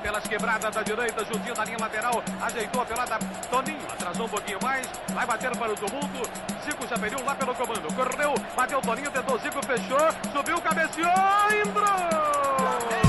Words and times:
pelas 0.00 0.26
quebradas 0.26 0.74
da 0.74 0.82
direita, 0.82 1.24
juntinho 1.24 1.54
da 1.54 1.64
linha 1.64 1.78
lateral, 1.80 2.22
ajeitou 2.42 2.82
a 2.82 2.86
pelada, 2.86 3.18
Toninho, 3.50 3.82
atrasou 3.90 4.26
um 4.26 4.28
pouquinho 4.28 4.58
mais, 4.62 4.88
vai 5.12 5.26
bater 5.26 5.56
para 5.56 5.72
o 5.72 5.76
tumulto, 5.76 6.30
Zico 6.64 6.86
já 6.88 6.98
pediu 6.98 7.24
lá 7.24 7.34
pelo 7.34 7.54
comando, 7.54 7.94
correu, 7.94 8.34
bateu 8.56 8.80
Toninho, 8.80 9.10
tentou 9.10 9.38
Zico, 9.38 9.64
fechou, 9.64 10.32
subiu, 10.32 10.60
cabeceou, 10.60 11.10
entrou! 11.66 13.00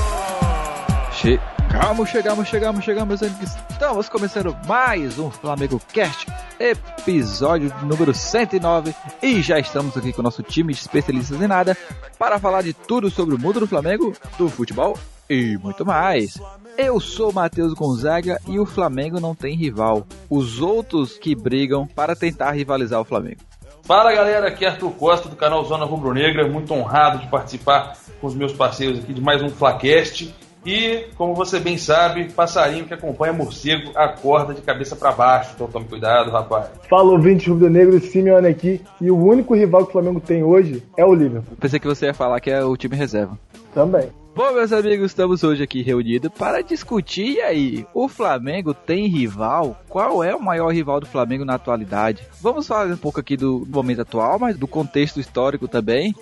Chegamos, 1.22 2.10
chegamos, 2.10 2.48
chegamos, 2.48 2.84
chegamos. 2.84 3.22
Estamos 3.22 4.10
começando 4.10 4.58
mais 4.66 5.20
um 5.20 5.30
Flamengo 5.30 5.80
Cast, 5.94 6.28
episódio 6.60 7.72
número 7.84 8.12
109. 8.12 8.96
E 9.22 9.40
já 9.42 9.60
estamos 9.60 9.96
aqui 9.96 10.12
com 10.12 10.22
o 10.22 10.24
nosso 10.24 10.42
time 10.42 10.74
de 10.74 10.80
especialistas 10.80 11.40
em 11.40 11.48
nada 11.48 11.78
para 12.18 12.40
falar 12.40 12.64
de 12.64 12.74
tudo 12.74 13.12
sobre 13.12 13.36
o 13.36 13.40
mundo 13.40 13.60
do 13.60 13.68
Flamengo, 13.68 14.14
do 14.38 14.50
futebol 14.50 14.98
e 15.32 15.58
muito 15.58 15.86
mais. 15.86 16.40
Eu 16.78 17.00
sou 17.00 17.32
Matheus 17.32 17.74
Gonzaga 17.74 18.40
e 18.48 18.60
o 18.60 18.66
Flamengo 18.66 19.20
não 19.20 19.34
tem 19.34 19.56
rival. 19.56 20.06
Os 20.30 20.62
outros 20.62 21.18
que 21.18 21.34
brigam 21.36 21.88
para 21.88 22.16
tentar 22.16 22.52
rivalizar 22.52 23.00
o 23.00 23.06
Flamengo. 23.06 23.40
Fala 23.84 24.14
galera, 24.14 24.48
aqui 24.48 24.66
é 24.66 24.70
Arthur 24.70 24.92
Costa 24.92 25.28
do 25.28 25.36
canal 25.36 25.64
Zona 25.66 25.86
Rubro 25.86 26.14
Negra, 26.14 26.48
muito 26.48 26.74
honrado 26.74 27.20
de 27.20 27.28
participar 27.28 27.98
com 28.20 28.28
os 28.28 28.36
meus 28.36 28.54
parceiros 28.54 29.00
aqui 29.00 29.14
de 29.14 29.22
mais 29.22 29.42
um 29.42 29.50
Flacast. 29.50 30.34
E, 30.64 31.08
como 31.16 31.34
você 31.34 31.60
bem 31.60 31.76
sabe, 31.76 32.32
passarinho 32.32 32.86
que 32.86 32.94
acompanha 32.94 33.34
morcego 33.34 33.92
acorda 33.96 34.54
de 34.54 34.62
cabeça 34.62 34.96
para 34.96 35.12
baixo. 35.12 35.54
Então 35.56 35.68
tome 35.68 35.86
cuidado, 35.86 36.30
rapaz. 36.30 36.70
Fala, 36.88 37.12
ouvinte 37.12 37.50
rubro-negro, 37.50 38.00
Simeone 38.00 38.48
aqui. 38.48 38.80
E 39.00 39.10
o 39.10 39.18
único 39.18 39.56
rival 39.56 39.84
que 39.84 39.90
o 39.90 39.94
Flamengo 39.94 40.20
tem 40.20 40.44
hoje 40.44 40.84
é 40.96 41.04
o 41.04 41.16
Liverpool. 41.16 41.58
Pensei 41.60 41.80
que 41.80 41.88
você 41.88 42.06
ia 42.06 42.14
falar 42.14 42.40
que 42.40 42.52
é 42.52 42.64
o 42.64 42.78
time 42.78 42.96
reserva. 42.96 43.38
Também. 43.74 44.21
Bom, 44.34 44.54
meus 44.54 44.72
amigos, 44.72 45.12
estamos 45.12 45.44
hoje 45.44 45.62
aqui 45.62 45.82
reunidos 45.82 46.32
para 46.38 46.62
discutir 46.62 47.42
aí. 47.42 47.86
O 47.94 48.08
Flamengo 48.08 48.74
tem 48.74 49.08
rival? 49.08 49.82
Qual 49.90 50.24
é 50.24 50.34
o 50.34 50.42
maior 50.42 50.70
rival 50.70 51.02
do 51.02 51.06
Flamengo 51.06 51.44
na 51.44 51.56
atualidade? 51.56 52.26
Vamos 52.40 52.66
falar 52.66 52.88
um 52.88 52.98
pouco 52.98 53.20
aqui 53.20 53.36
do 53.36 53.68
momento 53.68 54.02
atual, 54.02 54.40
mas 54.40 54.58
do 54.58 54.68
contexto 54.68 55.20
histórico 55.20 55.68
também 55.68 56.16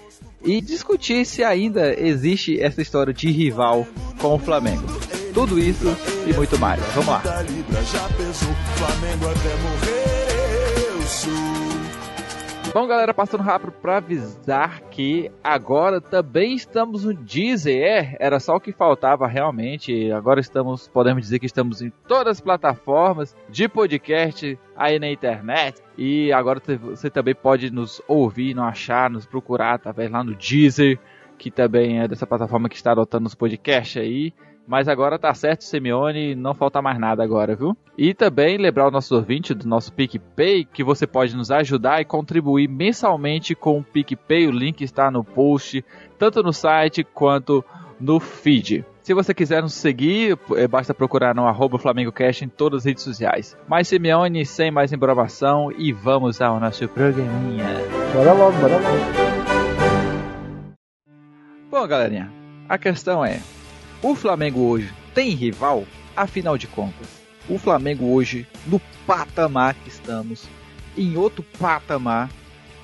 e 0.43 0.59
discutir 0.59 1.23
se 1.25 1.43
ainda 1.43 1.93
existe 1.99 2.59
essa 2.59 2.81
história 2.81 3.13
de 3.13 3.29
rival 3.29 3.85
com 4.19 4.33
o 4.33 4.39
Flamengo. 4.39 4.83
Tudo 5.31 5.59
isso 5.59 5.85
e 6.27 6.33
muito 6.33 6.57
mais. 6.57 6.81
Vamos 6.95 7.09
lá. 7.09 7.21
Bom, 12.71 12.85
galera, 12.85 13.15
passando 13.15 13.41
rápido 13.41 13.71
para 13.71 13.97
avisar 13.97 14.81
que 14.91 15.31
agora 15.43 15.99
também 15.99 16.53
estamos 16.53 17.03
no 17.03 17.15
Deezer. 17.15 17.81
É, 17.81 18.17
era 18.19 18.39
só 18.39 18.57
o 18.57 18.59
que 18.59 18.71
faltava 18.71 19.27
realmente. 19.27 20.11
Agora 20.11 20.39
estamos, 20.39 20.87
podemos 20.87 21.23
dizer 21.23 21.39
que 21.39 21.47
estamos 21.47 21.81
em 21.81 21.91
todas 22.07 22.37
as 22.37 22.41
plataformas 22.41 23.35
de 23.49 23.67
podcast 23.67 24.57
aí 24.75 24.99
na 24.99 25.09
internet. 25.09 25.81
E 25.97 26.31
agora 26.31 26.61
você 26.79 27.09
também 27.09 27.33
pode 27.33 27.71
nos 27.71 28.03
ouvir, 28.07 28.53
nos 28.53 28.65
achar, 28.65 29.09
nos 29.09 29.25
procurar 29.25 29.73
através 29.73 30.11
lá 30.11 30.23
no 30.23 30.35
Deezer, 30.35 30.99
que 31.39 31.49
também 31.49 31.99
é 31.99 32.07
dessa 32.07 32.27
plataforma 32.27 32.69
que 32.69 32.75
está 32.75 32.91
adotando 32.91 33.25
os 33.25 33.35
podcasts 33.35 33.99
aí. 33.99 34.31
Mas 34.69 34.87
agora 34.87 35.17
tá 35.17 35.33
certo, 35.33 35.63
Simeone, 35.63 36.35
não 36.35 36.53
falta 36.53 36.79
mais 36.79 36.99
nada 36.99 37.23
agora, 37.23 37.55
viu? 37.55 37.75
E 37.97 38.13
também 38.13 38.55
lembrar 38.55 38.87
o 38.87 38.91
nosso 38.91 39.15
ouvinte 39.15 39.51
do 39.51 39.67
nosso 39.67 39.91
PicPay 39.91 40.63
que 40.63 40.83
você 40.83 41.07
pode 41.07 41.35
nos 41.35 41.49
ajudar 41.49 42.01
e 42.01 42.05
contribuir 42.05 42.67
mensalmente 42.67 43.55
com 43.55 43.79
o 43.79 43.83
PicPay. 43.83 44.45
O 44.47 44.51
link 44.51 44.83
está 44.83 45.09
no 45.09 45.23
post, 45.23 45.83
tanto 46.19 46.43
no 46.43 46.53
site 46.53 47.03
quanto 47.03 47.65
no 47.99 48.19
feed. 48.19 48.85
Se 49.01 49.11
você 49.11 49.33
quiser 49.33 49.63
nos 49.63 49.73
seguir, 49.73 50.37
é, 50.55 50.67
basta 50.67 50.93
procurar 50.93 51.33
no 51.33 51.47
arroba 51.47 51.79
FlamengoCast 51.79 52.45
em 52.45 52.47
todas 52.47 52.81
as 52.81 52.85
redes 52.85 53.03
sociais. 53.03 53.57
Mas 53.67 53.87
Simeone, 53.87 54.45
sem 54.45 54.69
mais 54.69 54.93
embromação, 54.93 55.71
e 55.71 55.91
vamos 55.91 56.39
ao 56.43 56.59
nosso 56.59 56.87
programinha. 56.89 57.65
Bora 58.13 58.33
logo, 58.33 58.55
bora 58.59 58.77
logo. 58.77 58.97
Bom, 61.71 61.87
galerinha, 61.87 62.31
a 62.67 62.77
questão 62.77 63.25
é, 63.25 63.39
o 64.01 64.15
Flamengo 64.15 64.61
hoje 64.61 64.91
tem 65.13 65.31
rival? 65.31 65.83
Afinal 66.15 66.57
de 66.57 66.67
contas, 66.67 67.07
o 67.49 67.57
Flamengo 67.57 68.13
hoje, 68.13 68.45
no 68.67 68.79
patamar 69.05 69.73
que 69.73 69.89
estamos, 69.89 70.47
em 70.97 71.17
outro 71.17 71.43
patamar, 71.59 72.29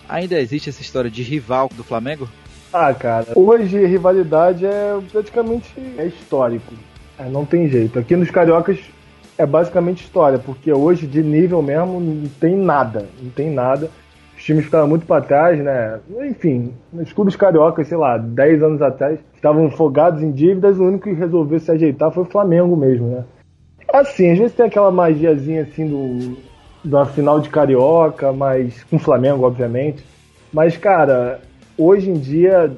ainda 0.08 0.40
existe 0.40 0.70
essa 0.70 0.81
história 0.81 1.09
de 1.09 1.22
rival 1.22 1.70
do 1.76 1.84
Flamengo? 1.84 2.30
Ah, 2.72 2.94
cara, 2.94 3.28
hoje 3.36 3.86
rivalidade 3.86 4.66
é 4.66 5.00
praticamente 5.12 5.74
é 5.98 6.06
histórico. 6.06 6.74
É, 7.18 7.30
não 7.30 7.46
tem 7.46 7.70
jeito. 7.70 7.97
Aqui 7.97 8.16
nos 8.16 8.30
Cariocas 8.30 8.80
é 9.38 9.46
basicamente 9.46 10.03
história, 10.03 10.38
porque 10.38 10.72
hoje 10.72 11.08
de 11.08 11.22
nível 11.24 11.62
mesmo 11.62 12.00
não 12.00 12.30
tem 12.40 12.56
nada, 12.56 13.08
não 13.22 13.30
tem 13.30 13.50
nada 13.50 13.90
times 14.45 14.66
ficaram 14.66 14.88
muito 14.88 15.07
para 15.07 15.23
trás, 15.23 15.59
né? 15.59 16.00
Enfim, 16.22 16.72
nos 16.94 17.11
clubes 17.11 17.35
cariocas, 17.35 17.88
sei 17.88 17.97
lá, 17.97 18.17
10 18.17 18.61
anos 18.61 18.81
atrás, 18.81 19.19
estavam 19.33 19.72
fogados 19.72 20.22
em 20.22 20.31
dívidas, 20.31 20.78
o 20.78 20.83
único 20.83 21.06
que 21.06 21.13
resolveu 21.13 21.59
se 21.59 21.72
ajeitar 21.72 22.11
foi 22.11 22.23
o 22.23 22.28
Flamengo 22.28 22.78
mesmo, 22.78 23.07
né? 23.07 23.25
Assim, 23.91 24.31
às 24.31 24.38
vezes 24.38 24.55
tem 24.55 24.67
aquela 24.67 24.91
magiazinha 24.91 25.63
assim 25.63 25.88
do 25.88 26.38
da 26.84 27.03
final 27.03 27.39
de 27.39 27.50
carioca, 27.50 28.31
mas 28.31 28.84
com 28.84 28.97
o 28.97 29.00
Flamengo, 29.00 29.44
obviamente. 29.44 30.05
Mas, 30.53 30.78
cara, 30.78 31.41
hoje 31.75 32.11
em 32.11 32.13
dia, 32.13 32.72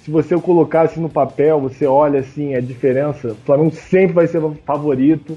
se 0.00 0.10
você 0.10 0.34
colocasse 0.40 0.98
no 0.98 1.10
papel, 1.10 1.60
você 1.60 1.84
olha 1.86 2.20
assim 2.20 2.54
a 2.54 2.60
diferença, 2.60 3.32
o 3.32 3.44
Flamengo 3.44 3.72
sempre 3.72 4.14
vai 4.14 4.26
ser 4.26 4.40
favorito. 4.64 5.36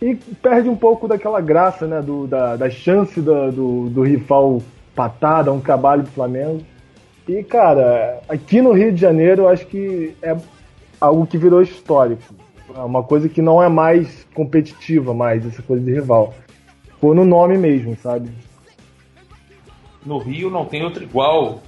E 0.00 0.14
perde 0.40 0.70
um 0.70 0.76
pouco 0.76 1.06
daquela 1.06 1.42
graça, 1.42 1.86
né? 1.86 2.00
Do, 2.00 2.26
da, 2.26 2.56
da 2.56 2.70
chance 2.70 3.20
do, 3.20 3.52
do, 3.52 3.90
do 3.90 4.02
rival 4.02 4.62
patada, 4.94 5.52
um 5.52 5.60
trabalho 5.60 6.02
do 6.02 6.10
Flamengo. 6.10 6.62
E, 7.28 7.42
cara, 7.44 8.20
aqui 8.28 8.60
no 8.60 8.72
Rio 8.72 8.92
de 8.92 9.00
Janeiro, 9.00 9.42
eu 9.42 9.48
acho 9.48 9.66
que 9.66 10.14
é 10.22 10.36
algo 11.00 11.26
que 11.26 11.38
virou 11.38 11.62
histórico. 11.62 12.34
É 12.74 12.80
uma 12.80 13.02
coisa 13.02 13.28
que 13.28 13.42
não 13.42 13.62
é 13.62 13.68
mais 13.68 14.26
competitiva, 14.34 15.12
mais 15.14 15.46
essa 15.46 15.62
coisa 15.62 15.84
de 15.84 15.92
rival. 15.92 16.34
Ficou 16.84 17.14
no 17.14 17.24
nome 17.24 17.56
mesmo, 17.56 17.96
sabe? 17.96 18.30
No 20.04 20.18
Rio 20.18 20.50
não 20.50 20.64
tem 20.64 20.82
outro 20.82 21.02
igual, 21.02 21.60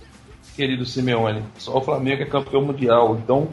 querido 0.54 0.84
Simeone. 0.84 1.42
Só 1.58 1.78
o 1.78 1.80
Flamengo 1.80 2.22
é 2.22 2.26
campeão 2.26 2.62
mundial. 2.62 3.16
Então, 3.16 3.48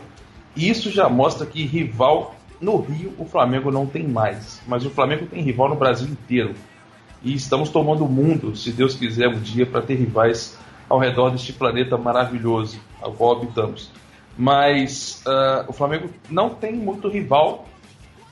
isso 0.56 0.92
já 0.92 1.10
mostra 1.10 1.46
que 1.46 1.66
rival 1.66 2.36
no 2.62 2.78
Rio 2.78 3.14
o 3.18 3.26
Flamengo 3.26 3.72
não 3.72 3.86
tem 3.86 4.08
mais. 4.08 4.62
Mas 4.68 4.86
o 4.86 4.90
Flamengo 4.90 5.26
tem 5.26 5.42
rival 5.42 5.70
no 5.70 5.76
Brasil 5.76 6.08
inteiro 6.08 6.54
e 7.24 7.34
estamos 7.34 7.70
tomando 7.70 8.06
o 8.06 8.10
mundo, 8.10 8.56
se 8.56 8.72
Deus 8.72 8.96
quiser, 8.96 9.28
um 9.28 9.40
dia 9.40 9.66
para 9.66 9.82
ter 9.82 9.96
rivais 9.96 10.58
ao 10.88 11.00
redor 11.00 11.30
deste 11.32 11.54
planeta 11.54 11.98
maravilhoso 11.98 12.80
ao 13.02 13.12
qual 13.14 13.38
habitamos. 13.38 13.92
Mas 14.38 15.22
uh, 15.26 15.66
o 15.68 15.74
Flamengo 15.74 16.10
não 16.30 16.50
tem 16.50 16.74
muito 16.74 17.10
rival 17.10 17.68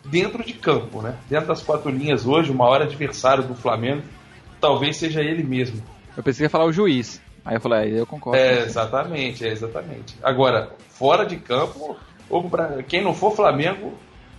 dentro 0.05 0.43
de 0.43 0.53
campo, 0.53 1.01
né? 1.01 1.15
Dentro 1.29 1.47
das 1.47 1.61
quatro 1.61 1.89
linhas 1.89 2.25
hoje, 2.25 2.51
o 2.51 2.55
maior 2.55 2.81
adversário 2.81 3.43
do 3.43 3.53
Flamengo 3.53 4.03
talvez 4.59 4.97
seja 4.97 5.21
ele 5.21 5.43
mesmo. 5.43 5.83
Eu 6.15 6.23
pensei 6.23 6.39
que 6.39 6.43
ia 6.43 6.49
falar 6.49 6.65
o 6.65 6.73
juiz. 6.73 7.21
Aí 7.43 7.55
eu 7.55 7.61
falei, 7.61 7.79
aí 7.79 7.97
eu 7.97 8.05
concordo. 8.05 8.39
É, 8.39 8.63
exatamente, 8.63 9.45
é 9.45 9.51
exatamente. 9.51 10.15
Agora, 10.21 10.71
fora 10.89 11.25
de 11.25 11.37
campo, 11.37 11.95
quem 12.87 13.01
não 13.01 13.13
for 13.13 13.35
Flamengo 13.35 13.93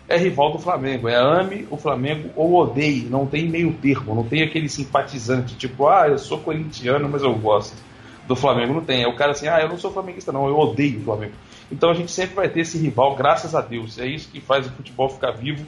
é 0.09 0.17
rival 0.17 0.53
do 0.53 0.59
Flamengo. 0.59 1.09
É 1.09 1.17
ame 1.17 1.67
o 1.71 1.77
Flamengo 1.77 2.31
ou 2.35 2.55
odeie. 2.55 3.07
Não 3.11 3.27
tem 3.27 3.49
meio 3.49 3.73
termo, 3.75 4.15
não 4.15 4.25
tem 4.25 4.43
aquele 4.43 4.69
simpatizante, 4.69 5.55
tipo, 5.57 5.87
ah, 5.87 6.09
eu 6.09 6.19
sou 6.19 6.39
corintiano, 6.39 7.09
mas 7.09 7.23
eu 7.23 7.35
gosto 7.35 7.77
do 8.27 8.35
Flamengo. 8.35 8.73
Não 8.73 8.85
tem. 8.85 9.03
É 9.03 9.09
o 9.09 9.15
cara 9.15 9.33
assim, 9.33 9.49
ah, 9.49 9.61
eu 9.61 9.69
não 9.69 9.79
sou 9.79 9.93
flamenguista, 9.93 10.33
não, 10.33 10.49
eu 10.49 10.59
odeio 10.59 11.01
o 11.01 11.05
Flamengo. 11.05 11.35
Então 11.71 11.91
a 11.91 11.95
gente 11.95 12.11
sempre 12.11 12.35
vai 12.35 12.49
ter 12.49 12.61
esse 12.61 12.79
rival, 12.79 13.15
graças 13.15 13.55
a 13.55 13.61
Deus. 13.61 13.99
É 13.99 14.07
isso 14.07 14.31
que 14.31 14.41
faz 14.41 14.67
o 14.67 14.71
futebol 14.71 15.11
ficar 15.11 15.33
vivo 15.33 15.67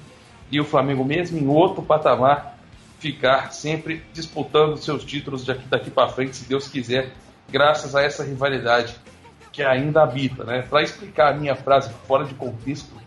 e 0.50 0.59
o 0.59 0.64
Flamengo, 0.64 1.05
mesmo 1.05 1.38
em 1.38 1.47
outro 1.47 1.82
patamar, 1.82 2.59
ficar 2.99 3.53
sempre 3.53 4.03
disputando 4.12 4.76
seus 4.76 5.05
títulos 5.05 5.44
daqui, 5.44 5.67
daqui 5.69 5.91
para 5.91 6.09
frente, 6.09 6.37
se 6.37 6.49
Deus 6.49 6.67
quiser, 6.67 7.12
graças 7.50 7.94
a 7.94 8.03
essa 8.03 8.25
rivalidade 8.25 8.97
que 9.53 9.62
ainda 9.62 10.03
habita. 10.03 10.44
Né? 10.44 10.62
Para 10.62 10.82
explicar 10.82 11.32
a 11.32 11.37
minha 11.37 11.55
frase 11.55 11.91
fora 12.06 12.25
de 12.25 12.35
contexto, 12.35 13.00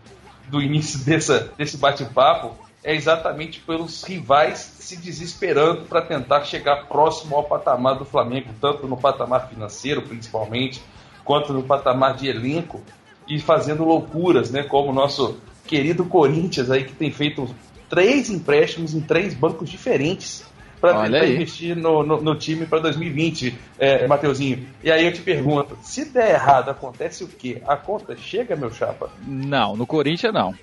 do 0.53 0.61
início 0.61 0.99
dessa, 0.99 1.51
desse 1.57 1.77
bate-papo 1.77 2.55
é 2.83 2.93
exatamente 2.93 3.59
pelos 3.59 4.03
rivais 4.03 4.59
se 4.59 4.95
desesperando 4.97 5.85
para 5.85 5.99
tentar 5.99 6.43
chegar 6.43 6.87
próximo 6.87 7.35
ao 7.35 7.43
patamar 7.43 7.97
do 7.97 8.05
Flamengo, 8.05 8.49
tanto 8.61 8.87
no 8.87 8.95
patamar 8.95 9.49
financeiro, 9.49 10.03
principalmente, 10.03 10.83
quanto 11.25 11.51
no 11.53 11.63
patamar 11.63 12.15
de 12.15 12.27
elenco, 12.27 12.83
e 13.27 13.39
fazendo 13.39 13.83
loucuras, 13.83 14.51
né? 14.51 14.61
Como 14.61 14.91
o 14.91 14.93
nosso 14.93 15.39
querido 15.65 16.05
Corinthians 16.05 16.69
aí 16.69 16.83
que 16.83 16.93
tem 16.93 17.09
feito 17.09 17.49
três 17.89 18.29
empréstimos 18.29 18.93
em 18.93 19.01
três 19.01 19.33
bancos 19.33 19.69
diferentes 19.69 20.45
para 20.83 21.25
investir 21.25 21.77
no, 21.77 22.03
no, 22.03 22.21
no 22.21 22.35
time 22.35 22.65
para 22.65 22.79
2020, 22.79 23.57
é, 23.79 24.05
Mateuzinho. 24.05 24.67
E 24.83 24.91
aí 24.91 25.05
eu 25.05 25.13
te 25.13 25.21
pergunto, 25.21 25.77
se 25.81 26.03
der 26.03 26.31
errado, 26.31 26.69
acontece 26.69 27.23
o 27.23 27.27
quê? 27.29 27.61
A 27.65 27.77
conta 27.77 28.17
chega, 28.17 28.53
meu 28.57 28.69
chapa? 28.69 29.09
Não, 29.25 29.77
no 29.77 29.87
Corinthians 29.87 30.33
não. 30.33 30.53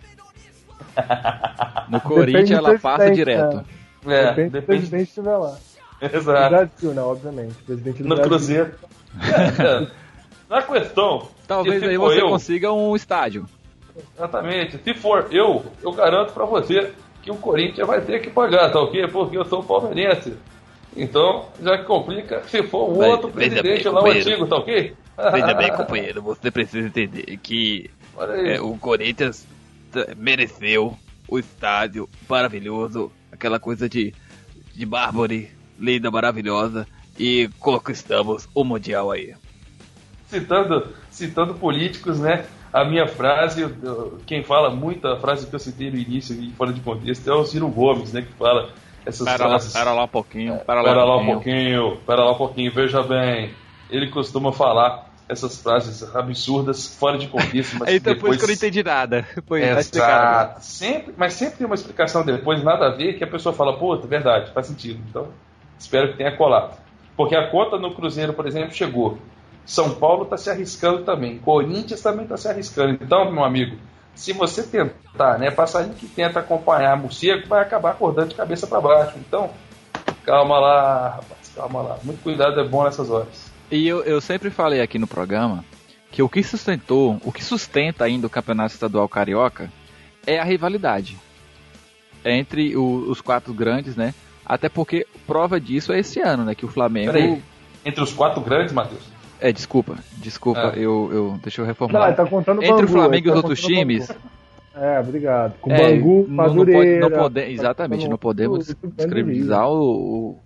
No 1.88 2.00
Corinthians 2.00 2.50
ela 2.50 2.78
passa 2.78 3.10
direto. 3.10 3.56
Né? 3.56 3.64
É, 4.06 4.26
depende, 4.28 4.50
depende 4.50 4.50
do 4.50 4.66
presidente 4.66 5.08
estiver 5.08 5.36
lá. 5.36 5.56
Exato. 6.00 6.42
No 6.42 6.48
Brasil, 6.50 6.94
né? 6.94 7.02
Obviamente. 7.02 7.54
Presidente 7.64 8.02
do 8.02 8.08
no 8.08 8.14
Brasil. 8.14 8.28
Cruzeiro. 8.28 8.72
Na 10.48 10.62
questão. 10.62 11.28
Talvez 11.48 11.82
aí 11.82 11.96
você 11.96 12.20
eu, 12.20 12.28
consiga 12.28 12.72
um 12.72 12.94
estádio. 12.94 13.46
Exatamente. 14.16 14.78
Se 14.82 14.94
for 14.94 15.28
eu, 15.30 15.64
eu 15.82 15.92
garanto 15.92 16.32
para 16.32 16.44
você 16.44 16.92
que 17.22 17.30
o 17.30 17.36
Corinthians 17.36 17.86
vai 17.86 18.00
ter 18.00 18.20
que 18.20 18.30
pagar, 18.30 18.70
tá 18.70 18.80
ok? 18.80 19.06
Porque 19.08 19.36
eu 19.36 19.44
sou 19.44 19.62
palmeirense. 19.62 20.34
Então, 20.96 21.46
já 21.62 21.78
que 21.78 21.84
complica, 21.84 22.42
se 22.48 22.62
for 22.64 22.90
o 22.90 22.98
outro 22.98 23.30
presidente 23.30 23.84
bem, 23.84 23.92
lá, 23.92 24.02
o 24.02 24.06
antigo, 24.06 24.46
tá 24.46 24.56
ok? 24.56 24.94
Veja 25.32 25.54
bem, 25.54 25.70
companheiro, 25.76 26.22
você 26.22 26.50
precisa 26.50 26.86
entender 26.86 27.36
que 27.38 27.90
é, 28.46 28.60
o 28.60 28.76
Corinthians 28.76 29.46
mereceu 30.16 30.96
o 31.28 31.38
estádio 31.38 32.08
maravilhoso, 32.28 33.12
aquela 33.30 33.60
coisa 33.60 33.88
de, 33.88 34.12
de 34.74 34.84
Bárbara, 34.84 35.46
linda, 35.78 36.10
maravilhosa, 36.10 36.86
e 37.18 37.48
conquistamos 37.60 38.48
o 38.54 38.64
Mundial 38.64 39.10
aí. 39.10 39.34
Citando, 40.26 40.88
citando 41.10 41.54
políticos, 41.54 42.18
né? 42.18 42.46
A 42.72 42.84
minha 42.84 43.06
frase, 43.06 43.66
quem 44.26 44.44
fala 44.44 44.70
muito, 44.70 45.06
a 45.08 45.18
frase 45.18 45.46
que 45.46 45.54
eu 45.54 45.58
citei 45.58 45.90
no 45.90 45.96
início, 45.96 46.36
fora 46.56 46.72
de 46.72 46.80
contexto, 46.80 47.28
é 47.28 47.34
o 47.34 47.44
Ciro 47.44 47.68
Gomes, 47.68 48.12
né? 48.12 48.22
Que 48.22 48.32
fala 48.34 48.70
essas 49.04 49.26
pera 49.26 49.38
frases. 49.38 49.74
Lá, 49.74 49.80
pera 49.80 49.92
lá 49.92 50.04
um 50.04 50.08
pouquinho, 50.08 50.58
pera, 50.58 50.82
pera 50.82 51.04
lá, 51.04 51.16
um 51.16 51.26
pouquinho, 51.26 51.96
pera 52.06 52.24
lá 52.24 52.32
um 52.32 52.36
pouquinho, 52.36 52.72
veja 52.72 53.02
bem. 53.02 53.54
Ele 53.90 54.08
costuma 54.08 54.52
falar 54.52 55.10
essas 55.28 55.60
frases 55.62 56.14
absurdas, 56.14 56.86
fora 56.96 57.16
de 57.16 57.28
contexto, 57.28 57.76
mas 57.78 57.88
Aí 57.88 58.00
depois, 58.00 58.36
que 58.36 58.44
eu 58.44 58.48
não 58.48 58.54
entendi 58.54 58.82
nada. 58.82 59.26
Foi, 59.46 59.60
tá 59.60 59.80
Exato. 59.80 60.64
Sempre, 60.64 61.14
mas 61.16 61.34
sempre 61.34 61.58
tem 61.58 61.66
uma 61.66 61.74
explicação 61.74 62.24
depois, 62.24 62.62
nada 62.62 62.86
a 62.86 62.96
ver, 62.96 63.14
que 63.14 63.24
a 63.24 63.26
pessoa 63.26 63.54
fala, 63.54 63.76
puta, 63.76 64.06
verdade, 64.06 64.52
faz 64.52 64.66
sentido. 64.66 65.00
Então, 65.08 65.28
espero 65.78 66.12
que 66.12 66.18
tenha 66.18 66.36
colado. 66.36 66.78
Porque 67.16 67.34
a 67.34 67.50
conta 67.50 67.78
no 67.78 67.94
Cruzeiro, 67.94 68.32
por 68.32 68.46
exemplo, 68.46 68.74
chegou. 68.74 69.18
São 69.64 69.94
Paulo 69.94 70.24
está 70.24 70.36
se 70.36 70.50
arriscando 70.50 71.04
também. 71.04 71.38
Corinthians 71.38 72.00
também 72.00 72.24
está 72.24 72.36
se 72.36 72.48
arriscando. 72.48 72.98
Então, 73.02 73.30
meu 73.32 73.44
amigo, 73.44 73.76
se 74.14 74.32
você 74.32 74.62
tentar, 74.62 75.38
né, 75.38 75.50
passarinho 75.50 75.94
que 75.94 76.06
tenta 76.06 76.40
acompanhar 76.40 76.96
morcego, 76.96 77.48
vai 77.48 77.62
acabar 77.62 77.92
acordando 77.92 78.28
de 78.28 78.34
cabeça 78.34 78.66
para 78.66 78.80
baixo. 78.80 79.18
Então, 79.18 79.50
calma 80.24 80.58
lá, 80.58 81.08
rapaz, 81.08 81.52
calma 81.54 81.82
lá. 81.82 81.98
Muito 82.02 82.22
cuidado 82.22 82.60
é 82.60 82.64
bom 82.66 82.84
nessas 82.84 83.10
horas. 83.10 83.50
E 83.70 83.86
eu, 83.86 84.02
eu 84.02 84.20
sempre 84.20 84.50
falei 84.50 84.80
aqui 84.80 84.98
no 84.98 85.06
programa 85.06 85.64
que 86.10 86.22
o 86.22 86.28
que 86.28 86.42
sustentou, 86.42 87.20
o 87.24 87.32
que 87.32 87.42
sustenta 87.42 88.04
ainda 88.04 88.26
o 88.26 88.30
campeonato 88.30 88.74
estadual 88.74 89.08
carioca 89.08 89.70
é 90.26 90.38
a 90.38 90.44
rivalidade 90.44 91.16
entre 92.24 92.76
o, 92.76 93.08
os 93.08 93.20
quatro 93.20 93.54
grandes, 93.54 93.96
né? 93.96 94.14
Até 94.44 94.68
porque 94.68 95.06
prova 95.26 95.60
disso 95.60 95.92
é 95.92 96.00
esse 96.00 96.20
ano, 96.20 96.44
né? 96.44 96.54
Que 96.54 96.64
o 96.64 96.68
Flamengo. 96.68 97.12
Peraí. 97.12 97.42
Entre 97.84 98.02
os 98.02 98.12
quatro 98.12 98.40
grandes, 98.40 98.72
Matheus? 98.72 99.02
É, 99.40 99.52
desculpa, 99.52 99.96
desculpa, 100.18 100.74
é. 100.76 100.78
Eu, 100.78 101.10
eu. 101.12 101.40
Deixa 101.42 101.62
eu 101.62 101.66
reformular. 101.66 102.10
Não, 102.10 102.16
tá 102.16 102.26
contando 102.26 102.62
Entre 102.62 102.74
Bangu, 102.74 102.84
o 102.84 102.88
Flamengo 102.88 103.26
e 103.26 103.30
tá 103.30 103.30
os 103.30 103.36
outros 103.36 103.60
times. 103.60 104.10
É, 104.74 105.00
obrigado. 105.00 105.54
Com 105.60 105.72
é, 105.72 105.78
Bangu, 105.78 106.26
Madureira. 106.28 107.00
Não, 107.00 107.10
não 107.10 107.18
pode, 107.18 107.40
exatamente, 107.40 108.08
não 108.08 108.18
podemos 108.18 108.74
descredibilizar 108.96 109.68
o, 109.68 110.38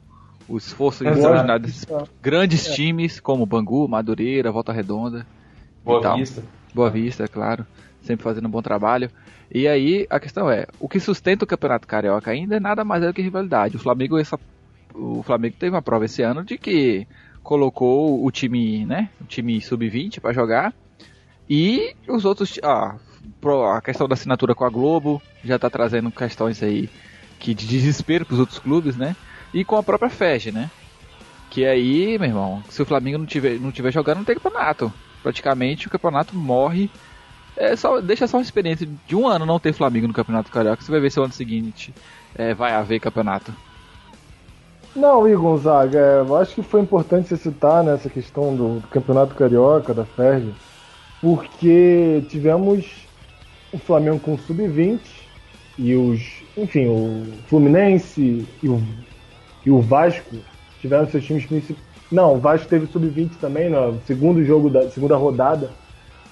o 0.49 0.57
esforço 0.57 1.07
extraordinário 1.07 1.65
desses 1.65 1.87
grandes 2.23 2.69
é. 2.69 2.73
times 2.73 3.21
como 3.21 3.45
Bangu, 3.45 3.89
Madureira, 3.89 4.53
Volta 4.53 4.73
Redonda. 4.73 5.27
Boa 5.85 6.17
Vista. 6.17 6.43
Boa 6.75 6.91
Vista, 6.91 7.25
é 7.25 7.29
claro. 7.29 7.67
Sempre 8.03 8.23
fazendo 8.23 8.47
um 8.47 8.51
bom 8.51 8.63
trabalho. 8.63 9.11
E 9.53 9.69
aí 9.69 10.07
a 10.09 10.19
questão 10.19 10.51
é, 10.51 10.67
o 10.81 10.89
que 10.89 10.99
sustenta 10.99 11.45
o 11.45 11.49
Campeonato 11.49 11.87
Carioca 11.87 12.31
ainda 12.31 12.57
é 12.57 12.61
nada 12.61 12.85
mais 12.85 13.05
do 13.05 13.13
que 13.13 13.23
rivalidade. 13.23 13.77
O 13.77 13.81
Flamengo, 13.81 14.19
essa, 14.19 14.39
o 14.95 15.23
Flamengo 15.23 15.57
teve 15.59 15.75
uma 15.75 15.83
prova 15.83 16.05
esse 16.05 16.23
ano 16.23 16.45
de 16.45 16.57
que 16.57 17.07
colocou 17.45 18.25
o 18.25 18.31
time, 18.33 18.85
né, 18.85 19.11
o 19.21 19.25
time 19.25 19.61
sub-20 19.61 20.19
para 20.19 20.33
jogar 20.33 20.75
e 21.49 21.95
os 22.09 22.25
outros, 22.25 22.59
ah, 22.63 22.97
a 23.77 23.81
questão 23.81 24.09
da 24.09 24.15
assinatura 24.15 24.55
com 24.55 24.65
a 24.65 24.71
Globo 24.71 25.23
já 25.45 25.59
tá 25.59 25.69
trazendo 25.69 26.11
questões 26.11 26.63
aí 26.63 26.89
que 27.39 27.55
de 27.55 27.67
desespero 27.67 28.25
para 28.25 28.35
os 28.35 28.41
outros 28.41 28.59
clubes, 28.59 28.97
né? 28.97 29.15
E 29.53 29.65
com 29.65 29.77
a 29.77 29.83
própria 29.83 30.09
FEG, 30.09 30.51
né? 30.51 30.71
Que 31.51 31.67
aí, 31.67 32.19
meu 32.19 32.29
irmão, 32.29 32.65
se 32.71 32.81
o 32.81 32.87
Flamengo 32.87 33.19
não 33.19 33.27
tiver, 33.27 33.61
não 33.61 33.71
tiver 33.71 33.93
jogando, 33.93 34.19
não 34.19 34.25
tem 34.25 34.35
campeonato. 34.35 34.93
Praticamente 35.23 35.87
o 35.87 35.91
campeonato 35.91 36.35
morre 36.35 36.91
é 37.57 37.77
só, 37.77 38.01
deixa 38.01 38.27
só 38.27 38.39
uma 38.39 38.43
experiência 38.43 38.89
de 39.07 39.15
um 39.15 39.29
ano 39.29 39.47
não 39.47 39.61
ter 39.61 39.73
Flamengo 39.73 40.09
no 40.09 40.15
Campeonato 40.15 40.51
Carioca. 40.51 40.83
Você 40.83 40.91
vai 40.91 41.01
ver 41.01 41.11
se 41.11 41.21
o 41.21 41.25
ano 41.25 41.33
seguinte 41.33 41.95
é, 42.35 42.55
vai 42.55 42.73
haver 42.73 42.99
campeonato. 42.99 43.55
Não, 44.95 45.27
Igor 45.27 45.43
Gonzaga, 45.43 45.99
é, 45.99 46.21
eu 46.21 46.37
acho 46.37 46.55
que 46.55 46.63
foi 46.63 46.81
importante 46.81 47.29
você 47.29 47.37
citar 47.37 47.83
nessa 47.83 48.09
né, 48.09 48.15
questão 48.15 48.55
do, 48.55 48.81
do 48.81 48.89
Campeonato 48.89 49.35
Carioca, 49.35 49.93
da 49.93 50.05
FERJ, 50.05 50.55
porque 51.21 52.23
tivemos 52.29 53.07
o 53.73 53.79
Flamengo 53.79 54.21
com 54.21 54.35
o 54.35 54.39
Sub-20 54.39 55.01
e 55.77 55.97
os. 55.97 56.45
Enfim, 56.57 56.87
o 56.87 57.27
Fluminense 57.49 58.47
e 58.63 58.69
o, 58.69 58.81
e 59.67 59.71
o 59.71 59.81
Vasco 59.81 60.37
tiveram 60.81 61.09
seus 61.09 61.25
times 61.25 61.45
principais. 61.47 61.83
Não, 62.13 62.35
o 62.35 62.39
Vasco 62.39 62.69
teve 62.69 62.87
Sub-20 62.87 63.33
também 63.41 63.69
no 63.69 64.01
segundo 64.07 64.45
jogo 64.45 64.71
da 64.71 64.89
segunda 64.91 65.17
rodada 65.17 65.71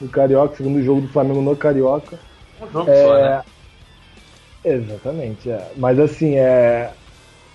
no 0.01 0.09
Carioca, 0.09 0.57
segundo 0.57 0.81
jogo 0.83 1.01
do 1.01 1.09
Flamengo 1.09 1.41
no 1.41 1.57
Carioca. 1.57 2.17
Um 2.61 2.71
jogo 2.71 2.91
é... 2.91 3.05
só, 3.05 3.15
né? 3.15 3.43
Exatamente, 4.65 5.51
é. 5.51 5.73
Mas 5.77 5.99
assim, 5.99 6.37
é. 6.37 6.93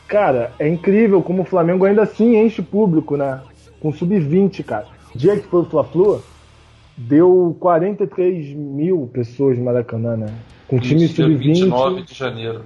Cara, 0.08 0.52
é 0.58 0.68
incrível 0.68 1.22
como 1.22 1.42
o 1.42 1.46
Flamengo 1.46 1.86
ainda 1.86 2.04
assim 2.04 2.38
enche 2.38 2.62
público, 2.62 3.18
né? 3.18 3.42
Com 3.80 3.92
sub-20, 3.92 4.64
cara. 4.64 4.86
O 5.14 5.18
dia 5.18 5.36
que 5.38 5.48
foi 5.48 5.62
o 5.62 5.66
Fla-Flu, 5.66 6.24
deu 6.96 7.56
43 7.60 8.56
mil 8.56 9.10
pessoas 9.12 9.58
no 9.58 9.66
Maracanã, 9.66 10.16
né? 10.16 10.34
Com 10.68 10.80
time 10.80 11.08
sub-20. 11.08 11.38
29 11.38 12.02
de 12.04 12.14
janeiro. 12.14 12.62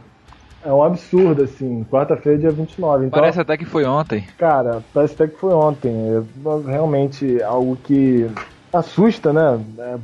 É 0.63 0.71
um 0.71 0.83
absurdo, 0.83 1.43
assim. 1.43 1.83
Quarta-feira, 1.85 2.37
dia 2.37 2.51
29. 2.51 3.07
Então, 3.07 3.19
parece 3.19 3.41
até 3.41 3.57
que 3.57 3.65
foi 3.65 3.83
ontem. 3.83 4.23
Cara, 4.37 4.83
parece 4.93 5.15
até 5.15 5.27
que 5.27 5.39
foi 5.39 5.53
ontem. 5.53 5.91
É 5.91 6.69
realmente 6.69 7.41
algo 7.41 7.75
que 7.83 8.29
assusta, 8.71 9.33
né? 9.33 9.59
É, 9.79 9.97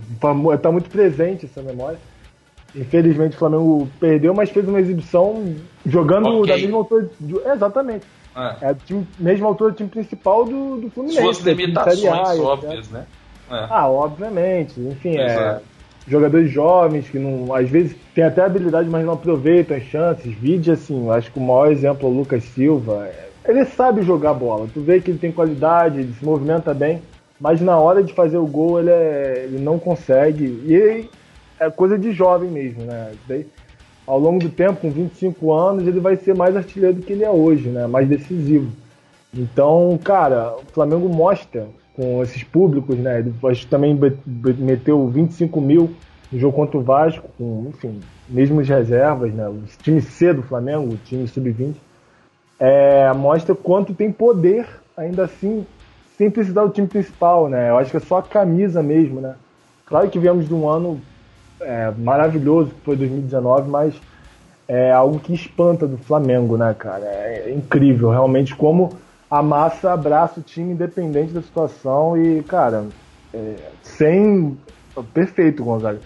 tá 0.57 0.71
muito 0.71 0.89
presente 0.89 1.45
essa 1.45 1.61
memória. 1.61 1.99
Infelizmente 2.77 3.35
o 3.35 3.39
Flamengo 3.39 3.89
perdeu, 3.99 4.33
mas 4.33 4.49
fez 4.49 4.67
uma 4.67 4.79
exibição 4.79 5.55
jogando 5.85 6.29
okay. 6.39 6.55
da 6.55 6.61
mesma 6.61 6.77
altura. 6.77 7.09
De, 7.19 7.35
exatamente. 7.51 8.05
É, 8.35 8.69
é 8.69 8.75
time, 8.85 9.07
mesma 9.17 9.47
altura 9.47 9.71
do 9.71 9.77
time 9.77 9.89
principal 9.89 10.45
do, 10.45 10.77
do 10.77 10.89
Fluminense. 10.91 11.21
Suas 11.21 11.39
limitações 11.39 12.05
a, 12.05 12.33
óbvias, 12.35 12.89
né? 12.89 13.05
É. 13.49 13.67
Ah, 13.69 13.89
obviamente. 13.89 14.79
Enfim, 14.79 15.17
é, 15.17 15.59
jogadores 16.07 16.51
jovens 16.51 17.09
que 17.09 17.17
não, 17.17 17.53
às 17.53 17.67
vezes 17.67 17.95
tem 18.13 18.23
até 18.23 18.43
habilidade, 18.43 18.87
mas 18.87 19.03
não 19.03 19.13
aproveitam 19.13 19.75
as 19.75 19.83
chances. 19.83 20.31
Vídeo 20.35 20.73
assim, 20.73 21.09
acho 21.09 21.31
que 21.31 21.39
o 21.39 21.41
maior 21.41 21.71
exemplo 21.71 22.07
é 22.07 22.11
o 22.11 22.15
Lucas 22.15 22.43
Silva. 22.43 23.09
Ele 23.43 23.65
sabe 23.65 24.03
jogar 24.03 24.33
bola. 24.33 24.67
Tu 24.71 24.81
vê 24.81 24.99
que 25.01 25.09
ele 25.09 25.17
tem 25.17 25.31
qualidade, 25.31 25.99
ele 25.99 26.13
se 26.13 26.23
movimenta 26.23 26.73
bem 26.73 27.01
mas 27.39 27.61
na 27.61 27.77
hora 27.77 28.03
de 28.03 28.13
fazer 28.13 28.37
o 28.37 28.47
gol 28.47 28.79
ele, 28.79 28.89
é, 28.89 29.43
ele 29.45 29.59
não 29.59 29.77
consegue. 29.77 30.45
E 30.65 31.09
é 31.59 31.69
coisa 31.69 31.97
de 31.97 32.11
jovem 32.11 32.49
mesmo, 32.49 32.83
né? 32.83 33.13
Daí, 33.27 33.47
ao 34.05 34.19
longo 34.19 34.39
do 34.39 34.49
tempo, 34.49 34.81
com 34.81 34.89
25 34.89 35.53
anos, 35.53 35.87
ele 35.87 35.99
vai 35.99 36.15
ser 36.15 36.35
mais 36.35 36.55
artilheiro 36.55 36.95
do 36.95 37.01
que 37.01 37.13
ele 37.13 37.23
é 37.23 37.29
hoje, 37.29 37.69
né? 37.69 37.87
Mais 37.87 38.07
decisivo. 38.07 38.71
Então, 39.33 39.99
cara, 40.03 40.55
o 40.55 40.65
Flamengo 40.71 41.09
mostra 41.09 41.67
com 41.95 42.23
esses 42.23 42.43
públicos, 42.43 42.97
né? 42.97 43.19
Ele 43.19 43.33
também 43.69 43.99
meteu 44.57 45.07
25 45.07 45.59
mil 45.59 45.91
no 46.31 46.39
jogo 46.39 46.55
contra 46.55 46.77
o 46.77 46.81
Vasco, 46.81 47.27
com, 47.37 47.67
enfim, 47.69 47.99
mesmo 48.29 48.59
as 48.61 48.69
reservas, 48.69 49.33
né? 49.33 49.47
O 49.47 49.63
time 49.81 50.01
C 50.01 50.33
do 50.33 50.43
Flamengo, 50.43 50.93
o 50.93 50.97
time 50.97 51.27
sub-20, 51.27 51.75
é, 52.59 53.11
mostra 53.13 53.55
quanto 53.55 53.93
tem 53.93 54.11
poder, 54.11 54.67
ainda 54.95 55.25
assim, 55.25 55.65
sem 56.17 56.29
precisar 56.29 56.65
do 56.65 56.71
time 56.71 56.87
principal, 56.87 57.49
né? 57.49 57.69
Eu 57.69 57.77
acho 57.77 57.91
que 57.91 57.97
é 57.97 58.01
só 58.01 58.17
a 58.17 58.23
camisa 58.23 58.81
mesmo, 58.81 59.19
né? 59.19 59.35
Claro 59.85 60.09
que 60.09 60.19
viemos 60.19 60.47
de 60.47 60.53
um 60.53 60.67
ano 60.67 61.01
é, 61.61 61.91
maravilhoso, 61.97 62.71
que 62.71 62.81
foi 62.81 62.95
2019, 62.95 63.69
mas 63.69 63.93
é 64.67 64.91
algo 64.91 65.19
que 65.19 65.33
espanta 65.33 65.87
do 65.87 65.97
Flamengo, 65.97 66.57
né, 66.57 66.75
cara? 66.77 67.05
É 67.05 67.53
incrível, 67.55 68.09
realmente, 68.09 68.55
como 68.55 68.97
a 69.29 69.41
massa 69.41 69.93
abraça 69.93 70.39
o 70.39 70.43
time 70.43 70.73
independente 70.73 71.33
da 71.33 71.41
situação 71.41 72.21
e, 72.21 72.43
cara, 72.43 72.87
é, 73.33 73.55
sem. 73.81 74.57
Perfeito, 75.13 75.63
Gonzaga. 75.63 75.99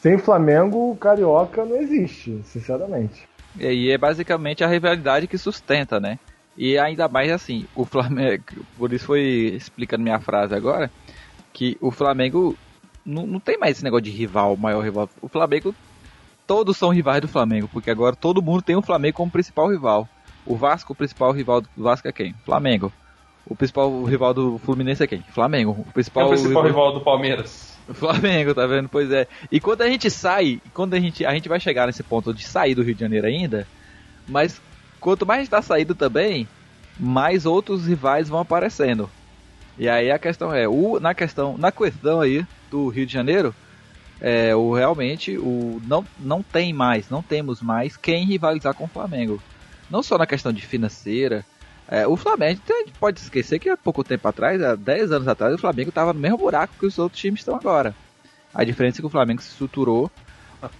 Sem 0.00 0.18
Flamengo, 0.18 0.90
o 0.90 0.96
Carioca 0.96 1.64
não 1.64 1.76
existe, 1.76 2.40
sinceramente. 2.44 3.26
E 3.56 3.66
aí 3.66 3.90
é 3.90 3.96
basicamente 3.96 4.64
a 4.64 4.66
rivalidade 4.66 5.26
que 5.26 5.38
sustenta, 5.38 6.00
né? 6.00 6.18
E 6.56 6.78
ainda 6.78 7.08
mais 7.08 7.30
assim, 7.30 7.66
o 7.74 7.84
Flamengo, 7.84 8.42
por 8.76 8.92
isso 8.92 9.06
foi 9.06 9.52
explicando 9.56 10.02
minha 10.02 10.20
frase 10.20 10.54
agora, 10.54 10.90
que 11.52 11.78
o 11.80 11.90
Flamengo 11.90 12.56
não, 13.04 13.26
não 13.26 13.40
tem 13.40 13.58
mais 13.58 13.76
esse 13.76 13.84
negócio 13.84 14.04
de 14.04 14.10
rival, 14.10 14.56
maior 14.56 14.82
rival. 14.82 15.08
O 15.20 15.28
Flamengo 15.28 15.74
todos 16.46 16.76
são 16.76 16.90
rivais 16.90 17.20
do 17.20 17.28
Flamengo, 17.28 17.68
porque 17.72 17.90
agora 17.90 18.16
todo 18.16 18.42
mundo 18.42 18.62
tem 18.62 18.76
o 18.76 18.82
Flamengo 18.82 19.16
como 19.16 19.30
principal 19.30 19.68
rival. 19.68 20.08
O 20.46 20.56
Vasco, 20.56 20.92
o 20.92 20.96
principal 20.96 21.32
rival 21.32 21.60
do 21.60 21.68
Vasco 21.76 22.06
é 22.06 22.12
quem? 22.12 22.34
Flamengo. 22.44 22.92
O 23.46 23.54
principal 23.54 24.04
rival 24.04 24.32
do 24.32 24.58
Fluminense 24.58 25.02
é 25.02 25.06
quem? 25.06 25.22
Flamengo. 25.30 25.72
O 25.86 25.92
principal, 25.92 26.24
é 26.24 26.26
o 26.26 26.28
principal 26.30 26.62
rival... 26.62 26.84
rival 26.84 26.92
do 26.94 27.00
Palmeiras. 27.00 27.78
Flamengo, 27.92 28.54
tá 28.54 28.66
vendo? 28.66 28.88
Pois 28.88 29.10
é. 29.10 29.26
E 29.50 29.60
quando 29.60 29.82
a 29.82 29.88
gente 29.88 30.10
sai, 30.10 30.60
quando 30.72 30.94
a 30.94 31.00
gente, 31.00 31.24
a 31.24 31.34
gente 31.34 31.48
vai 31.48 31.60
chegar 31.60 31.86
nesse 31.86 32.02
ponto 32.02 32.32
de 32.32 32.44
sair 32.44 32.74
do 32.74 32.82
Rio 32.82 32.94
de 32.94 33.00
Janeiro 33.00 33.26
ainda, 33.26 33.66
mas 34.26 34.60
quanto 35.00 35.26
mais 35.26 35.40
a 35.40 35.42
gente 35.42 35.50
tá 35.50 35.60
saindo 35.60 35.94
também, 35.94 36.48
mais 36.98 37.44
outros 37.44 37.86
rivais 37.86 38.28
vão 38.28 38.40
aparecendo. 38.40 39.10
E 39.78 39.88
aí 39.88 40.10
a 40.10 40.18
questão 40.18 40.54
é, 40.54 40.66
o, 40.68 40.98
na 41.00 41.14
questão, 41.14 41.58
na 41.58 41.70
questão 41.70 42.20
aí 42.20 42.46
do 42.74 42.88
Rio 42.88 43.06
de 43.06 43.12
Janeiro, 43.12 43.54
é, 44.20 44.54
o 44.56 44.74
realmente 44.74 45.38
o 45.38 45.80
não, 45.86 46.04
não 46.18 46.42
tem 46.42 46.72
mais, 46.72 47.08
não 47.08 47.22
temos 47.22 47.62
mais 47.62 47.96
quem 47.96 48.24
rivalizar 48.24 48.74
com 48.74 48.84
o 48.84 48.88
Flamengo. 48.88 49.40
Não 49.88 50.02
só 50.02 50.18
na 50.18 50.26
questão 50.26 50.52
de 50.52 50.66
financeira, 50.66 51.44
é, 51.86 52.04
o 52.04 52.16
Flamengo, 52.16 52.60
a 52.68 52.72
gente 52.78 52.92
pode 52.98 53.20
esquecer 53.20 53.60
que 53.60 53.68
há 53.68 53.76
pouco 53.76 54.02
tempo 54.02 54.26
atrás, 54.26 54.60
há 54.60 54.74
10 54.74 55.12
anos 55.12 55.28
atrás, 55.28 55.54
o 55.54 55.58
Flamengo 55.58 55.90
estava 55.90 56.12
no 56.12 56.18
mesmo 56.18 56.38
buraco 56.38 56.74
que 56.78 56.86
os 56.86 56.98
outros 56.98 57.20
times 57.20 57.40
estão 57.40 57.54
agora. 57.54 57.94
A 58.52 58.64
diferença 58.64 58.98
é 58.98 59.02
que 59.02 59.06
o 59.06 59.10
Flamengo 59.10 59.40
se 59.40 59.50
estruturou. 59.50 60.10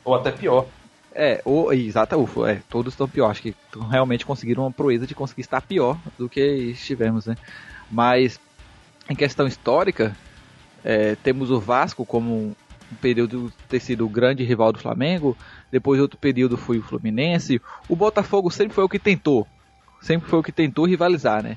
Ou 0.04 0.14
até 0.16 0.32
pior. 0.32 0.66
É, 1.14 1.40
ou, 1.44 1.72
exato, 1.72 2.18
ufa, 2.18 2.50
é, 2.50 2.62
todos 2.68 2.92
estão 2.92 3.08
pior. 3.08 3.30
Acho 3.30 3.42
que 3.42 3.54
realmente 3.88 4.26
conseguiram 4.26 4.64
uma 4.64 4.72
proeza 4.72 5.06
de 5.06 5.14
conseguir 5.14 5.42
estar 5.42 5.60
pior 5.60 5.96
do 6.18 6.28
que 6.28 6.40
estivemos, 6.40 7.26
né? 7.26 7.36
Mas, 7.88 8.40
em 9.08 9.14
questão 9.14 9.46
histórica, 9.46 10.16
é, 10.84 11.16
temos 11.16 11.50
o 11.50 11.58
Vasco 11.58 12.04
como 12.04 12.54
um 12.92 12.96
período 13.00 13.50
ter 13.68 13.80
sido 13.80 14.04
o 14.04 14.08
grande 14.08 14.44
rival 14.44 14.72
do 14.72 14.78
Flamengo, 14.78 15.36
depois 15.72 16.00
outro 16.00 16.18
período 16.18 16.56
foi 16.56 16.78
o 16.78 16.82
Fluminense. 16.82 17.60
O 17.88 17.96
Botafogo 17.96 18.50
sempre 18.50 18.74
foi 18.74 18.84
o 18.84 18.88
que 18.88 18.98
tentou, 18.98 19.46
sempre 20.00 20.28
foi 20.28 20.38
o 20.38 20.42
que 20.42 20.52
tentou 20.52 20.84
rivalizar, 20.84 21.42
né? 21.42 21.56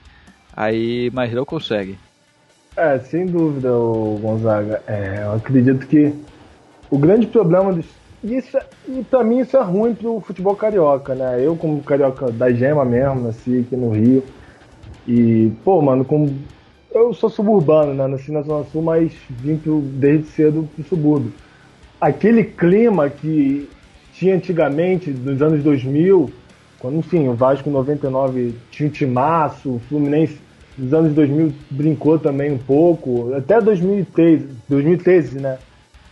Aí, 0.55 1.11
mas 1.13 1.31
não 1.33 1.45
consegue. 1.45 1.99
É, 2.75 2.99
sem 2.99 3.25
dúvida, 3.25 3.69
Gonzaga. 3.69 4.81
É, 4.87 5.23
eu 5.23 5.33
acredito 5.33 5.85
que 5.87 6.13
o 6.89 6.97
grande 6.97 7.27
problema 7.27 7.73
dos. 7.73 7.85
Isso, 8.23 8.57
é, 8.57 8.65
e 8.87 9.03
pra 9.03 9.23
mim 9.23 9.39
isso 9.39 9.57
é 9.57 9.61
ruim 9.61 9.93
pro 9.93 10.19
futebol 10.21 10.55
carioca, 10.55 11.13
né? 11.13 11.43
Eu, 11.43 11.55
como 11.55 11.83
carioca 11.83 12.31
da 12.31 12.51
gema 12.51 12.85
mesmo, 12.85 13.21
nasci 13.21 13.59
aqui 13.59 13.75
no 13.75 13.91
Rio. 13.91 14.23
E, 15.07 15.51
pô, 15.63 15.81
mano, 15.81 16.05
como. 16.05 16.33
Eu 16.91 17.13
sou 17.13 17.29
suburbano, 17.29 17.93
né? 17.93 18.07
Nasci 18.07 18.31
na 18.31 18.41
Zona 18.41 18.65
Sul, 18.65 18.81
mas 18.81 19.11
vim 19.29 19.57
pro, 19.57 19.81
desde 19.81 20.27
cedo 20.27 20.67
pro 20.73 20.83
subúrbio. 20.85 21.33
Aquele 21.99 22.43
clima 22.43 23.09
que 23.09 23.69
tinha 24.13 24.35
antigamente, 24.35 25.09
nos 25.11 25.41
anos 25.41 25.63
2000, 25.63 26.31
quando, 26.79 26.97
enfim, 26.97 27.27
o 27.27 27.33
Vasco 27.33 27.69
99 27.69 28.55
tinha 28.71 28.87
um 28.87 28.91
timaço, 28.91 29.75
o 29.75 29.79
Fluminense 29.87 30.39
nos 30.77 30.93
anos 30.93 31.13
2000 31.13 31.53
brincou 31.71 32.19
também 32.19 32.51
um 32.51 32.57
pouco, 32.57 33.33
até 33.33 33.59
2013, 33.59 34.47
2013 34.69 35.39
né? 35.39 35.57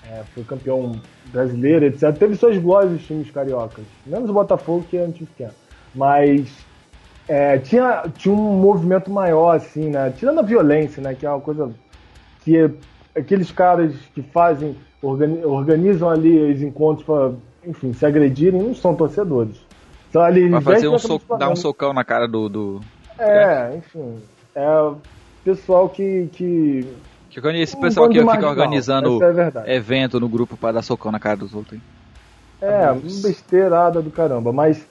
É, 0.09 0.23
foi 0.33 0.43
campeão 0.43 0.99
brasileiro, 1.31 1.85
etc. 1.85 2.15
Teve 2.17 2.35
suas 2.35 2.57
glórias 2.57 2.93
os 2.93 3.05
times 3.05 3.29
cariocas, 3.31 3.85
menos 4.05 4.29
o 4.29 4.33
Botafogo 4.33 4.85
que 4.89 4.97
é 4.97 5.05
anti-pequeno. 5.05 5.53
Mas 5.93 6.47
é, 7.27 7.57
tinha, 7.57 8.03
tinha 8.17 8.33
um 8.33 8.59
movimento 8.59 9.09
maior, 9.11 9.55
assim, 9.55 9.89
né? 9.89 10.13
Tirando 10.17 10.39
a 10.39 10.43
violência, 10.43 11.01
né? 11.01 11.13
Que 11.13 11.25
é 11.25 11.29
uma 11.29 11.41
coisa 11.41 11.71
que 12.43 12.57
é, 12.57 12.69
aqueles 13.17 13.51
caras 13.51 13.95
que 14.13 14.21
fazem, 14.21 14.75
organizam 15.01 16.09
ali 16.09 16.53
os 16.53 16.61
encontros 16.61 17.05
para, 17.05 17.31
enfim, 17.65 17.93
se 17.93 18.05
agredirem, 18.05 18.61
não 18.61 18.75
são 18.75 18.95
torcedores. 18.95 19.57
Então, 20.09 20.21
ali, 20.21 20.49
Vai 20.49 20.61
fazer 20.61 20.87
um 20.87 20.99
soco, 20.99 21.37
dar 21.37 21.49
um 21.49 21.55
socão 21.55 21.93
na 21.93 22.03
cara 22.03 22.27
do. 22.27 22.47
do... 22.47 22.81
É, 23.17 23.75
enfim. 23.75 24.21
É 24.53 24.91
pessoal 25.45 25.87
que. 25.87 26.27
que... 26.33 26.87
Esse 27.55 27.77
pessoal 27.77 28.07
que 28.07 28.19
fica 28.19 28.47
organizando 28.47 29.19
é 29.65 29.75
evento 29.75 30.21
no 30.21 30.29
grupo 30.29 30.55
para 30.55 30.75
dar 30.75 30.81
socão 30.81 31.11
na 31.11 31.19
cara 31.19 31.35
dos 31.35 31.53
outros. 31.53 31.73
Hein? 31.73 31.81
É, 32.61 32.93
besteirada 32.93 34.01
do 34.01 34.09
caramba. 34.09 34.53
Mas 34.53 34.87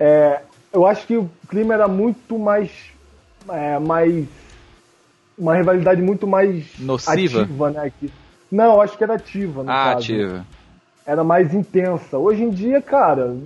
é, 0.00 0.40
eu 0.74 0.86
acho 0.86 1.06
que 1.06 1.16
o 1.16 1.30
clima 1.48 1.72
era 1.72 1.86
muito 1.86 2.38
mais. 2.38 2.70
É, 3.48 3.78
mais. 3.78 4.26
Uma 5.38 5.56
rivalidade 5.56 6.02
muito 6.02 6.26
mais 6.26 6.78
nociva, 6.78 7.42
ativa, 7.42 7.70
né? 7.70 7.92
Que, 7.98 8.10
não, 8.50 8.80
acho 8.80 8.96
que 8.96 9.04
era 9.04 9.14
ativa. 9.14 9.62
No 9.62 9.70
ah, 9.70 9.84
caso. 9.84 9.98
ativa. 9.98 10.46
Era 11.06 11.24
mais 11.24 11.54
intensa. 11.54 12.18
Hoje 12.18 12.42
em 12.42 12.50
dia, 12.50 12.80
cara, 12.80 13.36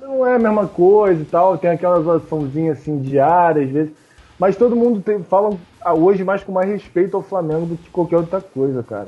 não 0.00 0.26
é 0.26 0.34
a 0.34 0.38
mesma 0.38 0.66
coisa 0.66 1.22
e 1.22 1.24
tal, 1.24 1.56
tem 1.58 1.70
aquelas 1.70 2.06
açãozinhas 2.08 2.78
assim 2.78 3.00
diárias, 3.00 3.66
às 3.66 3.72
vezes. 3.72 3.92
Mas 4.38 4.56
todo 4.56 4.74
mundo 4.74 5.00
tem, 5.00 5.22
fala 5.22 5.56
hoje 5.96 6.24
mais 6.24 6.42
com 6.42 6.52
mais 6.52 6.68
respeito 6.68 7.16
ao 7.16 7.22
Flamengo 7.22 7.66
do 7.66 7.76
que 7.76 7.90
qualquer 7.90 8.16
outra 8.16 8.40
coisa, 8.40 8.82
cara. 8.82 9.06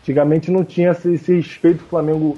Antigamente 0.00 0.50
não 0.50 0.64
tinha 0.64 0.90
esse, 0.90 1.14
esse 1.14 1.36
respeito 1.36 1.82
o 1.82 1.88
Flamengo. 1.88 2.36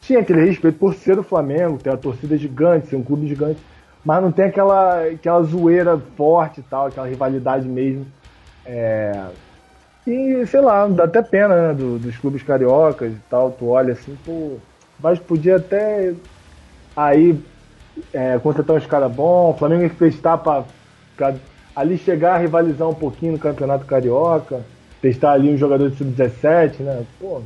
Tinha 0.00 0.20
aquele 0.20 0.44
respeito 0.44 0.78
por 0.78 0.94
ser 0.94 1.18
o 1.18 1.22
Flamengo, 1.22 1.78
ter 1.78 1.90
a 1.90 1.96
torcida 1.96 2.36
gigante, 2.36 2.88
ser 2.88 2.96
um 2.96 3.02
clube 3.02 3.26
gigante. 3.26 3.60
Mas 4.04 4.22
não 4.22 4.32
tem 4.32 4.46
aquela, 4.46 5.04
aquela 5.04 5.42
zoeira 5.42 5.98
forte 6.16 6.60
e 6.60 6.62
tal, 6.64 6.86
aquela 6.86 7.06
rivalidade 7.06 7.68
mesmo. 7.68 8.06
É... 8.66 9.26
E, 10.06 10.44
sei 10.46 10.60
lá, 10.60 10.86
dá 10.88 11.04
até 11.04 11.22
pena, 11.22 11.68
né, 11.68 11.74
do, 11.74 11.98
dos 11.98 12.16
clubes 12.16 12.42
cariocas 12.42 13.12
e 13.12 13.20
tal. 13.30 13.52
Tu 13.52 13.66
olha 13.68 13.92
assim, 13.92 14.16
pô, 14.24 14.56
mas 15.00 15.18
podia 15.18 15.56
até 15.56 16.12
aí 16.96 17.38
é, 18.12 18.38
contratar 18.38 18.76
uns 18.76 18.86
caras 18.86 19.12
bons, 19.12 19.54
o 19.54 19.58
Flamengo 19.58 19.84
emprestar 19.84 20.38
para 20.38 20.64
ali 21.74 21.96
chegar 21.96 22.34
a 22.34 22.38
rivalizar 22.38 22.88
um 22.88 22.94
pouquinho 22.94 23.32
no 23.32 23.38
Campeonato 23.38 23.86
Carioca, 23.86 24.62
testar 25.00 25.32
ali 25.32 25.52
um 25.52 25.56
jogador 25.56 25.90
de 25.90 25.96
sub-17, 25.96 26.80
né? 26.80 27.04
Pô, 27.20 27.40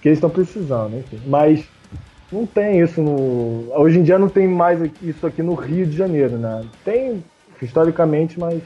que 0.00 0.08
eles 0.08 0.18
estão 0.18 0.30
precisando, 0.30 0.98
enfim. 0.98 1.20
Mas 1.26 1.66
não 2.34 2.44
tem 2.44 2.80
isso 2.80 3.00
no. 3.00 3.72
Hoje 3.76 3.98
em 3.98 4.02
dia 4.02 4.18
não 4.18 4.28
tem 4.28 4.48
mais 4.48 4.80
isso 5.00 5.24
aqui 5.26 5.42
no 5.42 5.54
Rio 5.54 5.86
de 5.86 5.96
Janeiro, 5.96 6.36
né? 6.36 6.64
Tem 6.84 7.22
historicamente, 7.62 8.38
mas 8.38 8.60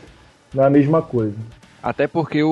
não 0.54 0.64
é 0.64 0.66
a 0.66 0.70
mesma 0.70 1.02
coisa. 1.02 1.37
Até 1.82 2.06
porque 2.06 2.42
o, 2.42 2.48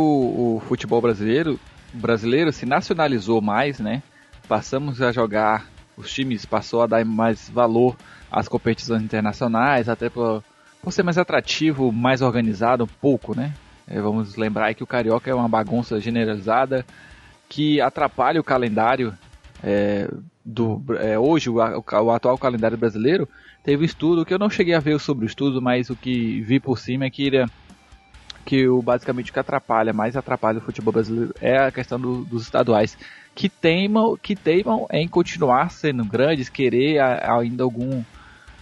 o 0.57 0.63
futebol 0.69 1.01
brasileiro, 1.01 1.59
brasileiro 1.93 2.53
se 2.53 2.67
nacionalizou 2.67 3.41
mais, 3.41 3.81
né? 3.81 4.03
Passamos 4.47 5.01
a 5.01 5.11
jogar 5.11 5.67
os 5.97 6.13
times 6.13 6.45
passou 6.45 6.83
a 6.83 6.87
dar 6.87 7.03
mais 7.05 7.49
valor 7.49 7.97
às 8.31 8.47
competições 8.47 9.03
internacionais, 9.03 9.89
até 9.89 10.11
por, 10.11 10.45
por 10.83 10.93
ser 10.93 11.03
mais 11.03 11.17
atrativo, 11.17 11.91
mais 11.91 12.21
organizado 12.21 12.85
um 12.85 13.01
pouco, 13.01 13.35
né? 13.35 13.55
É, 13.89 13.99
vamos 14.01 14.37
lembrar 14.37 14.75
que 14.75 14.83
o 14.83 14.87
Carioca 14.87 15.31
é 15.31 15.35
uma 15.35 15.49
bagunça 15.49 15.99
generalizada 15.99 16.85
que 17.49 17.81
atrapalha 17.81 18.41
o 18.41 18.45
calendário 18.45 19.15
é, 19.63 20.09
do 20.47 20.81
é, 21.01 21.19
hoje 21.19 21.51
o, 21.51 21.57
o, 21.57 22.11
atual 22.13 22.39
calendário 22.39 22.79
brasileiro 22.79 23.29
teve 23.65 23.85
estudo 23.85 24.25
que 24.25 24.33
eu 24.33 24.39
não 24.39 24.49
cheguei 24.49 24.75
a 24.75 24.81
ver 24.81 25.01
sobre 25.01 25.25
o 25.25 25.27
estudo, 25.27 25.61
mas 25.61 25.91
o 25.91 25.97
que 25.97 26.41
vi 26.43 26.61
por 26.61 26.79
cima 26.79 27.05
é 27.05 27.11
que 27.11 27.27
ele, 27.27 27.39
é, 27.39 27.47
que 28.45 28.69
o 28.69 28.81
basicamente 28.81 29.31
o 29.31 29.33
que 29.33 29.41
atrapalha, 29.41 29.93
mais 29.93 30.17
atrapalha 30.17 30.59
o 30.59 30.63
futebol 30.63 30.93
brasileiro 30.93 31.35
é 31.41 31.59
a 31.59 31.73
questão 31.73 31.99
do, 31.99 32.25
dos 32.25 32.43
estaduais 32.43 32.97
que 33.35 33.49
teimam, 33.49 34.17
que 34.17 34.37
teimam 34.37 34.87
em 34.91 35.09
continuar 35.09 35.71
sendo 35.71 36.05
grandes, 36.05 36.49
querer 36.49 37.01
ainda 37.01 37.65
algum, 37.65 38.03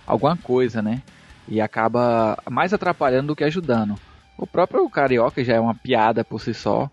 alguma 0.06 0.36
coisa, 0.36 0.82
né? 0.82 1.02
E 1.46 1.60
acaba 1.60 2.36
mais 2.50 2.72
atrapalhando 2.72 3.28
do 3.28 3.36
que 3.36 3.44
ajudando. 3.44 3.94
O 4.36 4.46
próprio 4.46 4.88
Carioca 4.88 5.44
já 5.44 5.54
é 5.54 5.60
uma 5.60 5.74
piada 5.74 6.24
por 6.24 6.40
si 6.40 6.52
só. 6.52 6.90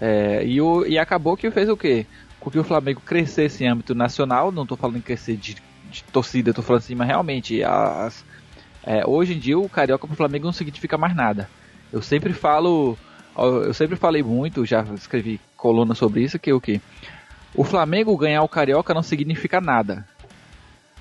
É, 0.00 0.42
e, 0.44 0.60
o, 0.60 0.84
e 0.86 0.98
acabou 0.98 1.36
que 1.36 1.50
fez 1.52 1.68
o 1.68 1.76
quê? 1.76 2.04
Com 2.40 2.50
que 2.50 2.58
o 2.58 2.64
Flamengo 2.64 3.00
crescesse 3.04 3.62
em 3.62 3.68
âmbito 3.68 3.94
nacional, 3.94 4.50
não 4.50 4.62
estou 4.62 4.76
falando 4.76 4.96
em 4.96 5.02
crescer 5.02 5.36
de, 5.36 5.56
de 5.90 6.02
torcida, 6.04 6.50
estou 6.50 6.64
falando 6.64 6.80
assim, 6.80 6.94
mas 6.94 7.06
realmente 7.06 7.62
as, 7.62 8.24
é, 8.82 9.06
hoje 9.06 9.34
em 9.34 9.38
dia 9.38 9.58
o 9.58 9.68
Carioca 9.68 10.06
para 10.06 10.14
o 10.14 10.16
Flamengo 10.16 10.46
não 10.46 10.52
significa 10.52 10.96
mais 10.96 11.14
nada. 11.14 11.48
Eu 11.92 12.00
sempre 12.00 12.32
falo, 12.32 12.96
eu 13.36 13.74
sempre 13.74 13.96
falei 13.96 14.22
muito, 14.22 14.64
já 14.64 14.82
escrevi 14.94 15.40
coluna 15.56 15.94
sobre 15.94 16.22
isso, 16.22 16.38
que 16.38 16.52
o 16.52 16.60
que 16.60 16.80
o 17.54 17.64
Flamengo 17.64 18.16
ganhar 18.16 18.42
o 18.42 18.48
Carioca 18.48 18.94
não 18.94 19.02
significa 19.02 19.60
nada. 19.60 20.06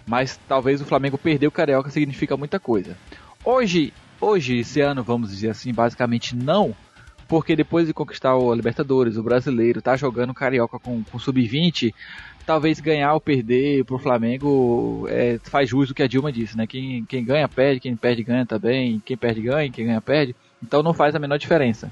Mas 0.06 0.40
talvez 0.48 0.82
o 0.82 0.86
Flamengo 0.86 1.18
perder 1.18 1.48
o 1.48 1.52
Carioca 1.52 1.92
significa 1.92 2.36
muita 2.36 2.60
coisa. 2.60 2.98
Hoje, 3.46 3.94
hoje 4.20 4.58
esse 4.58 4.82
ano, 4.82 5.04
vamos 5.04 5.30
dizer 5.30 5.52
assim, 5.52 5.72
basicamente 5.72 6.36
não, 6.36 6.76
porque 7.30 7.56
depois 7.56 7.86
de 7.86 7.94
conquistar 7.94 8.36
o 8.36 8.52
Libertadores, 8.54 9.16
o 9.16 9.22
Brasileiro, 9.22 9.84
tá 9.84 9.96
jogando 9.96 10.34
Carioca 10.34 10.80
com, 10.80 11.04
com 11.04 11.20
Sub-20, 11.20 11.94
talvez 12.44 12.80
ganhar 12.80 13.14
ou 13.14 13.22
perder 13.22 13.86
pro 13.86 14.00
Flamengo 14.00 15.06
é, 15.08 15.40
faz 15.44 15.70
jus 15.70 15.88
do 15.88 15.94
que 15.94 16.02
a 16.02 16.08
Dilma 16.08 16.32
disse, 16.32 16.58
né? 16.58 16.66
Quem, 16.66 17.06
quem 17.06 17.24
ganha 17.24 17.48
perde, 17.48 17.82
quem 17.82 17.96
perde 17.96 18.24
ganha 18.24 18.48
também, 18.48 19.00
quem 19.06 19.16
perde 19.16 19.42
ganha, 19.42 19.72
quem 19.72 19.86
ganha 19.86 20.02
perde. 20.02 20.36
Então 20.62 20.82
não 20.82 20.92
faz 20.92 21.14
a 21.14 21.20
menor 21.20 21.38
diferença. 21.38 21.92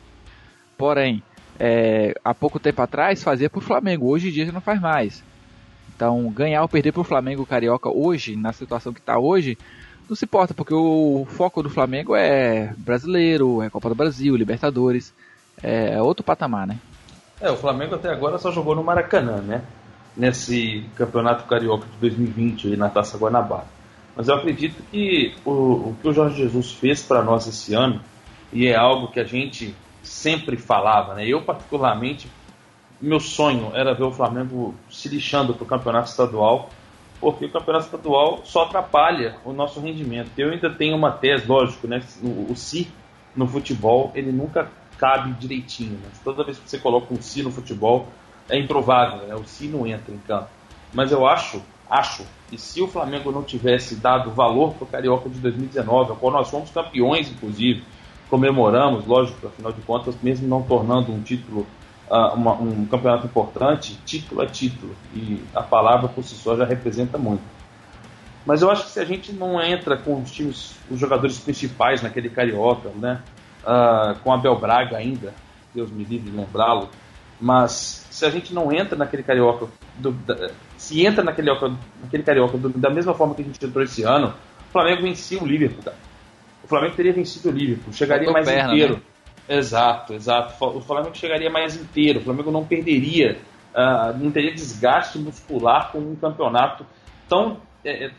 Porém, 0.75 1.22
é, 1.60 2.15
há 2.25 2.34
pouco 2.34 2.60
tempo 2.60 2.82
atrás 2.82 3.22
fazia 3.22 3.48
pro 3.48 3.62
Flamengo, 3.62 4.08
hoje 4.08 4.29
em 4.29 4.32
dia 4.32 4.48
já 4.48 4.51
não 4.51 4.60
faz 4.60 4.82
mais. 4.82 5.24
Então, 5.96 6.32
ganhar 6.32 6.63
ou 6.63 6.67
perder 6.67 6.91
pro 6.91 7.03
Flamengo 7.03 7.46
Carioca 7.46 7.89
hoje, 7.89 8.36
na 8.36 8.53
situação 8.53 8.91
que 8.91 9.00
está 9.00 9.20
hoje, 9.20 9.56
não 10.10 10.15
se 10.15 10.25
importa, 10.25 10.53
porque 10.53 10.74
o 10.74 11.27
foco 11.29 11.62
do 11.62 11.70
Flamengo 11.70 12.15
é 12.15 12.74
brasileiro, 12.77 13.62
é 13.62 13.70
Copa 13.70 13.89
do 13.89 13.96
Brasil, 13.96 14.36
Libertadores, 14.36 15.13
é 15.61 16.01
outro 16.01 16.23
patamar, 16.23 16.67
né? 16.67 16.77
É, 17.39 17.51
o 17.51 17.57
Flamengo 17.57 17.95
até 17.95 18.09
agora 18.09 18.37
só 18.37 18.51
jogou 18.51 18.75
no 18.75 18.83
Maracanã, 18.83 19.41
né? 19.41 19.61
Nesse 20.15 20.83
Campeonato 20.95 21.45
Carioca 21.45 21.85
de 21.85 21.97
2020 21.97 22.69
aí 22.69 22.77
na 22.77 22.89
Taça 22.89 23.17
Guanabara. 23.17 23.67
Mas 24.15 24.27
eu 24.27 24.35
acredito 24.35 24.81
que 24.91 25.35
o, 25.45 25.51
o 25.51 25.97
que 26.01 26.07
o 26.07 26.13
Jorge 26.13 26.37
Jesus 26.37 26.71
fez 26.71 27.03
para 27.03 27.21
nós 27.21 27.45
esse 27.47 27.75
ano, 27.75 28.01
e 28.51 28.65
é 28.67 28.75
algo 28.75 29.09
que 29.09 29.19
a 29.19 29.23
gente 29.23 29.75
sempre 30.01 30.57
falava, 30.57 31.13
né? 31.13 31.27
Eu, 31.27 31.43
particularmente, 31.43 32.27
meu 32.99 33.19
sonho 33.19 33.71
era 33.75 33.93
ver 33.93 34.05
o 34.05 34.11
Flamengo 34.11 34.73
se 34.89 35.07
lixando 35.07 35.53
para 35.53 35.63
o 35.63 35.67
campeonato 35.67 36.09
estadual, 36.09 36.69
porque 37.19 37.45
o 37.45 37.51
campeonato 37.51 37.85
estadual 37.85 38.41
só 38.43 38.63
atrapalha 38.63 39.37
o 39.45 39.53
nosso 39.53 39.79
rendimento. 39.79 40.31
Eu 40.35 40.51
ainda 40.51 40.69
tenho 40.71 40.95
uma 40.95 41.11
tese, 41.11 41.45
lógico, 41.45 41.87
né? 41.87 42.01
O, 42.23 42.51
o 42.51 42.55
si 42.55 42.91
no 43.35 43.47
futebol, 43.47 44.11
ele 44.15 44.31
nunca 44.31 44.67
cabe 44.97 45.33
direitinho. 45.33 45.93
Né? 45.93 46.09
Toda 46.23 46.43
vez 46.43 46.57
que 46.57 46.69
você 46.69 46.77
coloca 46.77 47.13
um 47.13 47.21
si 47.21 47.43
no 47.43 47.51
futebol, 47.51 48.07
é 48.49 48.57
improvável, 48.57 49.27
né? 49.27 49.35
o 49.35 49.43
si 49.45 49.67
não 49.67 49.85
entra 49.85 50.13
em 50.13 50.17
campo. 50.19 50.49
Mas 50.93 51.11
eu 51.11 51.27
acho, 51.27 51.61
acho, 51.89 52.25
que 52.49 52.57
se 52.57 52.81
o 52.81 52.87
Flamengo 52.87 53.31
não 53.31 53.43
tivesse 53.43 53.95
dado 53.95 54.31
valor 54.31 54.73
para 54.73 54.83
o 54.83 54.87
Carioca 54.87 55.29
de 55.29 55.39
2019, 55.39 56.15
quando 56.19 56.33
nós 56.35 56.49
fomos 56.49 56.69
campeões, 56.69 57.29
inclusive, 57.29 57.83
comemoramos, 58.29 59.05
lógico, 59.05 59.47
afinal 59.47 59.71
de 59.71 59.81
contas, 59.81 60.15
mesmo 60.21 60.47
não 60.47 60.61
tornando 60.61 61.11
um 61.11 61.21
título, 61.21 61.67
uh, 62.09 62.33
uma, 62.35 62.53
um 62.53 62.85
campeonato 62.85 63.25
importante, 63.25 63.99
título 64.05 64.41
é 64.41 64.45
título, 64.45 64.95
e 65.13 65.43
a 65.53 65.61
palavra 65.61 66.07
por 66.07 66.23
si 66.23 66.35
só 66.35 66.55
já 66.55 66.65
representa 66.65 67.17
muito. 67.17 67.43
Mas 68.45 68.61
eu 68.61 68.71
acho 68.71 68.85
que 68.85 68.91
se 68.91 68.99
a 69.01 69.05
gente 69.05 69.33
não 69.33 69.61
entra 69.61 69.97
com 69.97 70.21
os 70.21 70.31
times, 70.31 70.75
os 70.89 70.97
jogadores 70.97 71.37
principais 71.37 72.01
naquele 72.01 72.29
Carioca, 72.29 72.89
né, 72.95 73.21
uh, 73.63 74.17
com 74.19 74.31
Abel 74.31 74.57
Braga 74.59 74.97
ainda, 74.97 75.33
Deus 75.73 75.91
me 75.91 76.03
livre 76.03 76.29
de 76.29 76.37
lembrá-lo, 76.37 76.89
mas 77.39 78.07
se 78.09 78.25
a 78.25 78.29
gente 78.29 78.53
não 78.53 78.71
entra 78.71 78.97
naquele 78.97 79.23
Carioca, 79.23 79.67
do, 79.95 80.11
da, 80.11 80.49
se 80.77 81.05
entra 81.05 81.23
naquele, 81.23 81.51
naquele 82.01 82.23
Carioca 82.23 82.57
do, 82.57 82.69
da 82.69 82.89
mesma 82.89 83.13
forma 83.13 83.35
que 83.35 83.41
a 83.41 83.45
gente 83.45 83.63
entrou 83.63 83.83
esse 83.83 84.03
ano, 84.03 84.33
o 84.69 84.71
Flamengo 84.71 85.03
vencia 85.03 85.41
o 85.41 85.45
Liverpool, 85.45 85.83
cara. 85.83 85.97
O 86.63 86.67
Flamengo 86.67 86.95
teria 86.95 87.13
vencido 87.13 87.49
o 87.49 87.51
Liverpool, 87.51 87.93
chegaria 87.93 88.31
mais 88.31 88.45
perna, 88.45 88.73
inteiro. 88.73 88.95
Né? 88.95 89.57
Exato, 89.57 90.13
exato. 90.13 90.53
O 90.65 90.81
Flamengo 90.81 91.15
chegaria 91.15 91.49
mais 91.49 91.75
inteiro, 91.75 92.19
o 92.19 92.23
Flamengo 92.23 92.51
não 92.51 92.65
perderia, 92.65 93.37
uh, 93.73 94.17
não 94.17 94.31
teria 94.31 94.53
desgaste 94.53 95.17
muscular 95.17 95.91
com 95.91 95.99
um 95.99 96.15
campeonato 96.15 96.85
tão 97.29 97.57
é, 97.85 98.11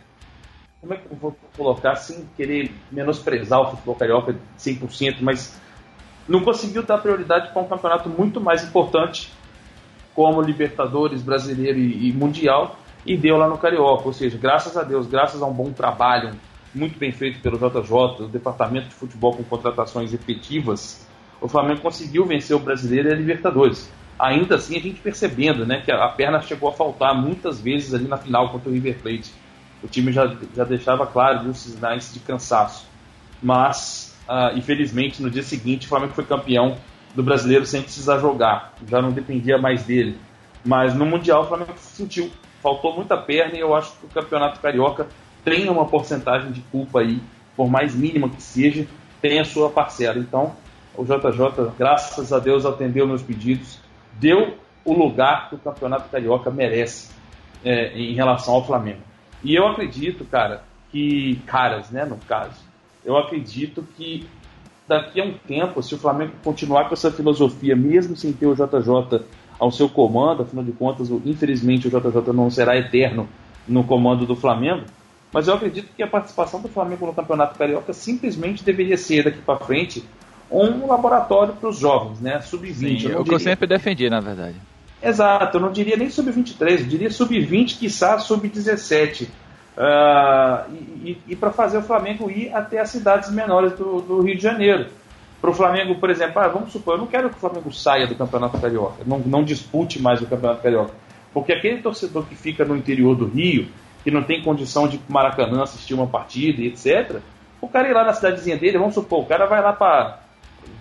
como 0.80 0.94
é 0.94 0.97
que 0.97 1.06
eu 1.11 1.16
vou 1.16 1.37
colocar 1.56 1.97
sem 1.97 2.28
querer 2.37 2.73
menosprezar 2.90 3.61
o 3.61 3.70
futebol 3.70 3.94
carioca 3.97 4.37
100%, 4.58 5.16
mas 5.20 5.61
não 6.28 6.40
conseguiu 6.42 6.82
dar 6.82 6.99
prioridade 6.99 7.52
para 7.52 7.62
um 7.62 7.68
campeonato 7.68 8.08
muito 8.08 8.40
mais 8.40 8.62
importante 8.62 9.32
como 10.14 10.40
Libertadores, 10.40 11.23
Brasileiro 11.23 11.78
e, 11.78 12.08
e, 12.08 12.12
Mundial 12.12 12.76
e 13.04 13.16
deu 13.16 13.37
lá 13.37 13.49
no 13.49 13.56
Carioca, 13.58 14.04
ou 14.04 14.12
seja, 14.12 14.37
graças 14.37 14.76
a 14.76 14.82
Deus, 14.82 15.06
graças 15.06 15.40
a 15.40 15.47
um 15.47 15.52
bom 15.52 15.73
trabalho 15.73 16.32
muito 16.75 16.99
bem 16.99 17.11
feito 17.11 17.40
pelo 17.40 17.56
JJ, 17.56 18.25
o 18.25 18.28
departamento 18.28 18.88
de 18.88 18.94
futebol 18.94 19.35
com 19.35 19.42
contratações 19.42 20.12
efetivas, 20.12 21.06
o 21.40 21.49
Flamengo 21.49 21.80
conseguiu 21.80 22.26
vencer 22.26 22.54
o 22.54 22.58
Brasileiro 22.61 23.08
e 23.08 23.12
a 23.12 23.16
Libertadores. 23.16 23.90
Ainda 24.18 24.56
assim, 24.56 24.76
a 24.76 24.80
gente 24.80 25.00
percebendo 25.00 25.64
né, 25.64 25.80
que 25.80 25.90
a 25.90 26.08
perna 26.08 26.40
chegou 26.40 26.68
a 26.68 26.73
faltar 26.73 27.14
muitas 27.14 27.61
vezes 27.61 27.94
ali 27.94 28.06
na 28.06 28.16
final 28.16 28.50
contra 28.50 28.68
o 28.68 28.73
River 28.73 28.99
Plate 28.99 29.32
o 29.82 29.87
time 29.87 30.12
já, 30.12 30.35
já 30.54 30.64
deixava 30.64 31.06
claro 31.06 31.44
viu, 31.44 31.54
sinais 31.54 32.12
de 32.12 32.20
cansaço. 32.20 32.87
Mas, 33.42 34.17
uh, 34.28 34.56
infelizmente, 34.56 35.23
no 35.23 35.30
dia 35.30 35.43
seguinte, 35.43 35.86
o 35.86 35.88
Flamengo 35.88 36.12
foi 36.14 36.25
campeão 36.25 36.76
do 37.14 37.23
brasileiro 37.23 37.64
sem 37.64 37.82
precisar 37.82 38.19
jogar, 38.19 38.75
já 38.86 39.00
não 39.00 39.12
dependia 39.12 39.58
mais 39.58 39.84
dele. 39.84 40.19
Mas 40.64 40.95
no 40.95 41.06
Mundial, 41.06 41.43
o 41.43 41.47
Flamengo 41.47 41.75
sentiu, 41.78 42.30
faltou 42.62 42.95
muita 42.95 43.17
perna 43.17 43.56
e 43.56 43.60
eu 43.60 43.75
acho 43.75 43.93
que 43.99 44.06
o 44.06 44.08
Campeonato 44.08 44.60
Carioca 44.60 45.06
tem 45.45 45.69
uma 45.69 45.86
porcentagem 45.86 46.50
de 46.50 46.60
culpa 46.62 47.00
aí, 47.00 47.21
por 47.56 47.71
mais 47.71 47.95
mínima 47.95 48.28
que 48.28 48.43
seja, 48.43 48.86
tem 49.23 49.41
a 49.41 49.45
sua 49.45 49.71
parcela. 49.71 50.19
Então, 50.19 50.52
o 50.97 51.04
JJ, 51.04 51.73
graças 51.78 52.32
a 52.32 52.38
Deus, 52.38 52.67
atendeu 52.67 53.06
meus 53.06 53.23
pedidos, 53.23 53.78
deu 54.14 54.58
o 54.84 54.93
lugar 54.93 55.49
que 55.49 55.54
o 55.54 55.58
Campeonato 55.58 56.08
Carioca 56.08 56.50
merece 56.50 57.10
é, 57.64 57.97
em 57.97 58.14
relação 58.14 58.54
ao 58.54 58.67
Flamengo. 58.67 59.00
E 59.43 59.55
eu 59.55 59.67
acredito, 59.67 60.25
cara, 60.25 60.63
que. 60.91 61.41
Caras, 61.47 61.91
né, 61.91 62.05
no 62.05 62.17
caso. 62.17 62.61
Eu 63.05 63.17
acredito 63.17 63.87
que 63.97 64.27
daqui 64.87 65.21
a 65.21 65.25
um 65.25 65.35
tempo, 65.35 65.83
se 65.83 65.95
o 65.95 65.99
Flamengo 65.99 66.33
continuar 66.43 66.89
com 66.89 66.95
essa 66.95 67.11
filosofia, 67.11 67.77
mesmo 67.77 68.17
sem 68.17 68.33
ter 68.33 68.47
o 68.47 68.55
JJ 68.55 69.23
ao 69.59 69.71
seu 69.71 69.89
comando, 69.89 70.43
afinal 70.43 70.65
de 70.65 70.73
contas, 70.73 71.11
infelizmente 71.25 71.89
o 71.89 71.91
JJ 71.91 72.33
não 72.33 72.51
será 72.51 72.77
eterno 72.77 73.29
no 73.67 73.85
comando 73.85 74.25
do 74.25 74.35
Flamengo, 74.35 74.85
mas 75.33 75.47
eu 75.47 75.55
acredito 75.55 75.91
que 75.95 76.03
a 76.03 76.07
participação 76.07 76.61
do 76.61 76.69
Flamengo 76.69 77.07
no 77.07 77.13
Campeonato 77.13 77.59
Carioca 77.59 77.93
simplesmente 77.93 78.65
deveria 78.65 78.97
ser 78.97 79.25
daqui 79.25 79.41
para 79.43 79.59
frente 79.59 80.03
um 80.51 80.87
laboratório 80.87 81.53
para 81.55 81.69
os 81.69 81.79
jovens, 81.79 82.21
né? 82.21 82.41
Sub-20. 82.41 83.11
É 83.11 83.19
o 83.19 83.25
que 83.25 83.35
eu 83.35 83.39
sempre 83.39 83.67
defendi, 83.67 84.09
na 84.09 84.21
verdade. 84.21 84.57
Exato, 85.02 85.56
eu 85.56 85.61
não 85.61 85.71
diria 85.71 85.97
nem 85.97 86.11
sub-23, 86.11 86.80
eu 86.80 86.87
diria 86.87 87.11
sub-20, 87.11 87.78
quiçá 87.78 88.19
sub-17. 88.19 89.28
Uh, 89.78 90.73
e, 90.73 91.11
e, 91.11 91.23
e 91.28 91.37
para 91.37 91.52
fazer 91.52 91.78
o 91.78 91.82
Flamengo 91.82 92.28
ir 92.28 92.52
até 92.52 92.80
as 92.80 92.91
cidades 92.91 93.30
menores 93.30 93.73
do, 93.75 94.00
do 94.00 94.21
Rio 94.23 94.37
de 94.37 94.43
Janeiro. 94.43 94.87
Para 95.41 95.50
o 95.50 95.54
Flamengo, 95.54 95.95
por 96.00 96.11
exemplo, 96.11 96.41
ah, 96.41 96.49
vamos 96.49 96.73
supor, 96.73 96.95
eu 96.95 96.99
não 96.99 97.06
quero 97.06 97.30
que 97.30 97.37
o 97.37 97.39
Flamengo 97.39 97.73
saia 97.73 98.08
do 98.08 98.17
Campeonato 98.17 98.58
Carioca, 98.58 99.04
não, 99.06 99.21
não 99.21 99.45
dispute 99.45 100.02
mais 100.02 100.21
o 100.21 100.26
Campeonato 100.26 100.63
Carioca. 100.63 100.95
Porque 101.32 101.52
aquele 101.52 101.80
torcedor 101.80 102.26
que 102.26 102.34
fica 102.34 102.65
no 102.65 102.76
interior 102.76 103.15
do 103.15 103.26
Rio, 103.26 103.69
que 104.02 104.11
não 104.11 104.25
tem 104.25 104.43
condição 104.43 104.89
de 104.89 104.97
ir 104.97 104.99
para 104.99 105.15
Maracanã 105.15 105.63
assistir 105.63 105.95
uma 105.95 106.08
partida 106.08 106.61
e 106.61 106.67
etc., 106.67 107.21
o 107.61 107.69
cara 107.69 107.89
ir 107.89 107.93
lá 107.93 108.04
na 108.04 108.13
cidadezinha 108.13 108.56
dele, 108.56 108.78
vamos 108.78 108.95
supor, 108.95 109.21
o 109.21 109.26
cara 109.26 109.47
vai 109.47 109.63
lá 109.63 109.73
para 109.73 110.19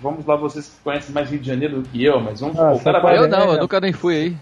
vamos 0.01 0.25
lá, 0.25 0.35
vocês 0.35 0.67
que 0.67 0.83
conhecem 0.83 1.13
mais 1.13 1.29
Rio 1.29 1.39
de 1.39 1.47
Janeiro 1.47 1.81
do 1.81 1.89
que 1.89 2.03
eu, 2.03 2.19
mas 2.19 2.39
vamos 2.39 2.59
ah, 2.59 2.73
o 2.73 2.79
cara 2.79 2.99
vai... 2.99 3.17
Eu 3.17 3.27
não, 3.27 3.53
eu 3.53 3.59
nunca 3.59 3.79
nem 3.79 3.93
fui 3.93 4.15
aí. 4.15 4.37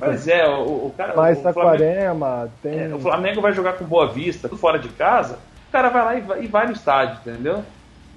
Mas 0.00 0.28
é, 0.28 0.46
o, 0.48 0.86
o 0.86 0.94
cara. 0.96 1.14
Mais 1.14 1.38
Saquarema, 1.38 2.50
tem. 2.62 2.78
É, 2.78 2.94
o 2.94 2.98
Flamengo 2.98 3.40
vai 3.40 3.52
jogar 3.52 3.74
com 3.74 3.84
Boa 3.84 4.08
Vista, 4.08 4.48
fora 4.48 4.78
de 4.78 4.88
casa, 4.88 5.38
o 5.68 5.72
cara 5.72 5.88
vai 5.88 6.04
lá 6.04 6.14
e 6.16 6.20
vai, 6.20 6.44
e 6.44 6.46
vai 6.46 6.66
no 6.66 6.72
estádio, 6.72 7.18
entendeu? 7.20 7.64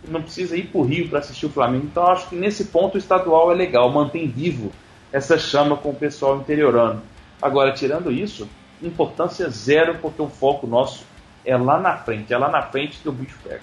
Não 0.07 0.21
precisa 0.21 0.55
ir 0.55 0.67
pro 0.67 0.83
Rio 0.83 1.09
para 1.09 1.19
assistir 1.19 1.47
o 1.47 1.49
Flamengo. 1.49 1.85
Então 1.85 2.05
acho 2.07 2.29
que 2.29 2.35
nesse 2.35 2.65
ponto 2.65 2.95
o 2.95 2.97
estadual 2.97 3.51
é 3.51 3.55
legal, 3.55 3.91
mantém 3.91 4.27
vivo 4.27 4.71
essa 5.11 5.37
chama 5.37 5.75
com 5.75 5.89
o 5.89 5.95
pessoal 5.95 6.37
interiorano. 6.37 7.01
Agora, 7.41 7.73
tirando 7.73 8.11
isso, 8.11 8.47
importância 8.81 9.49
zero, 9.49 9.97
porque 10.01 10.21
o 10.21 10.27
foco 10.27 10.67
nosso 10.67 11.05
é 11.43 11.55
lá 11.57 11.79
na 11.79 11.97
frente, 11.97 12.33
é 12.33 12.37
lá 12.37 12.49
na 12.49 12.61
frente 12.61 12.99
que 13.01 13.09
o 13.09 13.11
bicho 13.11 13.37
pega. 13.43 13.61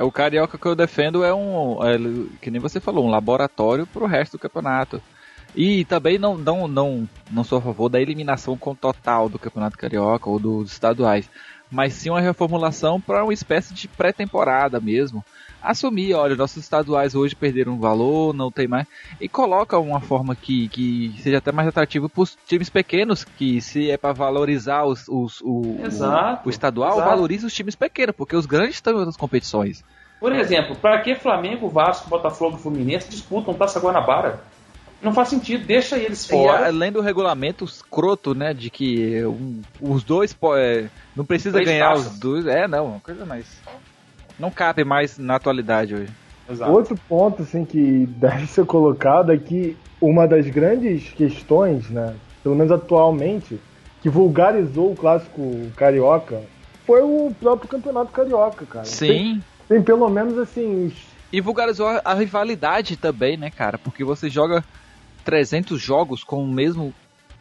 É 0.00 0.02
o 0.02 0.10
carioca 0.10 0.56
que 0.56 0.64
eu 0.64 0.74
defendo 0.74 1.22
é 1.22 1.34
um, 1.34 1.76
é, 1.84 1.98
que 2.40 2.50
nem 2.50 2.58
você 2.58 2.80
falou, 2.80 3.04
um 3.04 3.10
laboratório 3.10 3.86
para 3.86 4.02
o 4.02 4.06
resto 4.06 4.32
do 4.32 4.38
campeonato. 4.38 5.02
E 5.54 5.84
também 5.84 6.18
não, 6.18 6.38
não, 6.38 6.66
não, 6.66 7.06
não 7.30 7.44
sou 7.44 7.58
a 7.58 7.60
favor 7.60 7.90
da 7.90 8.00
eliminação 8.00 8.56
com 8.56 8.74
total 8.74 9.28
do 9.28 9.38
campeonato 9.38 9.76
carioca 9.76 10.30
ou 10.30 10.38
dos 10.38 10.72
estaduais, 10.72 11.28
mas 11.70 11.94
sim 11.94 12.10
uma 12.10 12.20
reformulação 12.20 13.00
para 13.00 13.22
uma 13.22 13.32
espécie 13.32 13.72
de 13.72 13.86
pré-temporada 13.86 14.80
mesmo, 14.80 15.24
assumir, 15.62 16.14
olha, 16.14 16.34
nossos 16.34 16.62
estaduais 16.62 17.14
hoje 17.14 17.36
perderam 17.36 17.78
valor, 17.78 18.34
não 18.34 18.50
tem 18.50 18.66
mais, 18.66 18.86
e 19.20 19.28
coloca 19.28 19.78
uma 19.78 20.00
forma 20.00 20.34
que, 20.34 20.68
que 20.68 21.14
seja 21.20 21.38
até 21.38 21.52
mais 21.52 21.68
atrativo 21.68 22.08
para 22.08 22.22
os 22.22 22.36
times 22.46 22.70
pequenos, 22.70 23.24
que 23.24 23.60
se 23.60 23.90
é 23.90 23.96
para 23.96 24.12
valorizar 24.12 24.84
os, 24.84 25.06
os, 25.08 25.40
o, 25.42 25.78
exato, 25.84 26.44
o, 26.44 26.48
o 26.48 26.50
estadual, 26.50 26.94
exato. 26.94 27.08
valoriza 27.08 27.46
os 27.46 27.54
times 27.54 27.76
pequenos, 27.76 28.14
porque 28.16 28.34
os 28.34 28.46
grandes 28.46 28.76
estão 28.76 28.94
em 28.94 28.96
outras 28.96 29.16
competições. 29.16 29.84
Por 30.18 30.34
exemplo, 30.34 30.76
para 30.76 31.00
que 31.00 31.14
Flamengo, 31.14 31.68
Vasco, 31.68 32.08
Botafogo 32.10 32.56
e 32.58 32.60
Fluminense 32.60 33.08
disputam 33.08 33.54
Taça 33.54 33.80
Guanabara? 33.80 34.40
Não 35.02 35.14
faz 35.14 35.28
sentido, 35.28 35.64
deixa 35.66 35.96
eles 35.96 36.26
fora. 36.26 36.62
E, 36.62 36.66
além 36.66 36.92
do 36.92 37.00
regulamento 37.00 37.64
escroto, 37.64 38.34
né, 38.34 38.52
de 38.52 38.68
que 38.68 39.24
um, 39.24 39.62
os 39.80 40.02
dois 40.04 40.36
é, 40.56 40.88
não 41.16 41.24
precisa 41.24 41.54
Três 41.54 41.68
ganhar 41.68 41.94
taças. 41.94 42.12
os 42.12 42.18
dois. 42.18 42.46
É, 42.46 42.68
não, 42.68 42.86
uma 42.86 43.00
coisa 43.00 43.24
mais 43.24 43.46
não 44.38 44.50
cabe 44.50 44.84
mais 44.84 45.18
na 45.18 45.36
atualidade 45.36 45.94
hoje. 45.94 46.12
Exato. 46.50 46.72
Outro 46.72 46.98
ponto 47.08 47.42
assim 47.42 47.64
que 47.64 48.06
deve 48.16 48.46
ser 48.46 48.64
colocado 48.66 49.32
é 49.32 49.38
que 49.38 49.76
uma 50.00 50.26
das 50.26 50.46
grandes 50.46 51.10
questões, 51.10 51.88
né, 51.90 52.14
pelo 52.42 52.54
menos 52.54 52.72
atualmente, 52.72 53.60
que 54.02 54.08
vulgarizou 54.08 54.92
o 54.92 54.96
clássico 54.96 55.70
carioca 55.76 56.42
foi 56.86 57.02
o 57.02 57.32
próprio 57.38 57.68
campeonato 57.68 58.10
carioca, 58.10 58.66
cara. 58.66 58.84
Sim. 58.84 59.06
Tem, 59.06 59.42
tem 59.68 59.82
pelo 59.82 60.08
menos 60.08 60.38
assim. 60.38 60.92
E 61.32 61.40
vulgarizou 61.40 61.86
a 62.04 62.14
rivalidade 62.14 62.96
também, 62.96 63.36
né, 63.36 63.50
cara? 63.50 63.78
Porque 63.78 64.02
você 64.02 64.28
joga 64.28 64.64
300 65.24 65.80
jogos 65.80 66.24
com 66.24 66.42
o 66.42 66.48
mesmo 66.48 66.92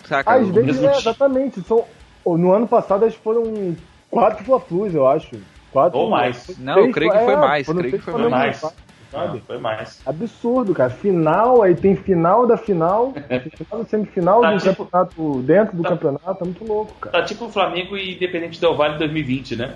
Saca, 0.06 0.34
Às 0.34 0.48
vezes, 0.50 0.82
é, 0.84 0.98
exatamente. 0.98 1.62
São 1.62 1.86
No 2.26 2.52
ano 2.52 2.68
passado, 2.68 3.06
acho 3.06 3.18
que 3.18 3.24
foram 3.24 3.76
quatro 4.10 4.44
Fla-Flus, 4.46 4.94
eu 4.94 5.08
acho. 5.08 5.38
Quatro, 5.72 6.00
Ou 6.00 6.10
mais. 6.10 6.58
Não, 6.58 6.80
eu 6.80 6.92
creio 6.92 7.12
que 7.12 7.20
foi 7.20 7.34
é, 7.34 7.38
mais. 7.38 7.68
Creio 7.68 7.84
que 7.84 7.90
seis 7.92 8.04
foi 8.04 8.30
mais. 8.30 8.60
Flamengo, 8.60 8.80
Sabe? 9.12 9.42
Foi 9.46 9.58
mais. 9.58 10.02
Absurdo, 10.06 10.74
cara. 10.74 10.90
Final, 10.92 11.64
aí 11.64 11.76
tem 11.76 11.96
final 11.96 12.46
da 12.46 12.58
final, 12.58 13.12
final 13.14 13.84
da 13.84 13.90
semifinal 13.90 14.42
Tá 14.42 14.52
do 14.52 14.60
tipo- 14.60 14.86
campeonato, 14.86 15.42
dentro 15.42 15.78
do 15.78 15.84
tá- 15.84 15.90
campeonato, 15.90 16.38
é 16.42 16.44
muito 16.44 16.64
louco, 16.64 16.94
cara. 17.02 17.18
Tá 17.20 17.26
tipo 17.26 17.46
o 17.46 17.52
Flamengo 17.52 17.98
e 17.98 18.16
Independente 18.16 18.62
Del 18.62 18.76
Vale 18.76 19.00
2020, 19.00 19.56
né? 19.56 19.76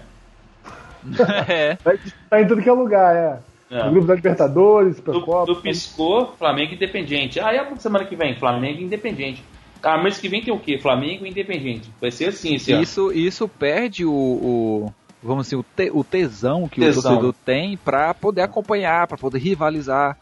é. 1.50 1.78
Disputar 2.04 2.42
em 2.42 2.48
tudo 2.48 2.62
que 2.62 2.70
é 2.70 2.74
lugar, 2.74 3.16
é. 3.16 3.40
É. 3.76 3.88
O 3.88 3.92
grupo 3.92 4.08
da 4.08 4.16
Libertadores, 4.16 4.96
Do, 4.96 4.98
Supercopa. 4.98 5.46
do 5.54 5.62
piscou, 5.62 6.36
Flamengo 6.38 6.74
e 6.74 6.76
Independente. 6.76 7.40
Ah, 7.40 7.54
e 7.54 7.58
a 7.58 7.76
semana 7.78 8.06
que 8.06 8.16
vem? 8.16 8.36
Flamengo 8.36 8.80
e 8.80 8.84
Independente. 8.84 9.44
Ah, 9.82 10.02
mês 10.02 10.18
que 10.20 10.30
vem 10.30 10.42
tem 10.42 10.54
o 10.54 10.60
quê? 10.60 10.78
Flamengo 10.80 11.26
e 11.26 11.30
Independente. 11.30 11.90
Vai 12.00 12.12
ser 12.12 12.26
assim 12.30 12.56
esse 12.56 12.72
ano. 12.72 12.84
Isso, 12.84 13.12
isso 13.12 13.48
perde 13.48 14.06
o, 14.06 14.12
o- 14.14 14.94
vamos 15.22 15.46
dizer, 15.48 15.56
o, 15.58 15.64
te- 15.64 15.92
o 15.92 16.04
tesão 16.04 16.68
que 16.70 16.80
Tesão. 16.80 17.00
o 17.00 17.04
torcedor 17.04 17.36
tem 17.46 17.76
pra 17.78 18.14
poder 18.14 18.42
acompanhar, 18.44 19.08
pra 19.08 19.18
poder 19.18 19.40
rivalizar. 19.40 20.18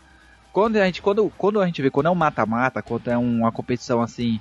Quando 0.53 0.77
a 0.77 0.85
gente, 0.85 1.01
quando, 1.01 1.31
quando 1.37 1.59
a 1.61 1.65
gente 1.65 1.81
vê, 1.81 1.89
quando 1.89 2.07
é 2.07 2.09
um 2.09 2.15
mata-mata, 2.15 2.81
quando 2.81 3.07
é 3.09 3.17
uma 3.17 3.51
competição 3.51 4.01
assim 4.01 4.39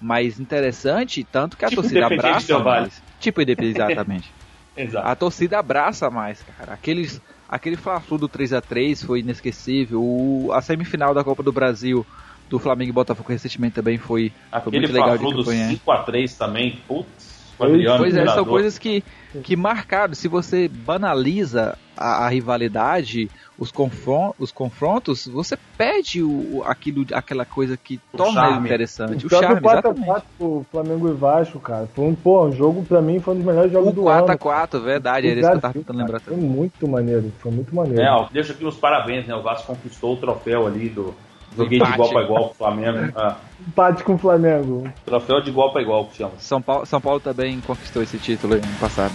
mais 0.00 0.38
interessante, 0.40 1.24
tanto 1.24 1.56
que 1.56 1.64
a 1.64 1.68
Tipo 1.68 1.82
torcida 1.82 2.06
abraça 2.06 2.58
mais. 2.58 3.02
Tipo 3.18 3.42
Independente, 3.42 3.76
exatamente. 3.80 4.32
Exato. 4.76 5.06
a 5.08 5.14
torcida 5.16 5.58
abraça 5.58 6.08
mais, 6.10 6.42
cara. 6.42 6.72
Aqueles, 6.72 7.20
aquele 7.50 7.76
Fla-Flu 7.76 8.16
do 8.16 8.28
3 8.28 8.52
a 8.52 8.60
3 8.60 9.02
foi 9.02 9.20
inesquecível. 9.20 10.00
O, 10.00 10.52
a 10.52 10.62
semifinal 10.62 11.12
da 11.12 11.24
Copa 11.24 11.42
do 11.42 11.52
Brasil 11.52 12.06
do 12.48 12.58
Flamengo 12.58 12.90
e 12.90 12.92
Botafogo 12.92 13.28
recentemente 13.28 13.74
também 13.74 13.98
foi, 13.98 14.32
foi 14.50 14.58
Aquele 14.58 14.78
muito 14.78 14.92
legal 14.92 15.18
de 15.18 15.24
Fla-Flu 15.24 15.42
do 15.42 15.50
acompanhar. 15.50 15.72
5x3 15.74 16.36
também. 16.38 16.78
Putz, 16.86 17.29
Adriano, 17.64 17.98
Pois 17.98 18.16
é, 18.16 18.26
são 18.26 18.44
coisas 18.44 18.78
que, 18.78 19.02
que 19.42 19.56
marcaram. 19.56 20.14
Se 20.14 20.28
você 20.28 20.68
banaliza 20.68 21.76
a, 21.96 22.26
a 22.26 22.28
rivalidade, 22.28 23.30
os, 23.58 23.70
confron 23.70 24.32
os 24.38 24.50
confrontos, 24.50 25.26
você 25.26 25.56
perde 25.76 26.22
o, 26.22 26.62
aquilo, 26.64 27.04
aquela 27.12 27.44
coisa 27.44 27.76
que 27.76 28.00
O 28.12 28.16
torna 28.16 28.40
charme. 28.40 28.66
interessante. 28.66 29.26
O, 29.26 29.28
próprio 29.28 29.48
charme, 29.48 29.60
4 29.60 29.78
exatamente. 29.78 30.06
4 30.06 30.28
pro 30.38 30.66
Flamengo 30.70 31.08
e 31.08 31.12
Vasco, 31.12 31.60
cara. 31.60 31.86
Foi 31.94 32.04
um, 32.06 32.14
pô, 32.14 32.46
um 32.46 32.52
jogo 32.52 32.82
pra 32.84 33.02
mim 33.02 33.20
foi 33.20 33.34
um 33.34 33.36
dos 33.38 33.46
melhores 33.46 33.70
jogos 33.72 33.90
O 33.90 33.92
do 33.92 34.08
ano. 34.08 34.26
4x4, 34.26 34.80
verdade, 34.82 35.28
era 35.28 35.40
isso 35.40 35.50
que 35.50 35.56
eu 35.56 35.60
tava 35.60 35.74
tentando 35.74 35.98
lembrar. 35.98 36.20
Foi 36.20 36.36
muito 36.36 36.88
maneiro, 36.88 37.32
foi 37.38 37.52
muito 37.52 37.74
maneiro. 37.74 38.00
É, 38.00 38.10
ó, 38.10 38.28
deixa 38.32 38.52
aqui 38.52 38.64
os 38.64 38.76
parabéns, 38.76 39.26
né? 39.26 39.34
O 39.34 39.42
Vasco 39.42 39.66
conquistou 39.66 40.14
o 40.14 40.16
troféu 40.16 40.66
ali 40.66 40.88
do. 40.88 41.14
Joguei 41.56 41.78
de 41.80 41.88
igual 41.92 42.08
para 42.12 42.22
igual 42.22 42.44
com 42.44 42.50
o 42.50 42.54
Flamengo. 42.54 43.12
Ah, 43.16 43.36
Empate 43.66 44.04
com 44.04 44.14
o 44.14 44.18
Flamengo. 44.18 44.90
troféu 45.04 45.40
de 45.42 45.50
igual 45.50 45.70
para 45.72 45.82
igual 45.82 46.06
que 46.06 46.16
chama. 46.16 46.32
São 46.38 46.62
Paulo, 46.62 46.86
São 46.86 47.00
Paulo 47.00 47.20
também 47.20 47.60
conquistou 47.60 48.02
esse 48.02 48.18
título 48.18 48.54
ano 48.54 48.62
passado. 48.80 49.12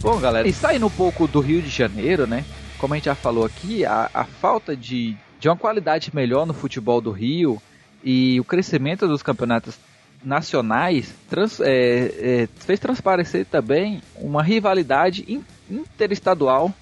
Bom, 0.00 0.18
galera, 0.20 0.46
e 0.46 0.52
saindo 0.52 0.86
um 0.86 0.90
pouco 0.90 1.26
do 1.26 1.40
Rio 1.40 1.60
de 1.60 1.68
Janeiro, 1.68 2.26
né? 2.26 2.44
Como 2.78 2.94
a 2.94 2.96
gente 2.96 3.06
já 3.06 3.14
falou 3.16 3.44
aqui, 3.44 3.84
a, 3.84 4.08
a 4.14 4.24
falta 4.24 4.76
de, 4.76 5.16
de 5.40 5.48
uma 5.48 5.56
qualidade 5.56 6.10
melhor 6.14 6.46
no 6.46 6.54
futebol 6.54 7.00
do 7.00 7.10
Rio 7.10 7.60
e 8.04 8.38
o 8.38 8.44
crescimento 8.44 9.08
dos 9.08 9.22
campeonatos 9.22 9.76
nacionais 10.24 11.12
trans- 11.28 11.60
é, 11.60 12.42
é, 12.44 12.48
fez 12.60 12.78
transparecer 12.78 13.44
também 13.46 14.00
uma 14.16 14.42
rivalidade 14.42 15.24
in- 15.28 15.44
interestadual 15.68 16.72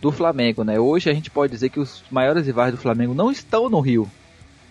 do 0.00 0.12
Flamengo, 0.12 0.64
né? 0.64 0.78
Hoje 0.78 1.10
a 1.10 1.14
gente 1.14 1.30
pode 1.30 1.52
dizer 1.52 1.70
que 1.70 1.80
os 1.80 2.02
maiores 2.10 2.46
rivais 2.46 2.72
do 2.72 2.80
Flamengo 2.80 3.14
não 3.14 3.30
estão 3.30 3.68
no 3.68 3.80
Rio, 3.80 4.08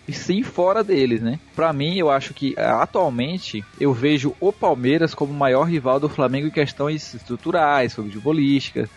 e 0.08 0.12
sim 0.12 0.42
fora 0.42 0.82
deles, 0.82 1.20
né? 1.20 1.38
Pra 1.54 1.70
mim, 1.70 1.98
eu 1.98 2.10
acho 2.10 2.32
que 2.32 2.54
eh, 2.56 2.64
atualmente 2.64 3.62
eu 3.78 3.92
vejo 3.92 4.34
o 4.40 4.50
Palmeiras 4.50 5.14
como 5.14 5.32
o 5.32 5.36
maior 5.36 5.64
rival 5.64 6.00
do 6.00 6.08
Flamengo 6.08 6.46
em 6.46 6.50
questões 6.50 7.12
estruturais, 7.12 7.94
futebolísticas, 7.94 8.88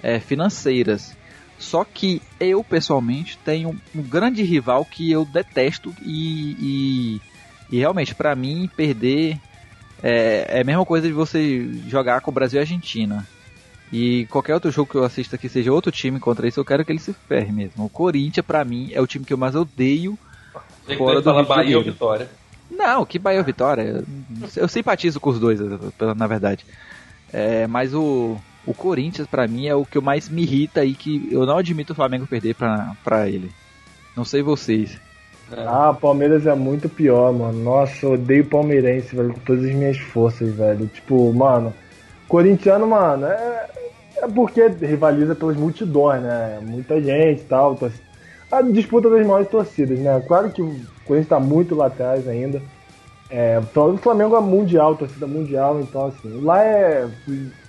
eh, 0.00 0.20
financeiras. 0.20 1.12
Só 1.58 1.84
que 1.84 2.22
eu 2.38 2.62
pessoalmente 2.62 3.36
tenho 3.44 3.76
um 3.94 4.00
grande 4.00 4.44
rival 4.44 4.84
que 4.84 5.10
eu 5.10 5.24
detesto 5.24 5.92
e, 6.02 6.54
e, 6.60 7.20
e 7.72 7.78
realmente 7.80 8.14
pra 8.14 8.36
mim 8.36 8.70
perder 8.76 9.36
é, 10.02 10.58
é 10.58 10.60
a 10.60 10.64
mesma 10.64 10.86
coisa 10.86 11.06
de 11.08 11.12
você 11.12 11.68
jogar 11.88 12.20
com 12.20 12.30
o 12.30 12.34
Brasil 12.34 12.58
e 12.58 12.60
a 12.60 12.62
Argentina. 12.62 13.26
E 13.92 14.26
qualquer 14.26 14.54
outro 14.54 14.70
jogo 14.70 14.90
que 14.90 14.96
eu 14.96 15.04
assista 15.04 15.36
que 15.36 15.48
seja 15.48 15.72
outro 15.72 15.90
time 15.90 16.20
contra 16.20 16.46
isso, 16.46 16.60
eu 16.60 16.64
quero 16.64 16.84
que 16.84 16.92
ele 16.92 17.00
se 17.00 17.12
ferre 17.12 17.50
mesmo. 17.52 17.84
O 17.84 17.88
Corinthians, 17.88 18.46
pra 18.46 18.64
mim, 18.64 18.90
é 18.92 19.00
o 19.00 19.06
time 19.06 19.24
que 19.24 19.32
eu 19.32 19.38
mais 19.38 19.54
odeio 19.56 20.16
Tem 20.86 20.96
que 20.96 21.02
Fora 21.02 21.20
do 21.20 21.24
falar 21.24 21.40
Rio 21.40 21.48
Bahia 21.48 21.78
ou. 21.78 21.84
Vitória. 21.84 22.28
não, 22.70 23.04
que 23.04 23.18
Bahia 23.18 23.40
ou 23.40 23.44
Vitória. 23.44 24.04
Eu, 24.56 24.68
simpatizo 24.68 25.18
com 25.18 25.30
os 25.30 25.40
dois, 25.40 25.58
na 26.16 26.26
verdade. 26.28 26.64
É, 27.32 27.66
mas 27.66 27.92
o, 27.92 28.36
o 28.64 28.72
Corinthians, 28.74 29.26
pra 29.26 29.48
mim, 29.48 29.66
é 29.66 29.74
o 29.74 29.84
que 29.84 29.98
eu 29.98 30.02
mais 30.02 30.28
me 30.28 30.42
irrita 30.42 30.84
e 30.84 30.94
que 30.94 31.28
eu 31.30 31.44
não 31.44 31.58
admito 31.58 31.92
o 31.92 31.96
Flamengo 31.96 32.26
perder 32.28 32.54
pra, 32.54 32.94
pra 33.02 33.28
ele. 33.28 33.50
Não 34.16 34.24
sei 34.24 34.40
vocês. 34.42 34.98
Ah, 35.52 35.92
Palmeiras 36.00 36.46
é 36.46 36.54
muito 36.54 36.88
pior, 36.88 37.32
mano. 37.32 37.58
Nossa, 37.60 38.06
eu 38.06 38.12
odeio 38.12 38.44
palmeirense, 38.44 39.16
velho, 39.16 39.32
com 39.34 39.40
todas 39.40 39.64
as 39.64 39.74
minhas 39.74 39.98
forças, 39.98 40.54
velho. 40.54 40.86
Tipo, 40.86 41.32
mano, 41.32 41.74
corintiano, 42.28 42.86
mano, 42.86 43.26
é, 43.26 43.66
é 44.20 44.28
porque 44.28 44.66
rivaliza 44.66 45.34
pelas 45.34 45.56
multidões, 45.56 46.22
né? 46.22 46.58
Muita 46.62 47.00
gente 47.00 47.40
e 47.40 47.44
tal. 47.44 47.78
A 48.50 48.62
disputa 48.62 49.08
das 49.08 49.26
maiores 49.26 49.48
torcidas, 49.48 49.98
né? 49.98 50.22
Claro 50.26 50.50
que 50.50 50.62
o 50.62 50.74
Corinthians 51.04 51.28
tá 51.28 51.40
muito 51.40 51.74
lá 51.74 51.86
atrás 51.86 52.28
ainda. 52.28 52.60
É, 53.30 53.60
o 53.60 53.96
Flamengo 53.96 54.36
é 54.36 54.40
mundial, 54.40 54.96
torcida 54.96 55.26
mundial, 55.26 55.80
então 55.80 56.06
assim, 56.06 56.40
lá 56.40 56.64
é 56.64 57.08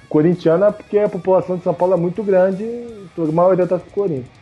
corintiano 0.09 0.65
é 0.65 0.71
porque 0.71 0.97
a 0.97 1.07
população 1.07 1.55
de 1.55 1.63
São 1.63 1.73
Paulo 1.73 1.93
é 1.93 1.97
muito 1.97 2.21
grande 2.23 2.63
e 2.63 3.07
a 3.17 3.31
maioria 3.31 3.67
com 3.67 3.75
o 3.75 3.79
Corinthians. 3.79 4.40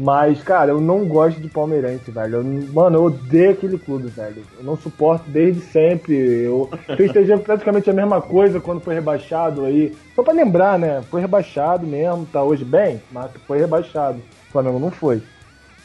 Mas, 0.00 0.40
cara, 0.44 0.70
eu 0.70 0.80
não 0.80 1.04
gosto 1.04 1.40
de 1.40 1.48
palmeirense, 1.48 2.12
velho. 2.12 2.36
Eu, 2.36 2.44
mano, 2.72 2.98
eu 2.98 3.04
odeio 3.06 3.50
aquele 3.50 3.76
clube, 3.76 4.06
velho. 4.06 4.44
Eu 4.56 4.62
não 4.62 4.76
suporto 4.76 5.28
desde 5.28 5.60
sempre. 5.60 6.14
Eu 6.14 6.70
festejei 6.96 7.36
praticamente 7.38 7.90
a 7.90 7.92
mesma 7.92 8.22
coisa 8.22 8.60
quando 8.60 8.80
foi 8.80 8.94
rebaixado 8.94 9.64
aí. 9.64 9.92
Só 10.14 10.22
pra 10.22 10.32
lembrar, 10.32 10.78
né? 10.78 11.02
Foi 11.10 11.20
rebaixado 11.20 11.84
mesmo, 11.84 12.24
tá 12.26 12.44
hoje 12.44 12.64
bem, 12.64 13.02
mas 13.10 13.32
foi 13.44 13.58
rebaixado. 13.58 14.18
O 14.48 14.52
Flamengo 14.52 14.78
não 14.78 14.92
foi. 14.92 15.20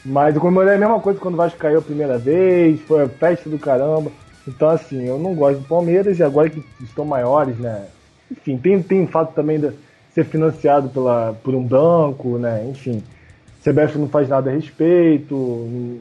Mas 0.04 0.36
eu 0.36 0.40
comemorei 0.40 0.74
a 0.74 0.78
mesma 0.78 1.00
coisa 1.00 1.18
quando 1.18 1.34
o 1.34 1.38
Vasco 1.38 1.58
caiu 1.58 1.80
a 1.80 1.82
primeira 1.82 2.16
vez, 2.16 2.80
foi 2.82 3.02
a 3.02 3.08
festa 3.08 3.50
do 3.50 3.58
caramba. 3.58 4.12
Então, 4.46 4.68
assim, 4.68 5.08
eu 5.08 5.18
não 5.18 5.34
gosto 5.34 5.58
do 5.58 5.66
Palmeiras 5.66 6.20
e 6.20 6.22
agora 6.22 6.48
que 6.48 6.62
estão 6.80 7.04
maiores, 7.04 7.58
né? 7.58 7.86
Enfim, 8.30 8.58
tem, 8.58 8.80
tem 8.80 9.02
o 9.02 9.08
fato 9.08 9.34
também 9.34 9.58
de 9.58 9.72
ser 10.14 10.24
financiado 10.24 10.88
pela, 10.90 11.34
por 11.42 11.52
um 11.52 11.64
banco, 11.64 12.38
né? 12.38 12.64
Enfim. 12.70 13.02
CBF 13.64 13.98
não 13.98 14.08
faz 14.08 14.28
nada 14.28 14.50
a 14.50 14.52
respeito, 14.54 16.00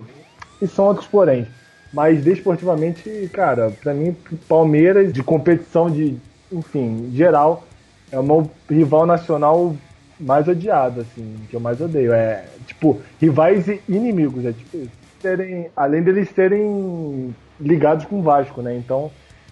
e 0.61 0.67
são 0.67 0.85
outros 0.85 1.07
porém. 1.07 1.47
Mas 1.93 2.23
desportivamente, 2.23 3.29
cara, 3.31 3.71
pra 3.81 3.93
mim, 3.93 4.15
Palmeiras, 4.47 5.13
de 5.13 5.23
competição 5.23 5.89
de, 5.89 6.17
enfim, 6.51 7.11
geral, 7.13 7.63
é 8.11 8.19
o 8.19 8.23
meu 8.23 8.49
rival 8.69 9.05
nacional 9.05 9.75
mais 10.19 10.47
odiado, 10.47 11.01
assim, 11.01 11.35
que 11.49 11.55
eu 11.55 11.59
mais 11.59 11.79
odeio. 11.79 12.11
É, 12.13 12.45
tipo, 12.65 12.99
rivais 13.21 13.67
e 13.67 13.79
inimigos, 13.87 14.45
é 14.45 14.51
tipo. 14.51 14.87
Serem, 15.21 15.67
além 15.75 16.03
deles 16.03 16.29
serem 16.35 17.33
ligados 17.59 18.03
com 18.05 18.19
o 18.19 18.21
Vasco, 18.21 18.61
né? 18.61 18.75
Então, 18.75 19.09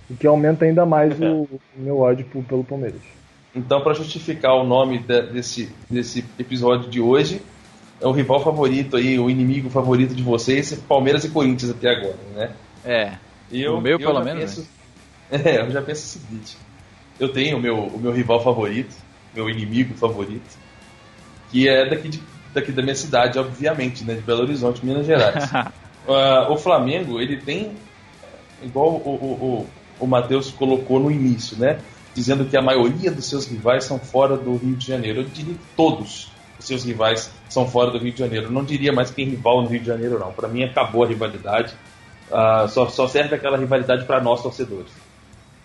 o 0.09 0.15
que 0.15 0.27
aumenta 0.27 0.65
ainda 0.65 0.85
mais 0.85 1.17
o, 1.17 1.43
o 1.43 1.59
meu 1.77 1.99
ódio 1.99 2.25
pelo 2.25 2.63
Palmeiras. 2.63 2.99
Então, 3.55 3.79
para 3.81 3.93
justificar 3.93 4.53
o 4.55 4.65
nome 4.65 4.99
de- 4.99 5.21
desse, 5.27 5.69
desse 5.89 6.25
episódio 6.37 6.89
de 6.89 6.99
hoje, 6.99 7.41
é 8.01 8.07
o 8.07 8.11
rival 8.11 8.43
favorito 8.43 8.97
aí, 8.97 9.17
o 9.19 9.29
inimigo 9.29 9.69
favorito 9.69 10.13
de 10.15 10.23
vocês, 10.23 10.73
Palmeiras 10.87 11.23
e 11.23 11.29
Corinthians 11.29 11.71
até 11.71 11.89
agora, 11.89 12.17
né? 12.35 12.51
É. 12.83 13.13
Eu, 13.51 13.75
O 13.77 13.81
meu, 13.81 13.93
eu 13.93 13.99
pelo 13.99 14.13
já 14.15 14.23
menos, 14.23 14.55
penso- 14.55 14.67
É, 15.31 15.61
eu 15.61 15.71
já 15.71 15.81
penso 15.81 16.01
o 16.01 16.19
seguinte: 16.21 16.57
eu 17.19 17.29
tenho 17.31 17.57
o 17.57 17.61
meu, 17.61 17.77
o 17.77 17.99
meu 17.99 18.11
rival 18.11 18.43
favorito, 18.43 18.95
meu 19.33 19.49
inimigo 19.49 19.93
favorito, 19.93 20.57
que 21.51 21.67
é 21.69 21.89
daqui, 21.89 22.09
de- 22.09 22.21
daqui 22.53 22.71
da 22.71 22.81
minha 22.81 22.95
cidade, 22.95 23.37
obviamente, 23.39 24.03
né? 24.03 24.15
De 24.15 24.21
Belo 24.21 24.41
Horizonte, 24.41 24.85
Minas 24.85 25.05
Gerais. 25.05 25.49
Ah, 26.09 26.47
o 26.51 26.57
Flamengo, 26.57 27.21
ele 27.21 27.37
tem, 27.37 27.73
igual 28.63 28.87
o, 28.89 28.97
o, 28.97 29.33
o, 29.61 29.67
o 29.99 30.07
Matheus 30.07 30.49
colocou 30.49 30.99
no 30.99 31.11
início, 31.11 31.55
né? 31.59 31.79
Dizendo 32.15 32.43
que 32.45 32.57
a 32.57 32.61
maioria 32.61 33.11
dos 33.11 33.29
seus 33.29 33.45
rivais 33.45 33.83
são 33.83 33.99
fora 33.99 34.35
do 34.35 34.55
Rio 34.57 34.75
de 34.75 34.87
Janeiro. 34.87 35.19
Eu 35.21 35.25
diria 35.25 35.53
que 35.53 35.59
todos 35.77 36.31
os 36.61 36.67
seus 36.67 36.83
rivais 36.85 37.31
são 37.49 37.67
fora 37.67 37.91
do 37.91 37.97
Rio 37.97 38.13
de 38.13 38.19
Janeiro. 38.19 38.51
Não 38.51 38.63
diria 38.63 38.93
mais 38.93 39.09
que 39.09 39.23
rival 39.23 39.63
no 39.63 39.67
Rio 39.67 39.79
de 39.79 39.87
Janeiro, 39.87 40.19
não. 40.19 40.31
Para 40.31 40.47
mim, 40.47 40.63
acabou 40.63 41.03
a 41.03 41.07
rivalidade. 41.07 41.73
Ah, 42.31 42.67
só, 42.69 42.87
só 42.87 43.07
serve 43.07 43.35
aquela 43.35 43.57
rivalidade 43.57 44.05
para 44.05 44.21
nós, 44.21 44.41
torcedores. 44.41 44.91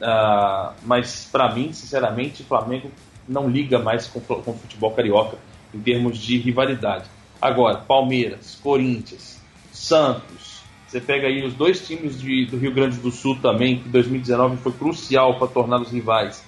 Ah, 0.00 0.72
mas, 0.82 1.28
para 1.30 1.54
mim, 1.54 1.72
sinceramente, 1.72 2.42
o 2.42 2.46
Flamengo 2.46 2.90
não 3.28 3.48
liga 3.48 3.78
mais 3.78 4.06
com, 4.06 4.20
com 4.20 4.50
o 4.50 4.54
futebol 4.54 4.90
carioca 4.92 5.37
em 5.74 5.80
termos 5.80 6.18
de 6.18 6.38
rivalidade. 6.38 7.04
Agora, 7.40 7.78
Palmeiras, 7.78 8.59
Corinthians, 8.62 9.40
Santos, 9.72 10.56
Você 10.87 11.00
pega 11.00 11.26
aí 11.26 11.44
os 11.44 11.52
dois 11.52 11.87
times 11.87 12.18
de, 12.18 12.46
do 12.46 12.56
Rio 12.56 12.72
Grande 12.72 12.96
do 12.98 13.11
Sul 13.11 13.37
também, 13.42 13.80
que 13.80 13.88
2019 13.88 14.56
foi 14.59 14.72
crucial 14.72 15.35
para 15.38 15.48
tornar 15.48 15.80
os 15.80 15.90
rivais. 15.90 16.42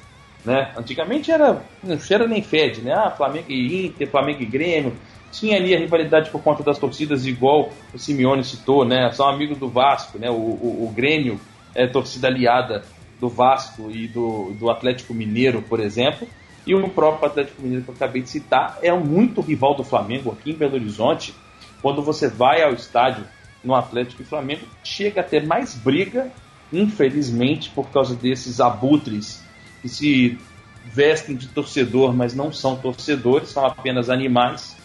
Né? 0.44 0.72
Antigamente 0.76 1.30
era 1.30 1.62
não 1.82 1.98
cheira 1.98 2.26
nem 2.26 2.42
fede, 2.42 2.80
né? 2.80 2.92
Ah, 2.92 3.10
Flamengo 3.10 3.50
e 3.50 3.86
Inter, 3.86 4.08
Flamengo 4.08 4.42
e 4.42 4.46
Grêmio. 4.46 4.94
Tinha 5.30 5.56
ali 5.56 5.74
a 5.74 5.78
rivalidade 5.78 6.30
por 6.30 6.42
conta 6.42 6.62
das 6.62 6.78
torcidas, 6.78 7.26
igual 7.26 7.70
o 7.92 7.98
Simeone 7.98 8.44
citou, 8.44 8.84
né? 8.84 9.10
São 9.12 9.28
amigos 9.28 9.58
do 9.58 9.68
Vasco, 9.68 10.18
né? 10.18 10.30
O, 10.30 10.34
o, 10.34 10.86
o 10.88 10.92
Grêmio 10.94 11.38
é 11.74 11.86
torcida 11.86 12.28
aliada 12.28 12.84
do 13.20 13.28
Vasco 13.28 13.90
e 13.90 14.06
do, 14.08 14.52
do 14.54 14.70
Atlético 14.70 15.12
Mineiro, 15.12 15.60
por 15.60 15.80
exemplo. 15.80 16.26
E 16.66 16.74
o 16.74 16.88
próprio 16.88 17.28
Atlético 17.28 17.62
Mineiro 17.62 17.84
que 17.84 17.90
eu 17.90 17.94
acabei 17.94 18.22
de 18.22 18.30
citar 18.30 18.78
é 18.82 18.92
muito 18.92 19.40
rival 19.40 19.74
do 19.74 19.84
Flamengo 19.84 20.30
aqui 20.30 20.50
em 20.50 20.54
Belo 20.54 20.74
Horizonte. 20.74 21.34
Quando 21.82 22.02
você 22.02 22.28
vai 22.28 22.62
ao 22.62 22.72
estádio 22.72 23.24
no 23.62 23.74
Atlético 23.74 24.22
e 24.22 24.24
Flamengo, 24.24 24.66
chega 24.84 25.20
a 25.20 25.24
ter 25.24 25.46
mais 25.46 25.74
briga, 25.74 26.30
infelizmente, 26.72 27.70
por 27.70 27.88
causa 27.90 28.14
desses 28.14 28.60
abutres 28.60 29.42
que 29.80 29.88
se 29.88 30.38
vestem 30.84 31.36
de 31.36 31.48
torcedor, 31.48 32.14
mas 32.14 32.34
não 32.34 32.52
são 32.52 32.76
torcedores, 32.76 33.50
são 33.50 33.64
apenas 33.66 34.08
animais. 34.08 34.76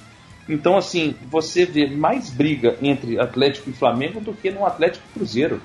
Então, 0.48 0.78
assim, 0.78 1.16
você 1.30 1.66
vê 1.66 1.88
mais 1.88 2.30
briga 2.30 2.78
entre 2.82 3.20
Atlético 3.20 3.70
e 3.70 3.74
Flamengo 3.74 4.20
do 4.20 4.34
que 4.34 4.52
no 4.52 4.66
Atlético 4.66 5.06
Cruzeiro. 5.14 5.62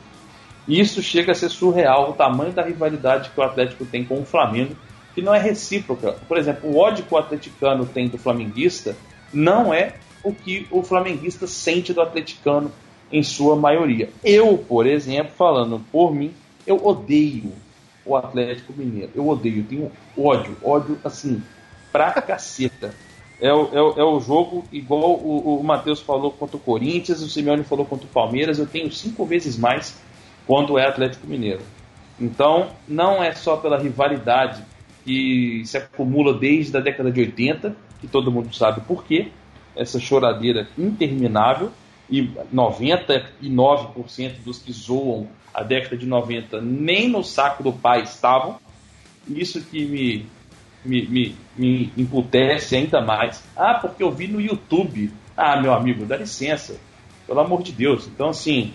E 0.67 0.79
isso 0.79 1.03
chega 1.03 1.33
a 1.33 1.35
ser 1.35 1.49
surreal, 1.49 2.11
o 2.11 2.13
tamanho 2.13 2.53
da 2.53 2.63
rivalidade 2.63 3.31
que 3.31 3.41
o 3.41 3.43
Atlético 3.43 3.85
tem 3.85 4.05
com 4.05 4.21
o 4.21 4.25
Flamengo, 4.25 4.77
que 5.15 5.23
não 5.23 5.35
é 5.35 5.39
recíproca. 5.39 6.13
Por 6.29 6.37
exemplo, 6.37 6.71
o 6.71 6.77
ódio 6.77 7.05
que 7.05 7.13
o 7.13 7.19
atleticano 7.19 7.87
tem 7.87 8.07
do 8.09 8.19
flamenguista 8.19 8.95
não 9.33 9.75
é 9.75 9.95
o 10.23 10.33
que 10.33 10.67
o 10.71 10.83
flamenguista 10.83 11.47
sente 11.47 11.93
do 11.93 12.01
atleticano 12.01 12.71
em 13.11 13.23
sua 13.23 13.57
maioria. 13.57 14.11
Eu, 14.23 14.59
por 14.59 14.87
exemplo, 14.87 15.33
falando 15.37 15.83
por 15.91 16.15
mim, 16.15 16.33
eu 16.67 16.85
odeio 16.85 17.53
o 18.09 18.17
Atlético 18.17 18.73
Mineiro. 18.73 19.13
Eu 19.15 19.29
odeio, 19.29 19.63
tenho 19.65 19.93
ódio, 20.17 20.57
ódio 20.63 20.99
assim, 21.05 21.43
pra 21.93 22.11
caceta. 22.13 22.95
É 23.41 23.53
o, 23.53 23.69
é, 23.73 23.81
o, 23.81 24.01
é 24.01 24.05
o 24.05 24.19
jogo 24.19 24.65
igual 24.73 25.13
o, 25.13 25.61
o 25.61 25.65
Matheus 25.65 26.01
falou 26.01 26.33
contra 26.33 26.57
o 26.57 26.61
Corinthians, 26.61 27.23
o 27.23 27.29
Simeone 27.29 27.63
falou 27.63 27.85
contra 27.85 28.07
o 28.07 28.11
Palmeiras, 28.11 28.59
eu 28.59 28.67
tenho 28.67 28.91
cinco 28.91 29.25
vezes 29.25 29.57
mais 29.57 30.01
quando 30.47 30.79
é 30.79 30.87
Atlético 30.87 31.27
Mineiro. 31.27 31.61
Então, 32.19 32.71
não 32.89 33.23
é 33.23 33.33
só 33.33 33.57
pela 33.57 33.79
rivalidade 33.79 34.65
que 35.05 35.63
se 35.65 35.77
acumula 35.77 36.35
desde 36.35 36.77
a 36.77 36.81
década 36.81 37.13
de 37.13 37.21
80, 37.21 37.77
que 38.01 38.09
todo 38.09 38.33
mundo 38.33 38.55
sabe 38.55 38.81
por 38.81 39.05
quê, 39.05 39.29
essa 39.77 40.01
choradeira 40.01 40.69
interminável, 40.77 41.71
e 42.11 42.27
99% 42.53 44.43
dos 44.45 44.59
que 44.59 44.73
zoam 44.73 45.29
a 45.53 45.63
década 45.63 45.97
de 45.97 46.07
90 46.07 46.61
nem 46.61 47.09
no 47.09 47.23
saco 47.23 47.63
do 47.63 47.73
pai 47.73 48.03
estavam. 48.03 48.59
Isso 49.29 49.61
que 49.61 49.85
me, 49.85 50.27
me, 50.85 51.37
me, 51.57 51.93
me 51.97 52.09
ainda 52.73 53.01
mais. 53.01 53.43
Ah, 53.57 53.75
porque 53.75 54.03
eu 54.03 54.11
vi 54.11 54.27
no 54.27 54.41
YouTube. 54.41 55.13
Ah, 55.37 55.61
meu 55.61 55.73
amigo, 55.73 56.07
dá 56.07 56.17
licença. 56.17 56.79
Pelo 57.27 57.41
amor 57.41 57.63
de 57.63 57.73
Deus. 57.73 58.07
Então, 58.07 58.31
assim, 58.31 58.73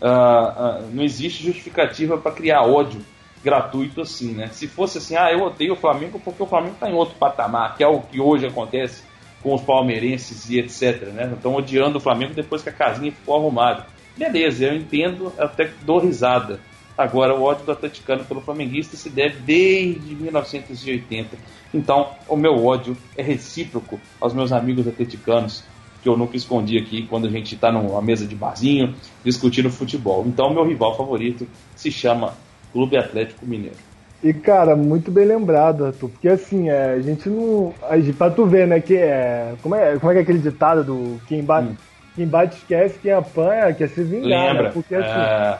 uh, 0.00 0.06
uh, 0.06 0.90
não 0.92 1.02
existe 1.02 1.44
justificativa 1.44 2.16
para 2.16 2.32
criar 2.32 2.62
ódio 2.62 3.00
gratuito 3.42 4.00
assim, 4.00 4.32
né? 4.32 4.48
Se 4.48 4.66
fosse 4.66 4.98
assim, 4.98 5.16
ah, 5.16 5.30
eu 5.30 5.42
odeio 5.44 5.74
o 5.74 5.76
Flamengo 5.76 6.20
porque 6.24 6.42
o 6.42 6.46
Flamengo 6.46 6.74
está 6.74 6.90
em 6.90 6.94
outro 6.94 7.14
patamar, 7.14 7.76
que 7.76 7.84
é 7.84 7.86
o 7.86 8.00
que 8.00 8.20
hoje 8.20 8.44
acontece 8.44 9.04
com 9.40 9.54
os 9.54 9.62
palmeirenses 9.62 10.50
e 10.50 10.58
etc, 10.58 11.02
né? 11.12 11.32
Estão 11.32 11.54
odiando 11.54 11.98
o 11.98 12.00
Flamengo 12.00 12.34
depois 12.34 12.62
que 12.62 12.68
a 12.68 12.72
casinha 12.72 13.12
ficou 13.12 13.36
arrumada. 13.36 13.86
Beleza, 14.16 14.64
eu 14.64 14.76
entendo, 14.76 15.32
até 15.38 15.70
dou 15.84 15.98
risada. 15.98 16.58
Agora, 16.96 17.34
o 17.34 17.42
ódio 17.42 17.66
do 17.66 17.72
atleticano 17.72 18.24
pelo 18.24 18.40
flamenguista 18.40 18.96
se 18.96 19.10
deve 19.10 19.38
desde 19.40 20.14
1980. 20.14 21.36
Então, 21.74 22.10
o 22.26 22.36
meu 22.36 22.64
ódio 22.64 22.96
é 23.16 23.22
recíproco 23.22 24.00
aos 24.18 24.32
meus 24.32 24.50
amigos 24.50 24.88
atleticanos, 24.88 25.62
que 26.02 26.08
eu 26.08 26.16
nunca 26.16 26.36
escondi 26.36 26.78
aqui 26.78 27.06
quando 27.06 27.26
a 27.26 27.30
gente 27.30 27.54
está 27.54 27.70
numa 27.70 28.00
mesa 28.00 28.26
de 28.26 28.34
barzinho 28.34 28.94
discutindo 29.22 29.68
futebol. 29.68 30.24
Então, 30.26 30.54
meu 30.54 30.64
rival 30.64 30.96
favorito 30.96 31.46
se 31.74 31.90
chama 31.90 32.34
Clube 32.72 32.96
Atlético 32.96 33.44
Mineiro. 33.44 33.76
E, 34.22 34.32
cara, 34.32 34.74
muito 34.74 35.10
bem 35.10 35.26
lembrado, 35.26 35.84
Arthur, 35.84 36.08
porque 36.08 36.28
assim, 36.28 36.70
é, 36.70 36.94
a 36.94 37.00
gente 37.00 37.28
não. 37.28 37.74
A 37.82 37.98
gente, 37.98 38.14
pra 38.14 38.30
tu 38.30 38.46
ver, 38.46 38.66
né, 38.66 38.80
que 38.80 38.96
é. 38.96 39.54
Como 39.62 39.74
é, 39.74 39.98
como 39.98 40.10
é 40.10 40.14
que 40.14 40.18
é 40.20 40.22
aquele 40.22 40.38
ditado 40.38 40.82
do 40.82 41.20
quem 41.28 41.44
bate, 41.44 41.68
hum. 41.68 41.76
Quem 42.16 42.26
bate 42.26 42.56
esquece, 42.56 42.98
quem 42.98 43.12
apanha 43.12 43.72
quer 43.74 43.88
se 43.90 44.02
vingar, 44.02 44.28
né? 44.28 44.48
Lembra. 44.48 44.62
Né? 44.64 44.70
Porque 44.72 44.94
assim. 44.94 45.08
É... 45.08 45.58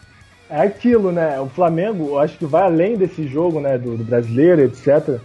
é... 0.51 0.61
aquilo, 0.63 1.13
né? 1.13 1.39
O 1.39 1.47
Flamengo, 1.47 2.09
eu 2.09 2.19
acho 2.19 2.39
que 2.39 2.47
vai 2.47 2.63
além 2.63 2.97
desse 2.97 3.29
jogo, 3.29 3.61
né, 3.61 3.77
do, 3.77 3.97
do 3.97 4.03
brasileiro, 4.03 4.63
etc. 4.63 5.21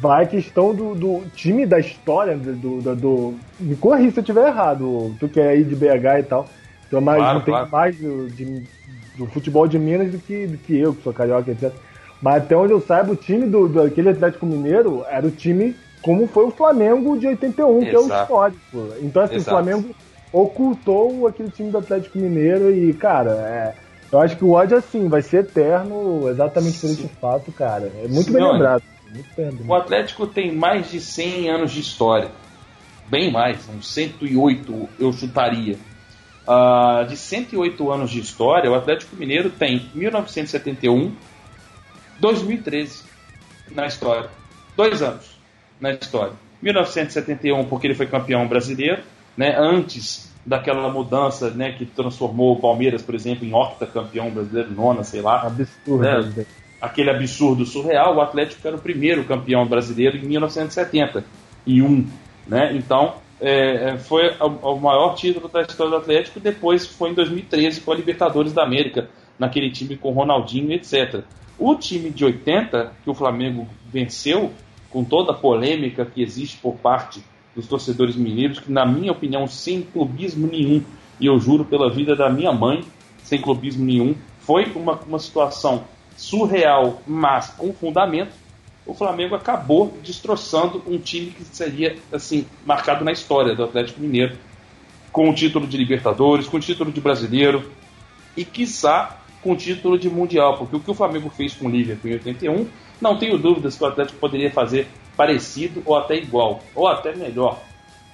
Vai 0.00 0.24
a 0.24 0.26
questão 0.26 0.74
do, 0.74 0.94
do 0.94 1.22
time 1.34 1.64
da 1.64 1.78
história, 1.78 2.36
do, 2.36 2.82
do, 2.82 2.96
do. 2.96 3.34
Me 3.60 3.76
corri 3.76 4.10
se 4.10 4.18
eu 4.18 4.22
estiver 4.22 4.48
errado, 4.48 5.14
tu 5.20 5.28
que 5.28 5.40
é 5.40 5.50
aí 5.50 5.62
de 5.62 5.76
BH 5.76 6.18
e 6.18 6.22
tal. 6.24 6.46
Tu 6.90 6.96
é 6.96 7.00
mais, 7.00 7.18
claro, 7.18 7.38
não 7.38 7.44
claro. 7.44 7.64
tem 7.64 7.72
mais 7.72 7.96
do, 7.96 8.28
de, 8.28 8.64
do 9.16 9.26
futebol 9.26 9.68
de 9.68 9.78
Minas 9.78 10.10
do 10.10 10.18
que, 10.18 10.46
do 10.48 10.58
que 10.58 10.76
eu, 10.76 10.92
que 10.92 11.02
sou 11.02 11.12
carioca, 11.12 11.52
etc. 11.52 11.72
Mas 12.20 12.42
até 12.42 12.56
onde 12.56 12.72
eu 12.72 12.80
saiba, 12.80 13.12
o 13.12 13.16
time 13.16 13.46
do, 13.46 13.68
do 13.68 13.82
aquele 13.82 14.08
Atlético 14.08 14.46
Mineiro 14.46 15.04
era 15.08 15.24
o 15.24 15.30
time 15.30 15.76
como 16.02 16.26
foi 16.26 16.44
o 16.44 16.50
Flamengo 16.50 17.18
de 17.18 17.26
81, 17.28 17.82
Exato. 17.82 17.90
que 17.90 17.96
é 17.96 17.98
o 17.98 18.22
histórico. 18.22 18.94
Então, 19.00 19.22
assim, 19.22 19.36
Exato. 19.36 19.56
o 19.56 19.62
Flamengo 19.62 19.94
ocultou 20.34 21.28
aquele 21.28 21.48
time 21.48 21.70
do 21.70 21.78
Atlético 21.78 22.18
Mineiro 22.18 22.74
e, 22.74 22.92
cara, 22.92 23.30
é, 23.30 23.74
eu 24.10 24.18
acho 24.18 24.36
que 24.36 24.44
o 24.44 24.50
ódio, 24.50 24.76
assim, 24.76 25.08
vai 25.08 25.22
ser 25.22 25.44
eterno 25.44 26.28
exatamente 26.28 26.78
por 26.80 26.90
esse 26.90 27.08
fato, 27.20 27.52
cara. 27.52 27.90
É 28.02 28.08
muito 28.08 28.32
bem 28.32 28.42
lembrado. 28.42 28.82
Muito 29.10 29.28
bem, 29.36 29.56
o 29.64 29.74
Atlético 29.74 30.26
tem 30.26 30.52
mais 30.52 30.90
de 30.90 31.00
100 31.00 31.50
anos 31.50 31.70
de 31.70 31.80
história. 31.80 32.30
Bem 33.06 33.30
mais, 33.30 33.68
uns 33.68 33.92
108 33.92 34.88
eu 34.98 35.12
chutaria. 35.12 35.78
Uh, 36.46 37.06
de 37.06 37.16
108 37.16 37.92
anos 37.92 38.10
de 38.10 38.18
história, 38.18 38.70
o 38.70 38.74
Atlético 38.74 39.14
Mineiro 39.14 39.50
tem 39.50 39.88
1971, 39.94 41.14
2013 42.18 43.04
na 43.70 43.86
história. 43.86 44.28
Dois 44.76 45.00
anos 45.00 45.38
na 45.80 45.92
história. 45.92 46.32
1971, 46.60 47.64
porque 47.66 47.86
ele 47.86 47.94
foi 47.94 48.06
campeão 48.06 48.48
brasileiro, 48.48 49.02
né, 49.36 49.54
antes 49.58 50.32
daquela 50.44 50.88
mudança 50.90 51.50
né, 51.50 51.72
que 51.72 51.86
transformou 51.86 52.52
o 52.52 52.60
Palmeiras, 52.60 53.02
por 53.02 53.14
exemplo, 53.14 53.46
em 53.46 53.54
octacampeão 53.54 54.30
brasileiro, 54.30 54.70
nona, 54.72 55.02
sei 55.02 55.22
lá. 55.22 55.46
Absurdo. 55.46 56.02
Né, 56.02 56.46
aquele 56.80 57.10
absurdo 57.10 57.64
surreal. 57.64 58.16
O 58.16 58.20
Atlético 58.20 58.66
era 58.66 58.76
o 58.76 58.80
primeiro 58.80 59.24
campeão 59.24 59.66
brasileiro 59.66 60.18
em 60.18 60.22
1971. 60.22 62.06
Né? 62.46 62.76
Então, 62.76 63.14
é, 63.40 63.90
é 63.90 63.98
foi 63.98 64.30
o 64.38 64.76
maior 64.76 65.14
título 65.14 65.48
da 65.48 65.62
história 65.62 65.90
do 65.90 65.96
Atlético. 65.96 66.38
Depois 66.38 66.86
foi 66.86 67.10
em 67.10 67.14
2013 67.14 67.80
com 67.80 67.92
a 67.92 67.96
Libertadores 67.96 68.52
da 68.52 68.62
América, 68.62 69.08
naquele 69.38 69.70
time 69.70 69.96
com 69.96 70.12
Ronaldinho, 70.12 70.72
etc. 70.72 71.22
O 71.58 71.74
time 71.74 72.10
de 72.10 72.24
80, 72.24 72.92
que 73.02 73.08
o 73.08 73.14
Flamengo 73.14 73.66
venceu, 73.90 74.52
com 74.90 75.02
toda 75.02 75.32
a 75.32 75.34
polêmica 75.34 76.04
que 76.04 76.22
existe 76.22 76.58
por 76.58 76.74
parte 76.76 77.24
dos 77.54 77.66
torcedores 77.66 78.16
mineiros, 78.16 78.58
que, 78.58 78.70
na 78.70 78.84
minha 78.84 79.12
opinião, 79.12 79.46
sem 79.46 79.82
clubismo 79.82 80.46
nenhum, 80.46 80.82
e 81.20 81.26
eu 81.26 81.38
juro 81.38 81.64
pela 81.64 81.90
vida 81.90 82.16
da 82.16 82.28
minha 82.28 82.52
mãe, 82.52 82.84
sem 83.22 83.40
clubismo 83.40 83.84
nenhum, 83.84 84.14
foi 84.40 84.64
uma, 84.74 84.94
uma 85.06 85.18
situação 85.18 85.84
surreal, 86.16 87.02
mas 87.06 87.48
com 87.50 87.72
fundamento. 87.72 88.32
O 88.86 88.92
Flamengo 88.92 89.34
acabou 89.34 89.96
destroçando 90.04 90.82
um 90.86 90.98
time 90.98 91.30
que 91.30 91.44
seria 91.44 91.96
assim 92.12 92.46
marcado 92.66 93.04
na 93.04 93.12
história 93.12 93.54
do 93.54 93.64
Atlético 93.64 94.00
Mineiro, 94.00 94.36
com 95.10 95.30
o 95.30 95.34
título 95.34 95.66
de 95.66 95.76
Libertadores, 95.76 96.46
com 96.46 96.58
o 96.58 96.60
título 96.60 96.92
de 96.92 97.00
Brasileiro 97.00 97.70
e, 98.36 98.44
quiçá, 98.44 99.18
com 99.42 99.56
título 99.56 99.98
de 99.98 100.10
Mundial, 100.10 100.58
porque 100.58 100.76
o 100.76 100.80
que 100.80 100.90
o 100.90 100.94
Flamengo 100.94 101.30
fez 101.30 101.54
com 101.54 101.66
o 101.66 101.70
Liverpool 101.70 102.10
em 102.10 102.14
81, 102.14 102.66
não 103.00 103.18
tenho 103.18 103.38
dúvidas 103.38 103.76
que 103.76 103.84
o 103.84 103.86
Atlético 103.86 104.18
poderia 104.18 104.50
fazer 104.50 104.88
parecido 105.16 105.82
ou 105.84 105.96
até 105.96 106.16
igual, 106.16 106.60
ou 106.74 106.86
até 106.86 107.14
melhor. 107.14 107.60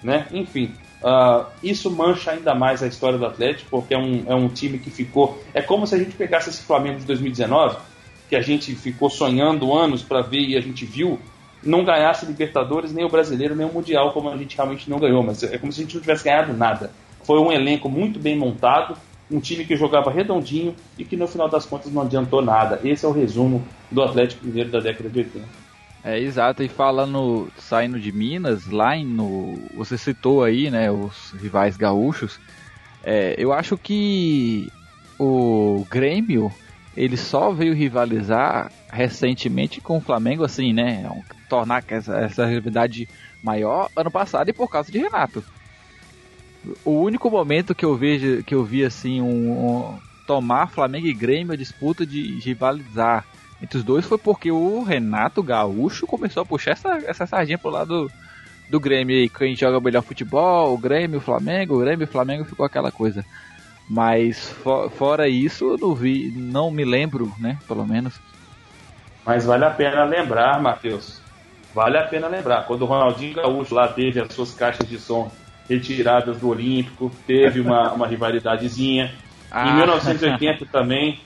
Né? 0.02 0.26
Enfim, 0.32 0.72
uh, 1.02 1.46
isso 1.62 1.90
mancha 1.90 2.32
ainda 2.32 2.54
mais 2.54 2.82
a 2.82 2.86
história 2.86 3.18
do 3.18 3.26
Atlético, 3.26 3.70
porque 3.70 3.94
é 3.94 3.98
um, 3.98 4.24
é 4.26 4.34
um 4.34 4.48
time 4.48 4.78
que 4.78 4.90
ficou. 4.90 5.42
É 5.52 5.60
como 5.60 5.86
se 5.86 5.94
a 5.94 5.98
gente 5.98 6.16
pegasse 6.16 6.48
esse 6.50 6.62
Flamengo 6.62 6.98
de 6.98 7.06
2019, 7.06 7.76
que 8.28 8.36
a 8.36 8.40
gente 8.40 8.74
ficou 8.74 9.10
sonhando 9.10 9.74
anos 9.74 10.02
para 10.02 10.22
ver 10.22 10.40
e 10.40 10.56
a 10.56 10.60
gente 10.60 10.84
viu, 10.84 11.18
não 11.62 11.84
ganhasse 11.84 12.24
Libertadores, 12.24 12.92
nem 12.92 13.04
o 13.04 13.08
Brasileiro, 13.08 13.54
nem 13.54 13.66
o 13.66 13.72
Mundial, 13.72 14.12
como 14.12 14.30
a 14.30 14.36
gente 14.36 14.56
realmente 14.56 14.88
não 14.88 14.98
ganhou. 14.98 15.22
Mas 15.22 15.42
é 15.42 15.58
como 15.58 15.72
se 15.72 15.80
a 15.80 15.84
gente 15.84 15.94
não 15.94 16.00
tivesse 16.00 16.24
ganhado 16.24 16.52
nada. 16.52 16.90
Foi 17.22 17.38
um 17.38 17.52
elenco 17.52 17.88
muito 17.88 18.18
bem 18.18 18.36
montado, 18.36 18.96
um 19.30 19.40
time 19.40 19.64
que 19.64 19.76
jogava 19.76 20.10
redondinho 20.10 20.74
e 20.98 21.04
que 21.04 21.16
no 21.16 21.28
final 21.28 21.48
das 21.48 21.66
contas 21.66 21.92
não 21.92 22.02
adiantou 22.02 22.42
nada. 22.42 22.80
Esse 22.82 23.04
é 23.04 23.08
o 23.08 23.12
resumo 23.12 23.62
do 23.90 24.02
Atlético 24.02 24.46
Mineiro 24.46 24.70
da 24.70 24.80
década 24.80 25.08
de 25.08 25.18
80. 25.18 25.69
É, 26.02 26.18
exato, 26.18 26.62
e 26.62 26.68
falando, 26.68 27.52
saindo 27.58 28.00
de 28.00 28.10
Minas, 28.10 28.66
lá 28.66 28.96
no. 28.96 29.58
Você 29.74 29.98
citou 29.98 30.42
aí, 30.42 30.70
né, 30.70 30.90
os 30.90 31.32
rivais 31.32 31.76
gaúchos. 31.76 32.40
É, 33.04 33.34
eu 33.36 33.52
acho 33.52 33.76
que 33.76 34.68
o 35.18 35.86
Grêmio 35.90 36.50
ele 36.96 37.16
só 37.16 37.52
veio 37.52 37.74
rivalizar 37.74 38.72
recentemente 38.90 39.80
com 39.80 39.98
o 39.98 40.00
Flamengo, 40.00 40.44
assim, 40.44 40.72
né? 40.72 41.08
Tornar 41.48 41.84
essa, 41.88 42.16
essa 42.16 42.46
rivalidade 42.46 43.08
maior 43.42 43.88
ano 43.94 44.10
passado 44.10 44.48
e 44.48 44.52
por 44.52 44.68
causa 44.68 44.90
de 44.90 44.98
Renato. 44.98 45.44
O 46.84 46.92
único 47.00 47.30
momento 47.30 47.74
que 47.74 47.84
eu 47.84 47.96
vejo 47.96 48.42
que 48.42 48.54
eu 48.54 48.64
vi 48.64 48.84
assim 48.84 49.20
um, 49.20 49.50
um 49.50 49.98
tomar 50.26 50.68
Flamengo 50.68 51.06
e 51.06 51.14
Grêmio 51.14 51.52
a 51.52 51.56
disputa 51.56 52.04
de 52.04 52.38
rivalizar 52.40 53.24
entre 53.62 53.78
os 53.78 53.84
dois 53.84 54.06
foi 54.06 54.18
porque 54.18 54.50
o 54.50 54.82
Renato 54.82 55.42
Gaúcho 55.42 56.06
começou 56.06 56.42
a 56.42 56.46
puxar 56.46 56.72
essa, 56.72 56.88
essa 57.06 57.26
sardinha 57.26 57.58
pro 57.58 57.70
lado 57.70 58.10
do 58.70 58.80
Grêmio 58.80 59.16
aí, 59.16 59.28
quem 59.28 59.56
joga 59.56 59.80
melhor 59.80 60.02
futebol, 60.02 60.72
o 60.72 60.78
Grêmio, 60.78 61.18
o 61.18 61.22
Flamengo, 61.22 61.74
o 61.74 61.80
Grêmio 61.80 62.04
e 62.04 62.08
o 62.08 62.10
Flamengo 62.10 62.44
ficou 62.44 62.64
aquela 62.64 62.92
coisa. 62.92 63.24
Mas 63.88 64.48
for, 64.48 64.88
fora 64.90 65.28
isso, 65.28 65.76
não 65.80 65.94
vi, 65.94 66.32
não 66.36 66.70
me 66.70 66.84
lembro, 66.84 67.32
né, 67.38 67.58
pelo 67.66 67.84
menos. 67.84 68.20
Mas 69.26 69.44
vale 69.44 69.64
a 69.64 69.70
pena 69.70 70.04
lembrar, 70.04 70.62
Matheus. 70.62 71.20
Vale 71.74 71.98
a 71.98 72.04
pena 72.04 72.28
lembrar, 72.28 72.66
quando 72.66 72.82
o 72.82 72.86
Ronaldinho 72.86 73.34
Gaúcho 73.34 73.74
lá 73.74 73.88
teve 73.88 74.20
as 74.20 74.32
suas 74.32 74.54
caixas 74.54 74.88
de 74.88 74.98
som 74.98 75.30
retiradas 75.68 76.38
do 76.38 76.48
Olímpico, 76.48 77.10
teve 77.26 77.60
uma, 77.60 77.92
uma 77.92 78.06
rivalidadezinha. 78.06 79.12
Ah. 79.50 79.68
Em 79.68 79.74
1980 79.76 80.66
também, 80.66 81.20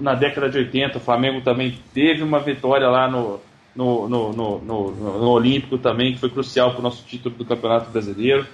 na 0.00 0.14
década 0.14 0.48
de 0.48 0.58
80, 0.58 0.98
o 0.98 1.00
Flamengo 1.00 1.40
também 1.40 1.78
teve 1.92 2.22
uma 2.22 2.40
vitória 2.40 2.88
lá 2.88 3.08
no, 3.10 3.40
no, 3.74 4.08
no, 4.08 4.32
no, 4.32 4.58
no, 4.60 4.90
no 4.90 5.28
Olímpico 5.28 5.78
também, 5.78 6.14
que 6.14 6.20
foi 6.20 6.30
crucial 6.30 6.70
para 6.70 6.80
o 6.80 6.82
nosso 6.82 7.04
título 7.04 7.34
do 7.34 7.44
Campeonato 7.44 7.90
Brasileiro. 7.90 8.46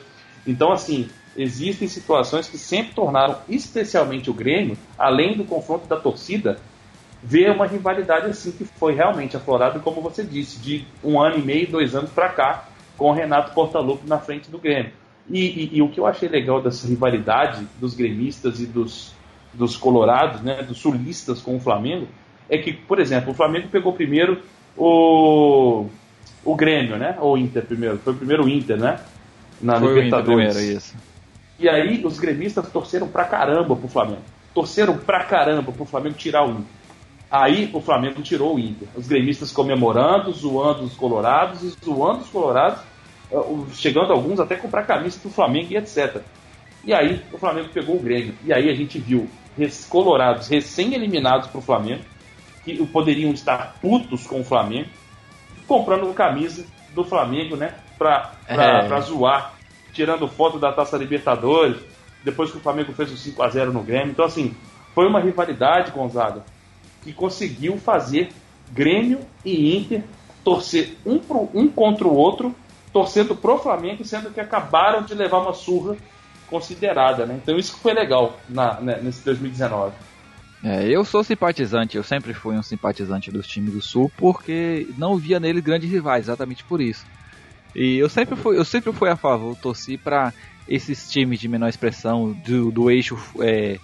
Então, 0.46 0.72
assim, 0.72 1.08
existem 1.36 1.86
situações 1.86 2.48
que 2.48 2.58
sempre 2.58 2.94
tornaram, 2.94 3.38
especialmente 3.48 4.30
o 4.30 4.34
Grêmio, 4.34 4.76
além 4.98 5.36
do 5.36 5.44
confronto 5.44 5.86
da 5.86 5.96
torcida, 5.96 6.58
ver 7.22 7.50
uma 7.50 7.66
rivalidade 7.66 8.26
assim 8.26 8.50
que 8.50 8.64
foi 8.64 8.94
realmente 8.94 9.36
aflorada, 9.36 9.78
como 9.78 10.00
você 10.00 10.24
disse, 10.24 10.58
de 10.58 10.84
um 11.04 11.20
ano 11.20 11.38
e 11.38 11.42
meio, 11.42 11.70
dois 11.70 11.94
anos 11.94 12.10
para 12.10 12.30
cá, 12.30 12.68
com 12.96 13.10
o 13.10 13.12
Renato 13.12 13.54
Portaluppi 13.54 14.08
na 14.08 14.18
frente 14.18 14.50
do 14.50 14.58
Grêmio. 14.58 14.92
E, 15.28 15.40
e, 15.40 15.76
e, 15.76 15.82
o 15.82 15.88
que 15.88 16.00
eu 16.00 16.06
achei 16.06 16.28
legal 16.28 16.60
dessa 16.60 16.88
rivalidade 16.88 17.66
dos 17.78 17.94
gremistas 17.94 18.60
e 18.60 18.66
dos, 18.66 19.14
dos 19.52 19.76
colorados, 19.76 20.40
né, 20.42 20.62
dos 20.62 20.78
sulistas 20.78 21.40
com 21.40 21.56
o 21.56 21.60
Flamengo, 21.60 22.06
é 22.48 22.58
que, 22.58 22.72
por 22.72 22.98
exemplo, 22.98 23.32
o 23.32 23.34
Flamengo 23.34 23.68
pegou 23.68 23.92
primeiro 23.92 24.42
o, 24.76 25.86
o 26.44 26.54
Grêmio, 26.54 26.96
né? 26.96 27.16
Ou 27.20 27.34
o 27.34 27.38
Inter 27.38 27.64
primeiro. 27.64 27.98
Foi 27.98 28.12
o 28.12 28.16
primeiro 28.16 28.48
Inter, 28.48 28.76
né? 28.76 29.00
Na 29.60 29.78
Foi 29.78 29.94
Libertadores. 29.94 30.54
Primeiro, 30.54 30.78
isso. 30.78 30.94
E 31.58 31.68
aí 31.68 32.04
os 32.04 32.18
gremistas 32.18 32.68
torceram 32.70 33.06
pra 33.06 33.24
caramba 33.24 33.76
pro 33.76 33.88
Flamengo. 33.88 34.22
Torceram 34.54 34.96
pra 34.96 35.24
caramba 35.24 35.70
pro 35.70 35.84
Flamengo 35.84 36.16
tirar 36.16 36.44
o 36.46 36.50
Inter. 36.50 36.80
Aí 37.30 37.70
o 37.72 37.80
Flamengo 37.80 38.20
tirou 38.22 38.56
o 38.56 38.58
Inter. 38.58 38.88
Os 38.96 39.06
gremistas 39.06 39.52
comemorando, 39.52 40.32
zoando 40.32 40.82
os 40.82 40.94
colorados 40.94 41.62
e 41.62 41.68
zoando 41.84 42.22
os 42.22 42.28
colorados, 42.28 42.80
eh, 43.30 43.36
chegando 43.74 44.12
alguns 44.12 44.40
até 44.40 44.56
comprar 44.56 44.82
camisa 44.82 45.20
do 45.22 45.30
Flamengo 45.30 45.68
e 45.70 45.76
etc. 45.76 46.22
E 46.84 46.92
aí 46.92 47.22
o 47.32 47.38
Flamengo 47.38 47.68
pegou 47.72 47.96
o 47.96 48.00
Grêmio. 48.00 48.34
E 48.44 48.52
aí 48.52 48.68
a 48.68 48.74
gente 48.74 48.98
viu 48.98 49.28
colorados 49.88 50.48
recém-eliminados 50.48 51.48
pro 51.48 51.60
Flamengo 51.60 52.02
que 52.64 52.84
poderiam 52.86 53.32
estar 53.32 53.76
putos 53.80 54.26
com 54.26 54.40
o 54.40 54.44
Flamengo, 54.44 54.88
comprando 55.66 56.12
camisa 56.12 56.64
do 56.94 57.04
Flamengo, 57.04 57.56
né? 57.56 57.74
Pra, 57.96 58.32
pra, 58.46 58.84
é. 58.84 58.88
pra 58.88 59.00
zoar, 59.00 59.54
tirando 59.92 60.28
foto 60.28 60.58
da 60.58 60.72
Taça 60.72 60.96
Libertadores, 60.96 61.80
depois 62.24 62.50
que 62.50 62.58
o 62.58 62.60
Flamengo 62.60 62.92
fez 62.92 63.10
o 63.12 63.16
5 63.16 63.42
a 63.42 63.48
0 63.48 63.72
no 63.72 63.82
Grêmio. 63.82 64.10
Então, 64.10 64.24
assim, 64.24 64.54
foi 64.94 65.06
uma 65.06 65.20
rivalidade, 65.20 65.90
Gonzaga, 65.90 66.44
que 67.02 67.12
conseguiu 67.12 67.78
fazer 67.78 68.30
Grêmio 68.72 69.20
e 69.44 69.76
Inter 69.76 70.02
torcer 70.44 70.96
um, 71.04 71.18
pro, 71.18 71.48
um 71.54 71.68
contra 71.68 72.06
o 72.06 72.14
outro, 72.14 72.54
torcendo 72.92 73.34
pro 73.36 73.58
Flamengo, 73.58 74.04
sendo 74.04 74.30
que 74.30 74.40
acabaram 74.40 75.02
de 75.02 75.14
levar 75.14 75.38
uma 75.38 75.52
surra 75.52 75.96
considerada, 76.50 77.24
né? 77.24 77.38
Então 77.40 77.56
isso 77.56 77.76
foi 77.76 77.94
legal 77.94 78.38
na, 78.48 78.80
né, 78.80 79.00
nesse 79.00 79.24
2019. 79.24 79.94
É, 80.62 80.86
eu 80.86 81.04
sou 81.04 81.24
simpatizante, 81.24 81.96
eu 81.96 82.02
sempre 82.02 82.34
fui 82.34 82.54
um 82.54 82.62
simpatizante 82.62 83.30
dos 83.30 83.46
times 83.46 83.72
do 83.72 83.80
Sul, 83.80 84.12
porque 84.18 84.86
não 84.98 85.16
via 85.16 85.40
neles 85.40 85.62
grandes 85.62 85.90
rivais, 85.90 86.26
exatamente 86.26 86.62
por 86.64 86.82
isso. 86.82 87.06
E 87.74 87.96
eu 87.96 88.08
sempre 88.08 88.36
fui, 88.36 88.58
eu 88.58 88.64
sempre 88.64 88.92
fui 88.92 89.08
a 89.08 89.16
favor, 89.16 89.56
torci 89.56 89.96
para 89.96 90.34
esses 90.68 91.08
times 91.10 91.40
de 91.40 91.48
menor 91.48 91.68
expressão 91.68 92.32
do, 92.32 92.70
do 92.70 92.90
eixo 92.90 93.16
é, 93.40 93.78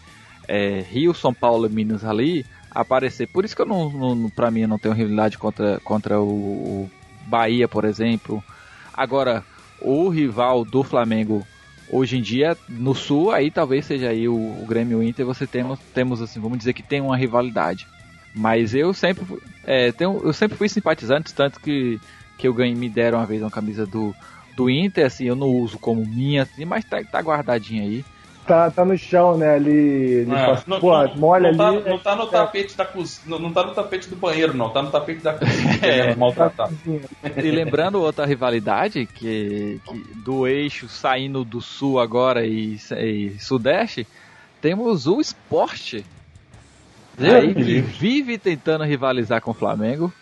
é, 0.47 0.81
Rio, 0.81 1.15
São 1.15 1.33
Paulo 1.33 1.71
Minas 1.71 2.05
ali 2.05 2.45
aparecer. 2.71 3.27
Por 3.27 3.45
isso 3.45 3.57
que 3.57 3.63
eu 3.63 3.67
não, 3.67 3.91
não 3.91 4.31
para 4.31 4.51
mim 4.51 4.67
não 4.67 4.79
tenho 4.79 4.95
rivalidade 4.95 5.39
contra, 5.39 5.81
contra 5.81 6.21
o, 6.21 6.27
o 6.27 6.91
Bahia, 7.27 7.67
por 7.67 7.85
exemplo. 7.85 8.45
Agora, 8.93 9.43
o 9.81 10.09
rival 10.09 10.65
do 10.65 10.83
Flamengo 10.83 11.47
hoje 11.89 12.19
em 12.19 12.23
dia 12.23 12.57
no 12.69 12.95
sul 12.95 13.31
aí 13.31 13.51
talvez 13.51 13.85
seja 13.87 14.09
aí 14.09 14.29
o, 14.29 14.35
o 14.35 14.67
Grêmio 14.67 15.03
Inter 15.03 15.25
você 15.25 15.47
temos 15.47 15.79
temos 15.95 16.21
assim 16.21 16.41
vamos 16.41 16.59
dizer 16.59 16.73
que 16.73 16.83
tem 16.83 17.01
uma 17.01 17.17
rivalidade. 17.17 17.87
Mas 18.35 18.75
eu 18.75 18.93
sempre 18.93 19.25
é, 19.65 19.91
tenho, 19.93 20.21
eu 20.23 20.33
sempre 20.33 20.59
fui 20.59 20.69
simpatizante 20.69 21.35
tanto 21.35 21.61
que 21.61 22.01
que 22.37 22.47
eu 22.47 22.53
ganhei 22.53 22.75
me 22.75 22.89
deram 22.89 23.19
uma 23.19 23.27
vez 23.27 23.41
uma 23.41 23.51
camisa 23.51 23.87
do 23.87 24.15
do 24.57 24.69
Inter 24.69 25.07
assim 25.07 25.25
eu 25.25 25.37
não 25.37 25.49
uso 25.49 25.79
como 25.79 26.05
minha 26.05 26.43
assim 26.43 26.65
mas 26.65 26.85
tá, 26.85 27.03
tá 27.05 27.21
guardadinha 27.21 27.83
aí 27.83 28.05
tá, 28.47 28.71
tá 28.71 28.85
no 28.85 28.97
chão, 28.97 29.37
né? 29.37 29.55
Ali. 29.55 30.23
É, 30.23 30.47
faz, 30.47 30.67
não, 30.67 30.81
pô, 30.81 30.97
não, 30.97 31.17
molha 31.17 31.51
não 31.51 31.59
tá, 31.59 31.69
ali. 31.69 31.89
Não 31.89 31.99
tá 31.99 32.17
no 32.17 32.23
é. 32.25 32.31
tapete 32.31 32.77
da 32.77 32.85
cozinha. 32.85 33.39
Não 33.39 33.53
tá 33.53 33.65
no 33.65 33.75
tapete 33.75 34.09
do 34.09 34.17
banheiro, 34.17 34.57
não. 34.57 34.71
Tá 34.71 34.83
no 34.83 34.91
tapete 34.91 35.23
da 35.23 35.35
cozinha. 35.35 35.79
é, 35.83 36.15
maltratado. 36.15 36.77
E 37.37 37.51
lembrando 37.51 38.01
outra 38.01 38.25
rivalidade 38.25 39.07
que, 39.07 39.81
que, 39.85 40.15
do 40.25 40.47
eixo 40.47 40.89
saindo 40.89 41.45
do 41.45 41.61
sul 41.61 42.01
agora 42.01 42.47
e, 42.47 42.79
e 42.99 43.37
sudeste, 43.39 44.07
temos 44.61 45.07
o 45.07 45.21
esporte. 45.21 46.05
Aí 47.19 47.55
que 47.55 47.81
vive 47.81 48.39
tentando 48.39 48.85
rivalizar 48.85 49.41
com 49.41 49.51
o 49.51 49.55
Flamengo. 49.55 50.13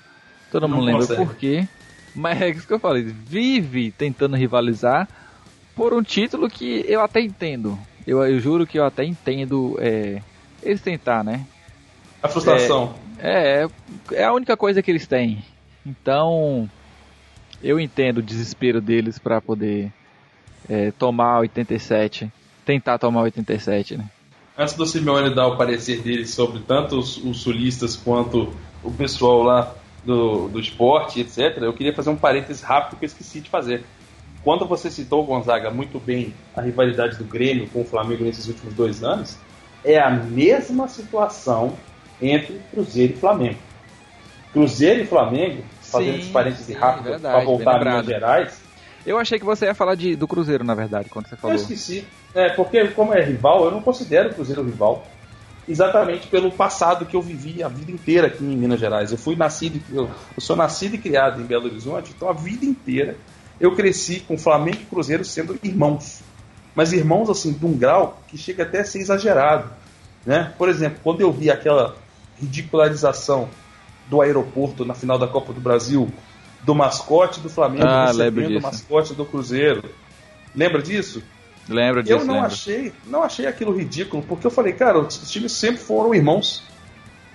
Todo 0.50 0.68
mundo 0.68 0.84
lembra 0.84 1.06
por 1.16 1.34
quê. 1.34 1.66
Mas 2.14 2.40
é 2.40 2.50
isso 2.50 2.66
que 2.66 2.72
eu 2.72 2.78
falei. 2.78 3.02
Vive 3.02 3.90
tentando 3.90 4.36
rivalizar 4.36 5.08
por 5.74 5.92
um 5.92 6.02
título 6.02 6.48
que 6.48 6.84
eu 6.86 7.00
até 7.00 7.20
entendo. 7.20 7.78
Eu, 8.06 8.22
eu 8.24 8.38
juro 8.38 8.66
que 8.66 8.78
eu 8.78 8.84
até 8.84 9.04
entendo 9.04 9.76
é, 9.80 10.20
eles 10.62 10.80
tentar, 10.80 11.24
né? 11.24 11.46
A 12.22 12.28
frustração. 12.28 12.94
É, 13.18 13.62
é, 13.62 13.68
é 14.12 14.24
a 14.24 14.32
única 14.32 14.56
coisa 14.56 14.82
que 14.82 14.90
eles 14.90 15.06
têm. 15.06 15.44
Então, 15.84 16.68
eu 17.62 17.78
entendo 17.78 18.18
o 18.18 18.22
desespero 18.22 18.80
deles 18.80 19.18
para 19.18 19.40
poder 19.40 19.92
é, 20.68 20.90
tomar 20.92 21.40
87, 21.40 22.30
tentar 22.64 22.98
tomar 22.98 23.22
87, 23.22 23.96
né? 23.96 24.08
Antes 24.56 24.74
do 24.74 24.86
Simeone 24.86 25.34
dar 25.34 25.48
o 25.48 25.56
parecer 25.56 26.00
dele 26.00 26.26
sobre 26.26 26.60
tanto 26.60 26.98
os, 26.98 27.16
os 27.16 27.40
sulistas 27.40 27.96
quanto 27.96 28.52
o 28.82 28.90
pessoal 28.92 29.42
lá 29.42 29.74
do, 30.04 30.48
do 30.48 30.60
esporte, 30.60 31.20
etc., 31.20 31.58
eu 31.62 31.72
queria 31.72 31.94
fazer 31.94 32.10
um 32.10 32.16
parênteses 32.16 32.62
rápido 32.62 32.98
que 32.98 33.04
eu 33.04 33.08
esqueci 33.08 33.40
de 33.40 33.50
fazer. 33.50 33.84
Quando 34.44 34.66
você 34.66 34.90
citou, 34.90 35.24
Gonzaga, 35.24 35.70
muito 35.70 35.98
bem 35.98 36.34
a 36.54 36.60
rivalidade 36.60 37.16
do 37.16 37.24
Grêmio 37.24 37.66
com 37.70 37.80
o 37.80 37.84
Flamengo 37.84 38.24
nesses 38.24 38.46
últimos 38.46 38.74
dois 38.74 39.02
anos, 39.02 39.38
é 39.82 39.98
a 39.98 40.10
mesma 40.10 40.86
situação 40.86 41.72
entre 42.20 42.60
Cruzeiro 42.70 43.14
e 43.14 43.16
Flamengo. 43.16 43.58
Cruzeiro 44.52 45.02
e 45.02 45.06
Flamengo, 45.06 45.64
fazendo 45.80 46.18
esse 46.18 46.30
parênteses 46.30 46.76
rápido 46.76 47.18
para 47.18 47.42
voltar 47.42 47.76
a 47.76 47.78
Minas 47.78 48.06
Gerais. 48.06 48.60
Eu 49.06 49.18
achei 49.18 49.38
que 49.38 49.44
você 49.44 49.64
ia 49.64 49.74
falar 49.74 49.94
de, 49.94 50.14
do 50.14 50.28
Cruzeiro, 50.28 50.62
na 50.62 50.74
verdade, 50.74 51.08
quando 51.08 51.26
você 51.26 51.36
falou. 51.36 51.56
Eu 51.56 51.60
esqueci. 51.60 52.06
É, 52.34 52.50
porque 52.50 52.88
como 52.88 53.14
é 53.14 53.22
rival, 53.22 53.64
eu 53.64 53.70
não 53.70 53.80
considero 53.80 54.30
o 54.30 54.34
Cruzeiro 54.34 54.62
rival. 54.62 55.06
Exatamente 55.66 56.26
pelo 56.26 56.52
passado 56.52 57.06
que 57.06 57.16
eu 57.16 57.22
vivi 57.22 57.62
a 57.62 57.68
vida 57.68 57.90
inteira 57.90 58.26
aqui 58.26 58.44
em 58.44 58.56
Minas 58.56 58.78
Gerais. 58.78 59.10
Eu 59.10 59.16
fui 59.16 59.34
nascido, 59.34 59.82
eu, 59.90 60.04
eu 60.04 60.40
sou 60.40 60.54
nascido 60.54 60.94
e 60.94 60.98
criado 60.98 61.40
em 61.40 61.44
Belo 61.44 61.64
Horizonte, 61.64 62.12
então 62.14 62.28
a 62.28 62.34
vida 62.34 62.66
inteira 62.66 63.16
eu 63.60 63.74
cresci 63.74 64.20
com 64.20 64.36
Flamengo 64.36 64.78
e 64.82 64.86
Cruzeiro 64.86 65.24
sendo 65.24 65.58
irmãos. 65.62 66.22
Mas 66.74 66.92
irmãos, 66.92 67.30
assim, 67.30 67.52
de 67.52 67.64
um 67.64 67.76
grau 67.76 68.20
que 68.26 68.36
chega 68.36 68.64
até 68.64 68.80
a 68.80 68.84
ser 68.84 69.00
exagerado. 69.00 69.70
Né? 70.26 70.52
Por 70.58 70.68
exemplo, 70.68 70.98
quando 71.02 71.20
eu 71.20 71.32
vi 71.32 71.50
aquela 71.50 71.96
ridicularização 72.40 73.48
do 74.08 74.20
aeroporto 74.20 74.84
na 74.84 74.94
final 74.94 75.18
da 75.18 75.26
Copa 75.26 75.52
do 75.52 75.60
Brasil, 75.60 76.10
do 76.62 76.74
mascote 76.74 77.40
do 77.40 77.48
Flamengo 77.48 77.86
ah, 77.86 78.06
recebendo 78.06 78.58
o 78.58 78.62
mascote 78.62 79.14
do 79.14 79.24
Cruzeiro. 79.24 79.88
Lembra 80.54 80.82
disso? 80.82 81.22
Lembro 81.68 82.02
disso. 82.02 82.14
Eu 82.14 82.24
não 82.24 82.34
lembro. 82.34 82.46
achei, 82.48 82.92
não 83.06 83.22
achei 83.22 83.46
aquilo 83.46 83.76
ridículo, 83.76 84.22
porque 84.22 84.46
eu 84.46 84.50
falei, 84.50 84.72
cara, 84.72 84.98
os 84.98 85.30
times 85.30 85.52
sempre 85.52 85.78
foram 85.78 86.14
irmãos. 86.14 86.62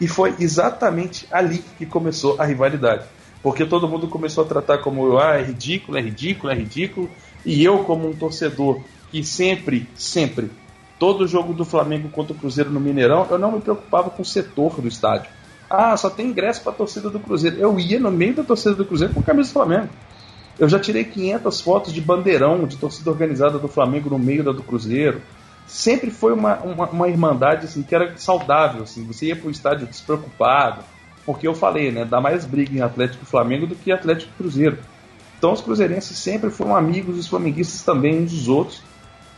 E 0.01 0.07
foi 0.07 0.33
exatamente 0.39 1.27
ali 1.29 1.63
que 1.77 1.85
começou 1.85 2.39
a 2.39 2.45
rivalidade. 2.45 3.05
Porque 3.41 3.65
todo 3.65 3.87
mundo 3.87 4.07
começou 4.07 4.43
a 4.43 4.47
tratar 4.47 4.79
como 4.79 5.17
ah, 5.17 5.37
é 5.37 5.43
ridículo, 5.43 5.97
é 5.97 6.01
ridículo, 6.01 6.51
é 6.51 6.55
ridículo. 6.55 7.09
E 7.45 7.63
eu, 7.63 7.79
como 7.83 8.09
um 8.09 8.13
torcedor 8.13 8.81
que 9.11 9.23
sempre, 9.23 9.87
sempre 9.95 10.51
todo 10.99 11.25
jogo 11.25 11.53
do 11.53 11.63
Flamengo 11.63 12.09
contra 12.09 12.33
o 12.33 12.35
Cruzeiro 12.35 12.69
no 12.69 12.79
Mineirão, 12.79 13.25
eu 13.31 13.39
não 13.39 13.53
me 13.53 13.61
preocupava 13.61 14.09
com 14.09 14.21
o 14.21 14.25
setor 14.25 14.81
do 14.81 14.87
estádio. 14.87 15.31
Ah, 15.69 15.95
só 15.95 16.09
tem 16.09 16.27
ingresso 16.27 16.61
para 16.61 16.73
a 16.73 16.75
torcida 16.75 17.09
do 17.09 17.19
Cruzeiro. 17.19 17.57
Eu 17.57 17.79
ia 17.79 17.99
no 17.99 18.11
meio 18.11 18.33
da 18.33 18.43
torcida 18.43 18.75
do 18.75 18.83
Cruzeiro 18.83 19.13
com 19.13 19.21
a 19.21 19.23
camisa 19.23 19.49
do 19.49 19.53
Flamengo. 19.53 19.89
Eu 20.59 20.67
já 20.67 20.77
tirei 20.77 21.05
500 21.05 21.61
fotos 21.61 21.93
de 21.93 22.01
bandeirão 22.01 22.67
de 22.67 22.75
torcida 22.75 23.09
organizada 23.09 23.57
do 23.57 23.69
Flamengo 23.69 24.09
no 24.09 24.19
meio 24.19 24.43
da 24.43 24.51
do 24.51 24.61
Cruzeiro. 24.61 25.21
Sempre 25.65 26.11
foi 26.11 26.33
uma, 26.33 26.57
uma, 26.57 26.89
uma 26.89 27.07
irmandade 27.07 27.65
assim, 27.65 27.81
que 27.81 27.95
era 27.95 28.17
saudável. 28.17 28.83
Assim. 28.83 29.05
Você 29.05 29.27
ia 29.27 29.35
para 29.35 29.47
o 29.47 29.51
estádio 29.51 29.87
despreocupado. 29.87 30.83
Porque 31.25 31.47
eu 31.47 31.53
falei, 31.53 31.91
né? 31.91 32.05
Dá 32.05 32.19
mais 32.19 32.45
briga 32.45 32.75
em 32.75 32.81
Atlético 32.81 33.23
e 33.23 33.27
Flamengo 33.27 33.67
do 33.67 33.75
que 33.75 33.91
Atlético 33.91 34.31
e 34.33 34.37
Cruzeiro. 34.37 34.77
Então 35.37 35.53
os 35.53 35.61
cruzeirenses 35.61 36.17
sempre 36.17 36.49
foram 36.49 36.75
amigos, 36.75 37.17
os 37.17 37.27
flamenguistas 37.27 37.81
também 37.83 38.23
uns 38.23 38.31
dos 38.31 38.47
outros. 38.47 38.81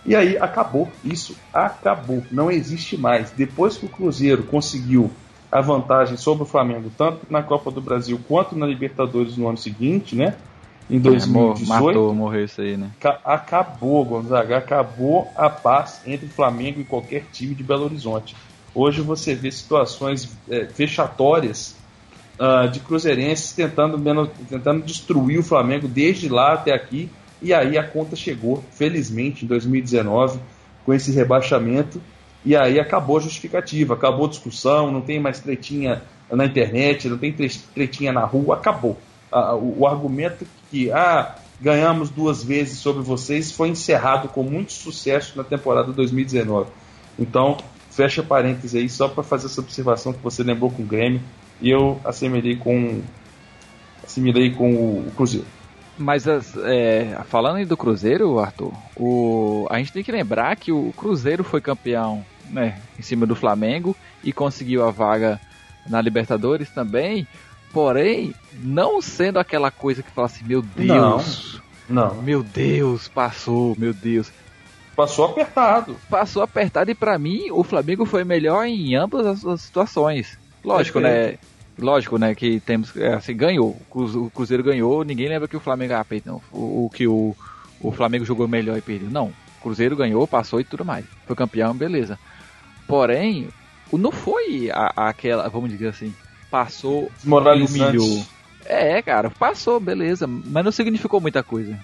E 0.03 0.15
aí 0.15 0.36
acabou, 0.38 0.89
isso 1.03 1.36
acabou, 1.53 2.23
não 2.32 2.49
existe 2.49 2.97
mais. 2.97 3.29
Depois 3.32 3.77
que 3.77 3.86
o 3.86 3.89
Cruzeiro 3.89 4.43
conseguiu 4.43 5.11
a 5.51 5.61
vantagem 5.61 6.17
sobre 6.17 6.43
o 6.43 6.45
Flamengo, 6.45 6.91
tanto 6.97 7.19
na 7.29 7.43
Copa 7.43 7.69
do 7.69 7.82
Brasil 7.82 8.19
quanto 8.27 8.57
na 8.57 8.65
Libertadores 8.65 9.38
no 9.38 9.47
ano 9.47 9.57
seguinte, 9.57 10.15
né? 10.15 10.36
Em 10.89 10.99
2018. 10.99 11.63
É, 11.63 11.67
matou, 11.67 12.15
morreu 12.15 12.45
isso 12.45 12.61
aí, 12.61 12.75
né? 12.77 12.89
Acabou, 13.23 14.03
Gonzaga, 14.03 14.57
acabou 14.57 15.27
a 15.36 15.49
paz 15.49 16.01
entre 16.05 16.27
Flamengo 16.27 16.82
e 16.82 16.84
qualquer 16.84 17.25
time 17.32 17.53
de 17.53 17.63
Belo 17.63 17.86
Horizonte. 17.86 18.36
Hoje 18.74 19.01
você 19.01 19.36
vê 19.36 19.51
situações 19.51 20.30
é, 20.49 20.65
fechatórias 20.65 21.76
uh, 22.39 22.69
de 22.69 22.80
cruzeirenses 22.80 23.51
tentando, 23.51 24.28
tentando 24.49 24.84
destruir 24.84 25.39
o 25.39 25.43
Flamengo 25.43 25.88
desde 25.88 26.30
lá 26.30 26.53
até 26.53 26.74
aqui 26.74 27.09
e 27.41 27.53
aí 27.53 27.78
a 27.78 27.84
conta 27.84 28.15
chegou, 28.15 28.63
felizmente, 28.72 29.45
em 29.45 29.47
2019, 29.47 30.39
com 30.86 30.93
esse 30.93 31.11
rebaixamento. 31.11 31.99
E 32.45 32.55
aí 32.55 32.80
acabou 32.80 33.17
a 33.17 33.19
justificativa, 33.19 33.95
acabou 33.95 34.28
a 34.28 34.30
discussão, 34.30 34.91
não 34.91 35.01
tem 35.01 35.19
mais 35.19 35.39
tretinha 35.39 36.01
na 36.30 36.45
internet, 36.45 37.09
não 37.09 37.17
tem 37.17 37.34
tretinha 37.74 38.13
na 38.13 38.24
rua, 38.24 38.55
acabou. 38.55 38.97
o, 39.32 39.82
o 39.82 39.88
argumento 39.88 40.45
que 40.69 40.91
ah, 40.91 41.36
ganhamos 41.59 42.09
duas 42.09 42.43
vezes 42.43 42.78
sobre 42.78 43.01
vocês 43.01 43.51
foi 43.51 43.69
encerrado 43.69 44.28
com 44.30 44.43
muito 44.43 44.72
sucesso 44.72 45.36
na 45.36 45.43
temporada 45.43 45.91
2019. 45.91 46.69
Então, 47.19 47.57
fecha 47.92 48.24
parênteses 48.24 48.74
aí 48.74 48.89
só 48.89 49.08
para 49.08 49.22
fazer 49.22 49.46
essa 49.46 49.62
observação 49.62 50.14
que 50.14 50.24
você 50.24 50.42
lembrou 50.42 50.72
com 50.72 50.82
o 50.82 50.86
Grêmio 50.86 51.22
e 51.62 51.70
eu 51.70 52.00
assimilei 52.04 52.56
com 52.56 53.02
assimilei 54.04 54.50
com 54.52 54.74
o 54.74 55.12
Cruzeiro. 55.16 55.46
Mas 55.98 56.26
é, 56.26 57.22
falando 57.28 57.64
do 57.68 57.78
Cruzeiro, 57.78 58.39
Arthur, 58.39 58.74
o, 58.96 59.68
a 59.70 59.78
gente 59.78 59.94
tem 59.94 60.04
que 60.04 60.12
lembrar 60.12 60.56
que 60.56 60.72
o 60.72 60.92
Cruzeiro 60.98 61.44
foi 61.44 61.62
campeão 61.62 62.26
né, 62.50 62.80
em 62.98 63.02
cima 63.02 63.26
do 63.28 63.36
Flamengo 63.36 63.96
e 64.24 64.34
conseguiu 64.34 64.84
a 64.84 64.89
vaga 64.89 65.39
na 65.88 66.02
Libertadores 66.02 66.70
também. 66.70 67.28
Porém, 67.72 68.34
não 68.54 69.02
sendo 69.02 69.38
aquela 69.38 69.70
coisa 69.70 70.02
que 70.02 70.12
fala 70.12 70.28
assim, 70.28 70.44
meu 70.46 70.62
Deus, 70.62 71.62
não, 71.88 72.08
não. 72.08 72.22
meu 72.22 72.42
Deus, 72.42 73.08
passou, 73.08 73.76
meu 73.78 73.94
Deus. 73.94 74.32
Passou 75.02 75.26
apertado. 75.26 75.97
Passou 76.10 76.43
apertado 76.43 76.91
e 76.91 76.95
para 76.95 77.18
mim 77.18 77.49
o 77.52 77.64
Flamengo 77.64 78.06
foi 78.06 78.24
melhor 78.24 78.66
em 78.66 78.95
ambas 78.95 79.45
as 79.45 79.62
situações. 79.62 80.38
Lógico, 80.64 80.99
né? 80.99 81.39
Lógico, 81.80 82.18
né, 82.20 82.36
que 82.36 82.60
temos, 82.60 82.95
é, 82.95 83.16
assim, 83.16 83.36
ganhou, 83.36 83.76
o 83.89 84.30
Cruzeiro 84.30 84.62
ganhou, 84.62 85.04
ninguém 85.04 85.28
lembra 85.28 85.47
que 85.47 85.58
o 85.58 85.60
Flamengo, 85.60 85.93
ah, 85.93 86.06
perdão, 86.06 86.39
o, 86.52 86.86
o 86.86 86.89
que 86.93 87.08
o, 87.08 87.36
o 87.80 87.91
Flamengo 87.91 88.26
jogou 88.26 88.47
melhor 88.47 88.78
e 88.78 88.82
perdeu. 88.82 89.10
Não, 89.10 89.28
o 89.28 89.62
Cruzeiro 89.64 89.95
ganhou, 89.95 90.28
passou 90.28 90.60
e 90.60 90.64
tudo 90.64 90.86
mais. 90.86 91.06
Foi 91.26 91.36
campeão, 91.36 91.74
beleza. 91.74 92.20
Porém, 92.88 93.47
não 93.91 94.12
foi 94.12 94.70
a, 94.72 95.08
aquela, 95.08 95.49
vamos 95.49 95.72
dizer 95.72 95.88
assim, 95.88 96.14
passou 96.52 97.10
e 97.26 97.30
humilhou. 97.64 98.24
É, 98.66 99.02
cara, 99.02 99.32
passou, 99.32 99.80
beleza, 99.80 100.28
mas 100.28 100.64
não 100.64 100.72
significou 100.72 101.20
muita 101.20 101.41
coisa. 101.41 101.80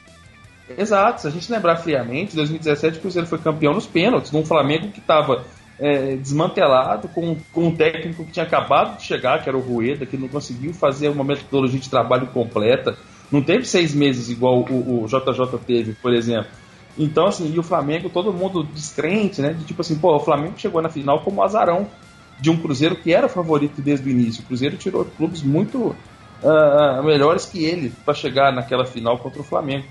Exato, 0.76 1.22
se 1.22 1.28
a 1.28 1.32
gente 1.32 1.51
lembrar 1.51 1.78
friamente, 1.78 2.36
2017 2.36 2.97
o 2.97 3.01
Cruzeiro 3.01 3.28
foi 3.28 3.38
campeão 3.38 3.74
nos 3.74 3.86
pênaltis, 3.86 4.32
num 4.32 4.45
Flamengo 4.45 4.89
que 4.89 4.99
estava 4.99 5.45
é, 5.80 6.15
desmantelado, 6.15 7.07
com, 7.09 7.38
com 7.53 7.68
um 7.68 7.76
técnico 7.76 8.26
que 8.26 8.32
tinha 8.32 8.45
acabado 8.45 8.97
de 8.97 9.03
chegar, 9.03 9.41
que 9.41 9.49
era 9.49 9.57
o 9.57 9.61
Rueda, 9.61 10.05
que 10.05 10.18
não 10.18 10.28
conseguiu 10.28 10.74
fazer 10.74 11.09
uma 11.09 11.24
metodologia 11.24 11.80
de 11.80 11.89
trabalho 11.89 12.28
completa. 12.28 12.97
Não 13.32 13.41
teve 13.41 13.65
seis 13.65 13.93
meses 13.93 14.30
igual 14.30 14.65
o, 14.70 15.03
o 15.03 15.07
JJ 15.07 15.59
teve, 15.65 15.93
por 15.93 16.13
exemplo. 16.13 16.49
Então, 16.97 17.28
assim, 17.28 17.53
e 17.53 17.59
o 17.59 17.63
Flamengo, 17.63 18.09
todo 18.09 18.34
mundo 18.34 18.63
descrente, 18.63 19.41
né? 19.41 19.53
De 19.53 19.65
tipo 19.65 19.82
assim, 19.82 19.97
pô, 19.97 20.15
o 20.15 20.20
Flamengo 20.20 20.53
chegou 20.57 20.82
na 20.82 20.89
final 20.89 21.22
como 21.22 21.43
azarão 21.43 21.88
de 22.39 22.49
um 22.49 22.57
Cruzeiro 22.57 22.95
que 22.95 23.13
era 23.13 23.30
favorito 23.30 23.82
desde 23.82 24.07
o 24.07 24.11
início. 24.11 24.43
O 24.43 24.47
Cruzeiro 24.47 24.78
tirou 24.78 25.05
clubes 25.05 25.43
muito 25.43 25.95
uh, 26.43 27.03
melhores 27.03 27.45
que 27.45 27.63
ele 27.63 27.93
para 28.03 28.13
chegar 28.13 28.51
naquela 28.51 28.86
final 28.86 29.18
contra 29.20 29.41
o 29.41 29.43
Flamengo. 29.43 29.86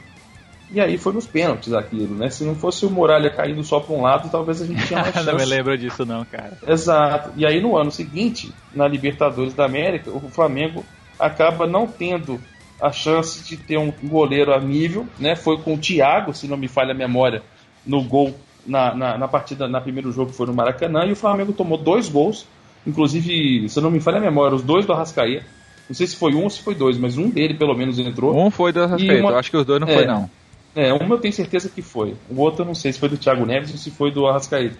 E 0.70 0.80
aí 0.80 0.98
foi 0.98 1.12
nos 1.12 1.26
pênaltis 1.26 1.72
aquilo, 1.72 2.14
né? 2.14 2.28
Se 2.28 2.44
não 2.44 2.54
fosse 2.54 2.84
o 2.84 2.90
Muralha 2.90 3.30
caindo 3.30 3.62
só 3.62 3.78
para 3.78 3.94
um 3.94 4.02
lado, 4.02 4.28
talvez 4.28 4.60
a 4.60 4.66
gente 4.66 4.84
tinha 4.86 5.00
mais 5.00 5.14
chance. 5.14 5.26
não 5.26 5.36
me 5.36 5.44
lembro 5.44 5.76
disso 5.78 6.04
não, 6.04 6.24
cara. 6.24 6.58
Exato. 6.66 7.30
E 7.36 7.46
aí 7.46 7.60
no 7.60 7.76
ano 7.76 7.90
seguinte, 7.90 8.52
na 8.74 8.88
Libertadores 8.88 9.54
da 9.54 9.64
América, 9.64 10.10
o 10.10 10.28
Flamengo 10.28 10.84
acaba 11.18 11.66
não 11.66 11.86
tendo 11.86 12.40
a 12.80 12.92
chance 12.92 13.44
de 13.44 13.56
ter 13.56 13.78
um 13.78 13.92
goleiro 14.04 14.52
a 14.52 14.60
nível, 14.60 15.06
né? 15.18 15.36
Foi 15.36 15.58
com 15.58 15.74
o 15.74 15.78
Thiago, 15.78 16.34
se 16.34 16.46
não 16.46 16.56
me 16.56 16.68
falha 16.68 16.92
a 16.92 16.96
memória, 16.96 17.42
no 17.86 18.02
gol 18.02 18.34
na, 18.66 18.94
na, 18.94 19.18
na 19.18 19.28
partida, 19.28 19.68
na 19.68 19.80
primeiro 19.80 20.12
jogo 20.12 20.30
que 20.30 20.36
foi 20.36 20.46
no 20.46 20.54
Maracanã, 20.54 21.06
e 21.06 21.12
o 21.12 21.16
Flamengo 21.16 21.52
tomou 21.52 21.78
dois 21.78 22.08
gols, 22.08 22.46
inclusive, 22.86 23.68
se 23.68 23.80
não 23.80 23.90
me 23.90 24.00
falha 24.00 24.18
a 24.18 24.20
memória, 24.20 24.56
os 24.56 24.62
dois 24.62 24.84
do 24.84 24.92
Arrascaeta. 24.92 25.46
Não 25.88 25.94
sei 25.94 26.06
se 26.06 26.16
foi 26.16 26.34
um 26.34 26.42
ou 26.42 26.50
se 26.50 26.60
foi 26.62 26.74
dois, 26.74 26.98
mas 26.98 27.16
um 27.16 27.30
dele 27.30 27.54
pelo 27.54 27.74
menos 27.74 27.98
entrou. 27.98 28.36
Um 28.36 28.50
foi 28.50 28.72
do 28.72 28.82
Arrascaeta, 28.82 29.22
uma... 29.22 29.30
eu 29.30 29.38
acho 29.38 29.50
que 29.50 29.56
os 29.56 29.64
dois 29.64 29.80
não 29.80 29.88
é, 29.88 29.94
foi 29.94 30.04
não. 30.04 30.28
É, 30.76 30.92
uma 30.92 31.14
eu 31.14 31.18
tenho 31.18 31.32
certeza 31.32 31.70
que 31.70 31.80
foi. 31.80 32.14
O 32.28 32.38
outro 32.38 32.60
eu 32.60 32.66
não 32.66 32.74
sei 32.74 32.92
se 32.92 33.00
foi 33.00 33.08
do 33.08 33.16
Thiago 33.16 33.46
Neves 33.46 33.72
ou 33.72 33.78
se 33.78 33.90
foi 33.90 34.10
do 34.12 34.26
Arrascaeta. 34.26 34.76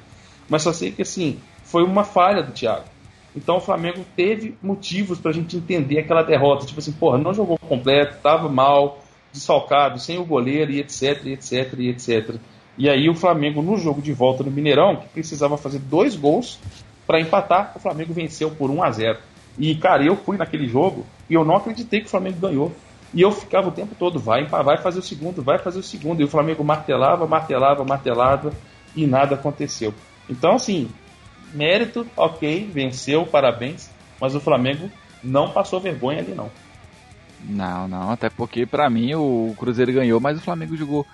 Mas 0.47 0.63
só 0.63 0.71
sei 0.71 0.93
que 0.93 1.01
assim, 1.01 1.41
foi 1.65 1.83
uma 1.83 2.05
falha 2.05 2.43
do 2.43 2.53
Thiago. 2.53 2.85
Então 3.35 3.57
o 3.57 3.61
Flamengo 3.61 4.05
teve 4.15 4.57
motivos 4.63 5.19
pra 5.19 5.33
gente 5.33 5.57
entender 5.57 5.99
aquela 5.99 6.23
derrota. 6.23 6.67
Tipo 6.67 6.81
assim, 6.81 6.93
porra, 6.93 7.17
não 7.17 7.33
jogou 7.33 7.59
completo, 7.59 8.19
tava 8.23 8.47
mal, 8.47 9.03
desfalcado, 9.33 9.99
sem 9.99 10.19
o 10.19 10.25
goleiro 10.25 10.71
e 10.71 10.81
etc, 10.81 11.25
e 11.25 11.33
etc, 11.33 11.73
e 11.79 11.89
etc. 11.89 12.37
E 12.77 12.91
aí 12.91 13.09
o 13.09 13.15
Flamengo 13.15 13.63
no 13.63 13.79
jogo 13.79 14.03
de 14.03 14.13
volta 14.13 14.45
no 14.45 14.51
Mineirão, 14.51 14.97
que 14.97 15.09
precisava 15.09 15.57
fazer 15.57 15.79
dois 15.79 16.15
gols 16.15 16.59
para 17.07 17.21
empatar, 17.21 17.73
o 17.75 17.79
Flamengo 17.79 18.13
venceu 18.13 18.51
por 18.51 18.71
1 18.71 18.83
a 18.83 18.91
0. 18.91 19.19
E 19.59 19.75
cara, 19.77 20.05
eu 20.05 20.15
fui 20.15 20.37
naquele 20.37 20.69
jogo 20.69 21.07
e 21.31 21.33
eu 21.33 21.43
não 21.43 21.57
acreditei 21.57 22.01
que 22.01 22.07
o 22.07 22.11
Flamengo 22.11 22.39
ganhou. 22.39 22.73
E 23.15 23.23
eu 23.23 23.31
ficava 23.31 23.69
o 23.69 23.73
tempo 23.73 23.95
todo, 23.99 24.19
vai, 24.19 24.45
vai 24.45 24.79
fazer 24.79 24.99
o 24.99 25.03
segundo, 25.03 25.43
vai 25.43 25.59
fazer 25.59 25.79
o 25.79 25.83
segundo. 25.83 26.21
E 26.21 26.25
o 26.25 26.29
Flamengo 26.29 26.63
martelava, 26.65 27.27
martelava, 27.27 27.85
martelava 27.85 28.53
e 28.95 29.07
nada 29.07 29.35
aconteceu. 29.35 29.95
Então, 30.29 30.55
assim, 30.55 30.91
mérito, 31.53 32.07
ok, 32.17 32.69
venceu, 32.73 33.25
parabéns. 33.25 33.91
Mas 34.21 34.35
o 34.35 34.41
Flamengo 34.41 34.91
não 35.23 35.51
passou 35.51 35.81
vergonha 35.81 36.21
ali, 36.21 36.35
não. 36.35 36.51
Não, 37.49 37.87
não, 37.87 38.11
até 38.11 38.29
porque 38.29 38.67
para 38.67 38.89
mim 38.89 39.15
o 39.15 39.55
Cruzeiro 39.59 39.93
ganhou, 39.93 40.21
mas 40.21 40.39
o 40.39 40.43
Flamengo 40.43 40.77
jogou. 40.77 41.07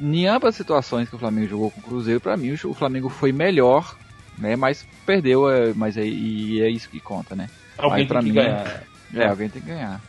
Em 0.00 0.26
ambas 0.26 0.50
as 0.50 0.56
situações 0.56 1.08
que 1.08 1.16
o 1.16 1.18
Flamengo 1.18 1.48
jogou 1.48 1.70
com 1.70 1.80
o 1.80 1.82
Cruzeiro, 1.82 2.20
para 2.20 2.36
mim 2.36 2.52
o 2.52 2.74
Flamengo 2.74 3.08
foi 3.08 3.32
melhor, 3.32 3.96
né? 4.38 4.54
Mas 4.54 4.86
perdeu, 5.04 5.50
é, 5.50 5.72
mas 5.74 5.96
é, 5.96 6.04
e 6.04 6.60
é 6.62 6.68
isso 6.68 6.88
que 6.88 7.00
conta, 7.00 7.34
né? 7.34 7.48
Alguém 7.76 8.06
tem 8.06 8.18
que 8.18 8.24
mim, 8.24 8.32
ganhar. 8.32 8.82
É, 9.14 9.26
alguém 9.26 9.48
tem 9.48 9.62
que 9.62 9.68
ganhar. 9.68 10.00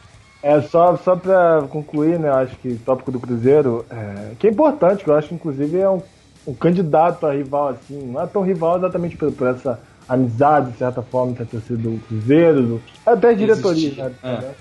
É, 0.41 0.61
só, 0.61 0.95
só 0.97 1.15
pra 1.15 1.63
concluir, 1.69 2.19
né, 2.19 2.29
acho 2.29 2.55
que 2.57 2.69
o 2.69 2.79
tópico 2.79 3.11
do 3.11 3.19
Cruzeiro, 3.19 3.85
é, 3.89 4.31
que 4.37 4.47
é 4.47 4.51
importante, 4.51 5.03
que 5.03 5.09
eu 5.09 5.15
acho 5.15 5.29
que 5.29 5.35
inclusive 5.35 5.79
é 5.79 5.89
um, 5.89 6.01
um 6.45 6.53
candidato 6.53 7.25
a 7.25 7.33
rival, 7.33 7.69
assim, 7.69 8.11
não 8.11 8.21
é 8.21 8.27
tão 8.27 8.43
rival 8.43 8.77
exatamente 8.77 9.17
por, 9.17 9.31
por 9.31 9.47
essa 9.47 9.79
amizade, 10.07 10.71
de 10.71 10.77
certa 10.77 11.01
forma, 11.01 11.31
entre 11.31 11.43
a 11.43 11.45
torcida 11.47 11.77
do 11.77 11.99
Cruzeiro, 12.07 12.61
do, 12.61 12.81
até 13.05 13.29
a 13.29 13.33
diretoria, 13.33 13.91
né, 13.95 14.11
é. 14.23 14.27
né, 14.27 14.51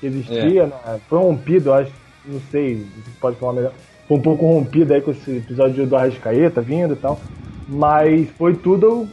que 0.00 0.06
existia, 0.06 0.62
é. 0.62 0.66
né, 0.66 1.00
foi 1.08 1.18
rompido, 1.18 1.72
acho, 1.72 1.92
não 2.24 2.40
sei, 2.50 2.86
se 3.04 3.10
pode 3.20 3.36
falar 3.36 3.52
melhor, 3.52 3.72
foi 4.08 4.16
um 4.16 4.22
pouco 4.22 4.46
rompido 4.46 4.94
aí 4.94 5.02
com 5.02 5.10
esse 5.10 5.36
episódio 5.36 5.86
do 5.86 5.96
Arrascaeta 5.96 6.62
vindo 6.62 6.94
e 6.94 6.96
tal, 6.96 7.20
mas 7.68 8.28
foi 8.30 8.54
tudo 8.54 9.06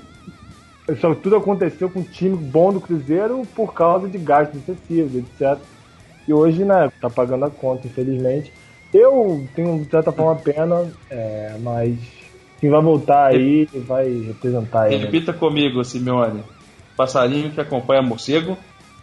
só 1.00 1.16
tudo 1.16 1.38
aconteceu 1.38 1.90
com 1.90 2.02
o 2.02 2.04
time 2.04 2.36
bom 2.36 2.74
do 2.74 2.82
Cruzeiro 2.82 3.44
por 3.56 3.74
causa 3.74 4.08
de 4.08 4.18
gastos 4.18 4.60
excessivos, 4.60 5.16
etc. 5.16 5.58
E 6.28 6.34
hoje, 6.34 6.64
né, 6.64 6.92
tá 7.02 7.10
pagando 7.10 7.46
a 7.46 7.50
conta, 7.50 7.88
infelizmente. 7.88 8.52
Eu 8.94 9.46
tenho, 9.56 9.84
de 9.84 9.90
certa 9.90 10.12
forma, 10.12 10.40
pena, 10.40 10.92
é, 11.10 11.56
mas 11.62 11.98
quem 12.60 12.70
vai 12.70 12.82
voltar 12.82 13.28
aí 13.28 13.68
vai 13.74 14.08
representar 14.08 14.92
ele. 14.92 15.06
Repita 15.06 15.34
comigo, 15.34 15.84
Simeone. 15.84 16.44
Passarinho 16.96 17.52
que 17.52 17.60
acompanha 17.60 18.02
morcego 18.02 18.58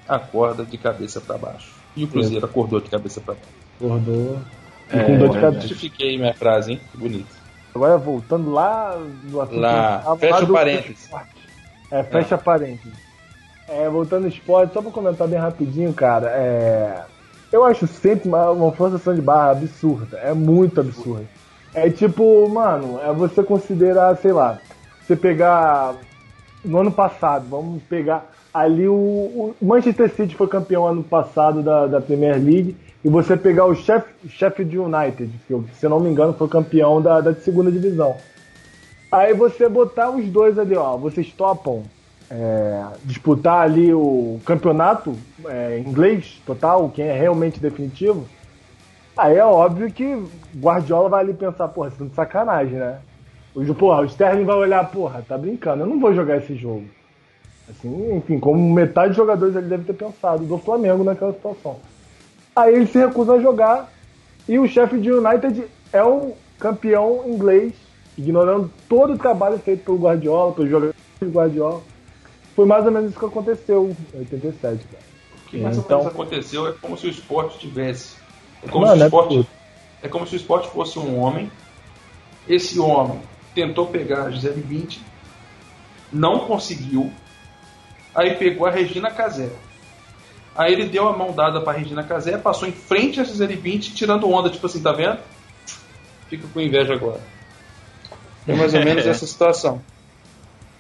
acorda 0.09 0.65
de 0.65 0.79
cabeça 0.79 1.21
para 1.21 1.37
baixo. 1.37 1.73
E 1.97 2.05
o 2.05 2.09
Cruzeiro 2.09 2.45
acordou 2.45 2.81
de 2.81 2.89
cabeça 2.89 3.21
para 3.21 3.35
baixo. 3.35 3.49
Acordou. 3.77 4.39
É, 4.91 5.05
com 5.05 5.19
dor 5.19 5.29
de 5.31 5.41
cabeça. 5.41 5.69
Justifiquei 5.69 6.19
minha 6.19 6.35
frase, 6.35 6.73
hein? 6.73 6.81
Bonito. 6.95 7.41
Agora 7.75 7.99
voltando 7.99 8.51
lá 8.51 8.97
do 9.25 9.41
assunto. 9.41 9.61
Lá, 9.61 10.17
fecha 10.19 10.45
o 10.45 10.53
parênteses. 10.53 11.11
É, 11.91 12.03
fecha 12.03 12.35
é. 12.35 12.39
parênteses. 12.39 13.10
É, 13.71 13.89
voltando 13.89 14.25
ao 14.25 14.29
esporte, 14.29 14.73
só 14.73 14.83
pra 14.83 14.91
comentar 14.91 15.29
bem 15.29 15.39
rapidinho, 15.39 15.93
cara, 15.93 16.27
é. 16.29 17.05
Eu 17.53 17.65
acho 17.65 17.87
sempre 17.87 18.29
uma, 18.29 18.51
uma 18.51 18.73
forçação 18.73 19.15
de 19.15 19.23
barra 19.23 19.53
absurda. 19.53 20.19
É 20.19 20.35
muito 20.35 20.81
absurda. 20.81 21.25
É 21.73 21.89
tipo, 21.89 22.49
mano, 22.49 23.01
é 23.01 23.13
você 23.13 23.43
considerar, 23.43 24.17
sei 24.17 24.33
lá, 24.33 24.59
você 25.01 25.15
pegar. 25.15 25.95
No 26.63 26.81
ano 26.81 26.93
passado, 26.93 27.47
vamos 27.49 27.83
pegar 27.85 28.27
ali 28.53 28.87
o, 28.87 29.55
o 29.59 29.65
Manchester 29.65 30.11
City 30.11 30.35
foi 30.35 30.49
campeão 30.49 30.87
ano 30.87 31.03
passado 31.03 31.63
da, 31.63 31.87
da 31.87 32.01
Premier 32.01 32.35
League 32.35 32.77
e 33.03 33.09
você 33.09 33.37
pegar 33.37 33.65
o 33.65 33.75
Sheffield 33.75 34.79
United, 34.79 35.33
que 35.47 35.75
se 35.75 35.89
não 35.89 36.01
me 36.01 36.11
engano 36.11 36.35
foi 36.35 36.49
campeão 36.49 37.01
da, 37.01 37.21
da 37.21 37.35
segunda 37.35 37.71
divisão. 37.71 38.17
Aí 39.11 39.33
você 39.33 39.69
botar 39.69 40.11
os 40.11 40.27
dois 40.27 40.59
ali, 40.59 40.77
ó, 40.77 40.97
vocês 40.97 41.33
topam 41.33 41.83
é, 42.31 42.85
disputar 43.05 43.63
ali 43.63 43.93
o 43.93 44.41
campeonato 44.45 45.17
é, 45.47 45.83
inglês 45.85 46.41
total, 46.47 46.89
quem 46.95 47.07
é 47.07 47.19
realmente 47.19 47.59
definitivo, 47.59 48.27
aí 49.17 49.37
é 49.37 49.45
óbvio 49.45 49.93
que 49.93 50.23
Guardiola 50.57 51.09
vai 51.09 51.25
ali 51.25 51.35
pensar, 51.35 51.69
porra, 51.69 51.89
isso 51.89 52.03
é 52.03 52.07
de 52.07 52.15
sacanagem, 52.15 52.79
né? 52.79 53.01
O, 53.55 53.75
porra, 53.75 54.03
o 54.03 54.05
Sterling 54.05 54.45
vai 54.45 54.57
olhar, 54.57 54.89
porra, 54.91 55.25
tá 55.27 55.37
brincando, 55.37 55.83
eu 55.83 55.87
não 55.87 55.99
vou 55.99 56.15
jogar 56.15 56.37
esse 56.37 56.55
jogo. 56.55 56.85
Assim, 57.69 58.17
enfim, 58.17 58.39
como 58.39 58.73
metade 58.73 59.09
dos 59.09 59.17
jogadores 59.17 59.55
ele 59.55 59.69
deve 59.69 59.85
ter 59.85 59.93
pensado 59.93 60.45
do 60.45 60.59
Flamengo 60.59 61.03
naquela 61.03 61.33
situação. 61.33 61.77
Aí 62.55 62.75
ele 62.75 62.87
se 62.87 62.99
recusa 62.99 63.35
a 63.35 63.41
jogar 63.41 63.91
e 64.49 64.59
o 64.59 64.69
chefe 64.69 64.99
de 64.99 65.11
United 65.11 65.65
é 65.93 66.03
o 66.03 66.33
campeão 66.59 67.23
inglês, 67.27 67.73
ignorando 68.17 68.71
todo 68.89 69.15
o 69.15 69.19
trabalho 69.19 69.59
feito 69.59 69.85
pelo 69.85 69.99
Guardiola, 69.99 70.53
pelo 70.53 70.69
jogador 70.69 70.95
do 71.21 71.31
Guardiola. 71.31 71.81
Foi 72.61 72.67
mais 72.67 72.85
ou 72.85 72.93
menos 72.93 73.09
isso 73.09 73.19
que 73.19 73.25
aconteceu 73.25 73.97
em 74.13 74.19
87, 74.19 74.85
cara. 74.85 75.03
O 75.33 75.49
que 75.49 75.57
mais 75.57 75.79
então, 75.79 75.97
ou 76.01 76.05
menos 76.05 76.13
aconteceu 76.13 76.69
é 76.69 76.73
como 76.73 76.95
se 76.95 77.07
o 77.07 77.09
esporte 77.09 77.59
tivesse. 77.59 78.17
É 78.63 78.69
como, 78.69 78.87
se 78.87 78.93
o 78.93 79.03
é 79.03 79.07
esporte, 79.07 79.49
é, 80.03 80.07
é 80.07 80.09
como 80.11 80.27
se 80.27 80.35
o 80.35 80.37
esporte 80.37 80.69
fosse 80.69 80.99
um 80.99 81.19
homem. 81.19 81.51
Esse 82.47 82.79
homem 82.79 83.19
tentou 83.55 83.87
pegar 83.87 84.25
a 84.25 84.31
Gisele 84.31 84.61
20, 84.61 85.01
não 86.13 86.41
conseguiu. 86.41 87.11
Aí 88.15 88.35
pegou 88.35 88.67
a 88.67 88.71
Regina 88.71 89.11
Casé 89.11 89.51
Aí 90.55 90.75
ele 90.75 90.85
deu 90.85 91.09
a 91.09 91.17
mão 91.17 91.33
dada 91.33 91.63
pra 91.63 91.73
Regina 91.73 92.05
Casé, 92.05 92.37
passou 92.37 92.69
em 92.69 92.73
frente 92.73 93.23
a 93.23 93.25
Gisele 93.25 93.57
20, 93.57 93.95
tirando 93.95 94.29
onda, 94.29 94.51
tipo 94.51 94.67
assim, 94.67 94.83
tá 94.83 94.93
vendo? 94.93 95.19
Fica 96.29 96.47
com 96.47 96.61
inveja 96.61 96.93
agora. 96.93 97.23
É 98.47 98.55
mais 98.55 98.75
ou 98.75 98.85
menos 98.85 99.07
essa 99.07 99.27
situação. 99.27 99.81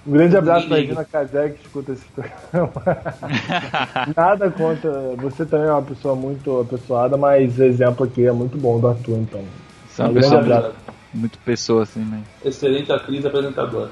Um 0.06 0.12
grande 0.12 0.36
abraço 0.36 0.66
pra 0.66 0.78
Regina 0.78 1.04
Casé 1.04 1.50
que 1.50 1.62
escuta 1.64 1.92
esse 1.92 2.04
programa. 2.06 2.72
Nada 4.16 4.50
contra. 4.50 4.90
Você 5.16 5.44
também 5.44 5.68
é 5.68 5.72
uma 5.72 5.82
pessoa 5.82 6.14
muito 6.14 6.60
apessoada, 6.60 7.16
mas 7.16 7.58
o 7.58 7.64
exemplo 7.64 8.06
aqui 8.06 8.26
é 8.26 8.32
muito 8.32 8.56
bom 8.56 8.80
do 8.80 8.88
Arthur, 8.88 9.18
então. 9.18 9.44
Você 9.88 10.00
é 10.00 10.04
uma 10.04 10.10
um 10.10 10.14
pessoa 10.14 10.42
muito, 10.42 10.74
muito 11.12 11.38
pessoa, 11.40 11.82
assim, 11.82 12.00
né? 12.00 12.22
Excelente 12.44 12.90
atriz 12.90 13.26
apresentadora. 13.26 13.90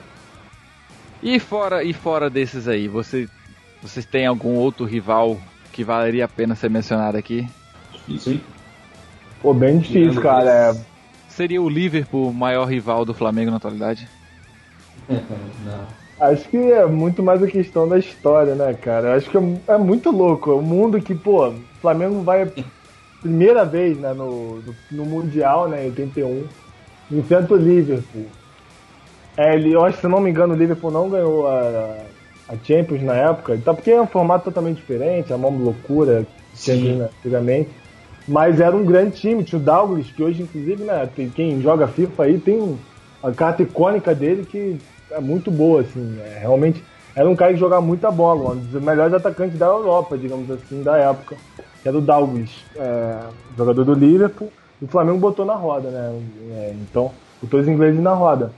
E 1.22 1.38
fora, 1.38 1.82
e 1.84 1.92
fora 1.92 2.30
desses 2.30 2.68
aí, 2.68 2.88
você, 2.88 3.28
vocês 3.82 4.06
têm 4.06 4.26
algum 4.26 4.54
outro 4.54 4.86
rival 4.86 5.38
que 5.72 5.84
valeria 5.84 6.24
a 6.24 6.28
pena 6.28 6.54
ser 6.54 6.70
mencionado 6.70 7.18
aqui? 7.18 7.46
Difícil, 7.92 8.34
hein? 8.34 8.40
Pô, 9.42 9.52
bem 9.52 9.78
difícil, 9.78 10.22
cara. 10.22 10.50
É... 10.50 10.80
Seria 11.28 11.60
o 11.60 11.68
Liverpool 11.68 12.30
o 12.30 12.34
maior 12.34 12.64
rival 12.64 13.04
do 13.04 13.12
Flamengo 13.12 13.50
na 13.50 13.58
atualidade? 13.58 14.08
Acho 16.20 16.48
que 16.48 16.56
é 16.56 16.84
muito 16.84 17.22
mais 17.22 17.40
a 17.42 17.46
questão 17.46 17.86
da 17.86 17.96
história, 17.96 18.54
né, 18.54 18.74
cara? 18.74 19.14
Acho 19.14 19.30
que 19.30 19.36
é, 19.36 19.40
é 19.68 19.78
muito 19.78 20.10
louco. 20.10 20.52
O 20.52 20.62
mundo 20.62 21.00
que, 21.00 21.14
pô, 21.14 21.48
o 21.48 21.54
Flamengo 21.80 22.22
vai 22.22 22.50
primeira 23.20 23.64
vez 23.64 23.96
né, 23.98 24.12
no, 24.12 24.56
no, 24.56 24.74
no 24.90 25.04
Mundial, 25.04 25.68
né, 25.68 25.84
em 25.84 25.90
81, 25.90 26.44
enfrenta 27.12 27.54
o 27.54 27.56
Liverpool. 27.56 28.26
É, 29.36 29.54
ele, 29.54 29.72
eu 29.72 29.84
acho 29.84 29.96
que, 29.96 30.02
se 30.02 30.08
não 30.08 30.20
me 30.20 30.30
engano, 30.30 30.54
o 30.54 30.56
Liverpool 30.56 30.90
não 30.90 31.08
ganhou 31.08 31.46
a, 31.46 31.96
a 32.48 32.56
Champions 32.64 33.02
na 33.02 33.14
época, 33.14 33.54
então 33.54 33.74
porque 33.74 33.90
é 33.90 34.00
um 34.00 34.06
formato 34.06 34.44
totalmente 34.44 34.78
diferente, 34.78 35.32
é 35.32 35.36
uma 35.36 35.48
loucura 35.48 36.26
que 36.52 36.60
tinha 36.60 37.04
antigamente. 37.04 37.70
Mas 38.26 38.60
era 38.60 38.76
um 38.76 38.84
grande 38.84 39.16
time, 39.16 39.42
tinha 39.42 39.58
o 39.58 39.64
Douglas, 39.64 40.10
que 40.10 40.22
hoje, 40.22 40.42
inclusive, 40.42 40.84
né, 40.84 41.08
tem, 41.14 41.30
quem 41.30 41.60
joga 41.62 41.88
FIFA 41.88 42.24
aí 42.24 42.38
tem 42.38 42.78
a 43.22 43.32
carta 43.32 43.62
icônica 43.62 44.14
dele 44.14 44.44
que 44.44 44.76
é 45.10 45.20
muito 45.20 45.50
boa, 45.50 45.82
assim, 45.82 46.18
é, 46.20 46.38
realmente 46.40 46.82
era 47.14 47.28
um 47.28 47.34
cara 47.34 47.52
que 47.52 47.58
jogava 47.58 47.82
muita 47.82 48.10
bola, 48.10 48.52
um 48.52 48.56
dos 48.56 48.82
melhores 48.82 49.12
atacantes 49.12 49.58
da 49.58 49.66
Europa, 49.66 50.16
digamos 50.16 50.50
assim, 50.50 50.82
da 50.82 50.96
época, 50.96 51.36
que 51.82 51.88
era 51.88 51.96
o 51.96 52.00
Douglas, 52.00 52.50
é, 52.76 53.20
jogador 53.56 53.84
do 53.84 53.94
Liverpool, 53.94 54.52
e 54.80 54.84
o 54.84 54.88
Flamengo 54.88 55.18
botou 55.18 55.44
na 55.44 55.54
roda, 55.54 55.90
né, 55.90 56.20
é, 56.52 56.74
então 56.80 57.10
botou 57.42 57.60
os 57.60 57.68
ingleses 57.68 58.00
na 58.00 58.12
roda. 58.12 58.52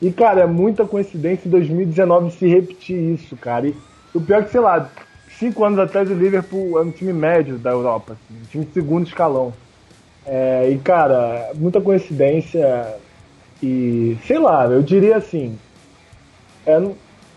E, 0.00 0.12
cara, 0.12 0.42
é 0.42 0.46
muita 0.46 0.84
coincidência 0.84 1.48
em 1.48 1.50
2019 1.50 2.30
se 2.32 2.46
repetir 2.46 3.14
isso, 3.14 3.36
cara. 3.36 3.66
E 3.66 3.74
o 4.12 4.20
pior 4.20 4.40
é 4.40 4.44
que, 4.44 4.50
sei 4.50 4.60
lá, 4.60 4.90
cinco 5.38 5.64
anos 5.64 5.78
atrás 5.78 6.10
o 6.10 6.14
Liverpool 6.14 6.78
é 6.78 6.82
um 6.82 6.90
time 6.90 7.12
médio 7.12 7.58
da 7.58 7.70
Europa, 7.70 8.12
assim, 8.12 8.40
um 8.40 8.44
time 8.44 8.64
de 8.64 8.72
segundo 8.72 9.06
escalão. 9.06 9.52
É, 10.26 10.68
e, 10.70 10.78
cara, 10.78 11.50
muita 11.54 11.80
coincidência. 11.80 12.96
E, 13.62 14.16
sei 14.26 14.38
lá, 14.38 14.66
eu 14.66 14.82
diria 14.82 15.16
assim. 15.16 15.58
É, 16.66 16.80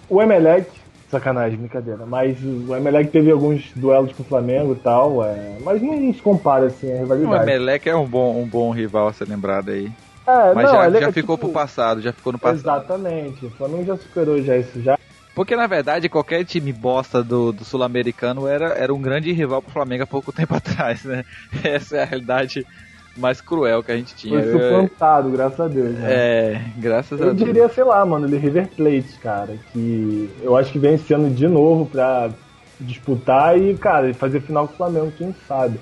o 0.09 0.21
Emelec, 0.21 0.69
sacanagem, 1.09 1.57
brincadeira, 1.57 2.05
mas 2.05 2.37
o 2.43 2.75
Emelec 2.75 3.09
teve 3.11 3.31
alguns 3.31 3.71
duelos 3.75 4.13
com 4.13 4.23
o 4.23 4.25
Flamengo 4.25 4.73
e 4.73 4.77
tal, 4.77 5.23
é, 5.23 5.57
mas 5.63 5.81
não 5.81 6.13
se 6.13 6.21
compara 6.21 6.67
assim 6.67 6.91
a 6.91 6.99
rivalidade. 6.99 7.35
O 7.35 7.43
Emelec 7.43 7.89
é 7.89 7.95
um 7.95 8.05
bom, 8.05 8.41
um 8.41 8.47
bom 8.47 8.71
rival 8.71 9.07
a 9.07 9.13
ser 9.13 9.27
lembrado 9.27 9.69
aí. 9.69 9.91
É, 10.27 10.53
Mas 10.53 10.65
não, 10.65 10.73
já, 10.73 10.89
já 10.99 11.07
é, 11.07 11.11
ficou 11.11 11.37
tipo, 11.37 11.47
pro 11.47 11.53
passado, 11.53 12.01
já 12.01 12.11
ficou 12.11 12.33
no 12.33 12.39
passado. 12.39 12.59
Exatamente, 12.59 13.45
o 13.45 13.49
Flamengo 13.51 13.85
já 13.85 13.95
superou 13.95 14.41
já 14.41 14.57
isso 14.57 14.81
já. 14.81 14.99
Porque 15.33 15.55
na 15.55 15.67
verdade 15.67 16.09
qualquer 16.09 16.43
time 16.43 16.73
bosta 16.73 17.23
do, 17.23 17.53
do 17.53 17.63
sul-americano 17.63 18.45
era, 18.45 18.69
era 18.73 18.93
um 18.93 19.01
grande 19.01 19.31
rival 19.31 19.61
pro 19.61 19.71
Flamengo 19.71 20.03
há 20.03 20.07
pouco 20.07 20.33
tempo 20.33 20.53
atrás, 20.57 21.05
né? 21.05 21.23
Essa 21.63 21.97
é 21.97 22.03
a 22.03 22.05
realidade 22.05 22.65
mais 23.17 23.41
cruel 23.41 23.83
que 23.83 23.91
a 23.91 23.97
gente 23.97 24.15
tinha. 24.15 24.41
Foi 24.41 24.51
suplantado, 24.51 25.29
graças 25.29 25.59
a 25.59 25.67
Deus. 25.67 25.95
Né? 25.95 26.13
É, 26.13 26.61
graças 26.77 27.19
eu 27.19 27.29
a 27.29 27.31
Deus. 27.31 27.41
Eu 27.41 27.47
diria, 27.47 27.69
sei 27.69 27.83
lá, 27.83 28.05
mano, 28.05 28.27
o 28.27 28.39
River 28.39 28.69
Plate, 28.75 29.19
cara, 29.21 29.57
que 29.71 30.29
eu 30.41 30.55
acho 30.55 30.71
que 30.71 30.79
vem 30.79 30.95
esse 30.95 31.13
ano 31.13 31.29
de 31.29 31.47
novo 31.47 31.85
pra 31.85 32.29
disputar 32.79 33.57
e, 33.59 33.75
cara, 33.75 34.13
fazer 34.13 34.41
final 34.41 34.67
com 34.67 34.73
o 34.73 34.77
Flamengo, 34.77 35.11
quem 35.17 35.35
sabe. 35.47 35.79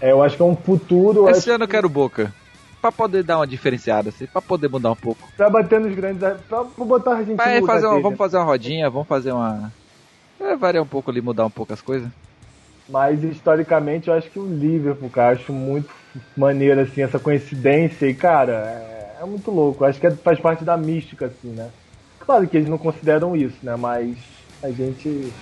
É, 0.00 0.12
eu 0.12 0.22
acho 0.22 0.36
que 0.36 0.42
é 0.42 0.46
um 0.46 0.56
futuro. 0.56 1.28
Esse 1.28 1.50
ano 1.50 1.64
eu 1.64 1.68
quero 1.68 1.88
Boca 1.88 2.32
pra 2.80 2.92
poder 2.92 3.24
dar 3.24 3.38
uma 3.38 3.46
diferenciada, 3.46 4.10
assim, 4.10 4.26
pra 4.26 4.40
poder 4.40 4.68
mudar 4.68 4.92
um 4.92 4.96
pouco. 4.96 5.28
Pra 5.36 5.50
bater 5.50 5.80
nos 5.80 5.94
grandes. 5.94 6.22
Pra 6.48 6.62
botar 6.62 7.16
a 7.16 7.22
gente 7.24 7.36
Vai 7.36 7.62
fazer 7.62 7.86
uma, 7.86 8.00
Vamos 8.00 8.18
fazer 8.18 8.36
uma 8.36 8.44
rodinha, 8.44 8.88
vamos 8.90 9.08
fazer 9.08 9.32
uma. 9.32 9.72
É, 10.40 10.54
variar 10.54 10.84
um 10.84 10.86
pouco 10.86 11.10
ali, 11.10 11.20
mudar 11.20 11.46
um 11.46 11.50
pouco 11.50 11.72
as 11.72 11.80
coisas. 11.80 12.08
Mas 12.88 13.24
historicamente 13.24 14.08
eu 14.08 14.14
acho 14.14 14.30
que 14.30 14.38
o 14.38 14.46
Liverpool, 14.46 15.10
cara, 15.10 15.32
acho 15.32 15.52
muito 15.52 15.88
maneiro, 16.36 16.80
assim, 16.80 17.02
essa 17.02 17.18
coincidência. 17.18 18.06
E, 18.06 18.14
cara, 18.14 18.52
é, 18.52 19.22
é 19.22 19.26
muito 19.26 19.50
louco. 19.50 19.84
Acho 19.84 20.00
que 20.00 20.06
é, 20.06 20.10
faz 20.10 20.38
parte 20.38 20.64
da 20.64 20.76
mística, 20.76 21.26
assim, 21.26 21.48
né? 21.48 21.68
Claro 22.20 22.46
que 22.46 22.56
eles 22.56 22.68
não 22.68 22.78
consideram 22.78 23.36
isso, 23.36 23.56
né? 23.62 23.76
Mas 23.76 24.16
a 24.62 24.70
gente 24.70 25.32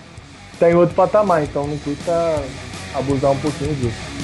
tem 0.58 0.74
outro 0.74 0.94
patamar, 0.94 1.42
então 1.42 1.66
não 1.66 1.78
custa 1.78 2.12
abusar 2.94 3.32
um 3.32 3.40
pouquinho 3.40 3.74
disso. 3.74 4.14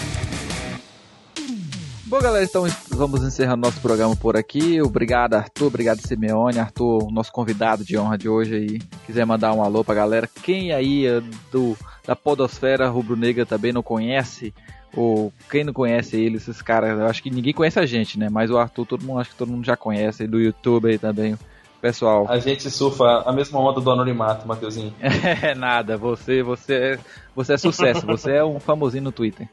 Bom, 2.11 2.18
galera, 2.18 2.44
então 2.44 2.66
vamos 2.88 3.22
encerrando 3.22 3.62
nosso 3.62 3.80
programa 3.80 4.16
por 4.16 4.36
aqui. 4.36 4.82
Obrigado, 4.82 5.34
Arthur. 5.34 5.68
Obrigado, 5.68 6.01
Simeone. 6.01 6.59
Arthur, 6.59 7.09
nosso 7.12 7.30
convidado 7.30 7.84
de 7.84 7.96
honra 7.96 8.18
de 8.18 8.28
hoje 8.28 8.57
aí. 8.57 8.78
Quiser 9.07 9.24
mandar 9.24 9.53
um 9.53 9.62
alô 9.62 9.84
pra 9.84 9.94
galera. 9.94 10.28
Quem 10.42 10.72
aí 10.72 11.07
é 11.07 11.22
do, 11.53 11.76
da 12.05 12.16
Podosfera 12.16 12.88
Rubro-Negra 12.88 13.46
também 13.46 13.72
não 13.72 13.80
conhece, 13.80 14.53
ou 14.95 15.32
quem 15.51 15.64
não 15.64 15.72
conhece 15.72 16.20
ele, 16.20 16.36
esses 16.36 16.61
caras, 16.61 16.99
eu 16.99 17.07
acho 17.07 17.22
que 17.22 17.30
ninguém 17.30 17.53
conhece 17.53 17.78
a 17.78 17.86
gente, 17.86 18.18
né? 18.18 18.28
Mas 18.30 18.51
o 18.51 18.59
Arthur, 18.59 18.86
todo 18.86 19.05
mundo, 19.05 19.20
acho 19.20 19.30
que 19.30 19.36
todo 19.36 19.51
mundo 19.51 19.64
já 19.64 19.76
conhece, 19.76 20.26
do 20.26 20.41
YouTube 20.41 20.88
aí 20.88 20.99
também. 20.99 21.36
Pessoal. 21.80 22.26
A 22.28 22.38
gente 22.38 22.70
surfa 22.70 23.22
a 23.24 23.32
mesma 23.32 23.59
onda 23.59 23.80
do 23.80 23.91
anonimato, 23.91 24.47
Matheusinho. 24.47 24.93
é 25.01 25.55
nada, 25.55 25.97
você, 25.97 26.43
você, 26.43 26.74
é, 26.74 26.99
você 27.34 27.55
é 27.55 27.57
sucesso, 27.57 28.05
você 28.05 28.32
é 28.32 28.45
um 28.45 28.61
famosinho 28.61 29.05
no 29.05 29.12
Twitter. 29.12 29.49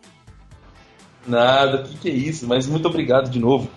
Nada, 1.26 1.82
o 1.82 1.84
que, 1.84 1.98
que 1.98 2.10
é 2.10 2.14
isso? 2.14 2.46
Mas 2.48 2.68
muito 2.68 2.88
obrigado 2.88 3.30
de 3.30 3.40
novo 3.40 3.70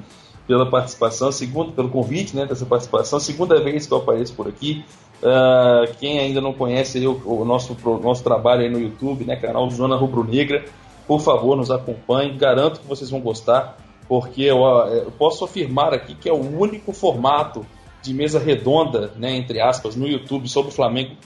pela 0.48 0.68
participação, 0.68 1.30
segundo 1.30 1.70
pelo 1.70 1.88
convite 1.88 2.34
né, 2.34 2.44
dessa 2.44 2.66
participação, 2.66 3.20
segunda 3.20 3.62
vez 3.62 3.86
que 3.86 3.92
eu 3.92 3.98
apareço 3.98 4.34
por 4.34 4.48
aqui. 4.48 4.84
Uh, 5.22 5.94
quem 6.00 6.18
ainda 6.18 6.40
não 6.40 6.52
conhece 6.52 7.06
o, 7.06 7.20
o, 7.24 7.44
nosso, 7.44 7.76
o 7.84 7.98
nosso 7.98 8.24
trabalho 8.24 8.62
aí 8.62 8.68
no 8.68 8.80
YouTube, 8.80 9.24
né, 9.24 9.36
canal 9.36 9.70
Zona 9.70 9.94
Rubro 9.94 10.24
Negra, 10.24 10.64
por 11.10 11.20
favor, 11.20 11.56
nos 11.56 11.72
acompanhe. 11.72 12.36
Garanto 12.36 12.78
que 12.78 12.86
vocês 12.86 13.10
vão 13.10 13.20
gostar. 13.20 13.76
porque 14.08 14.42
eu, 14.42 14.58
eu, 14.58 15.10
posso 15.10 15.44
afirmar 15.44 15.92
aqui 15.92 16.14
que 16.14 16.28
é 16.28 16.32
o 16.32 16.36
único 16.36 16.92
formato 16.92 17.66
de 18.00 18.14
mesa 18.14 18.38
redonda, 18.38 19.12
né, 19.16 19.36
entre 19.36 19.60
aspas, 19.60 19.96
no 19.96 20.06
YouTube 20.06 20.48
sobre 20.48 20.70
o 20.70 20.72
Flamengo 20.72 21.16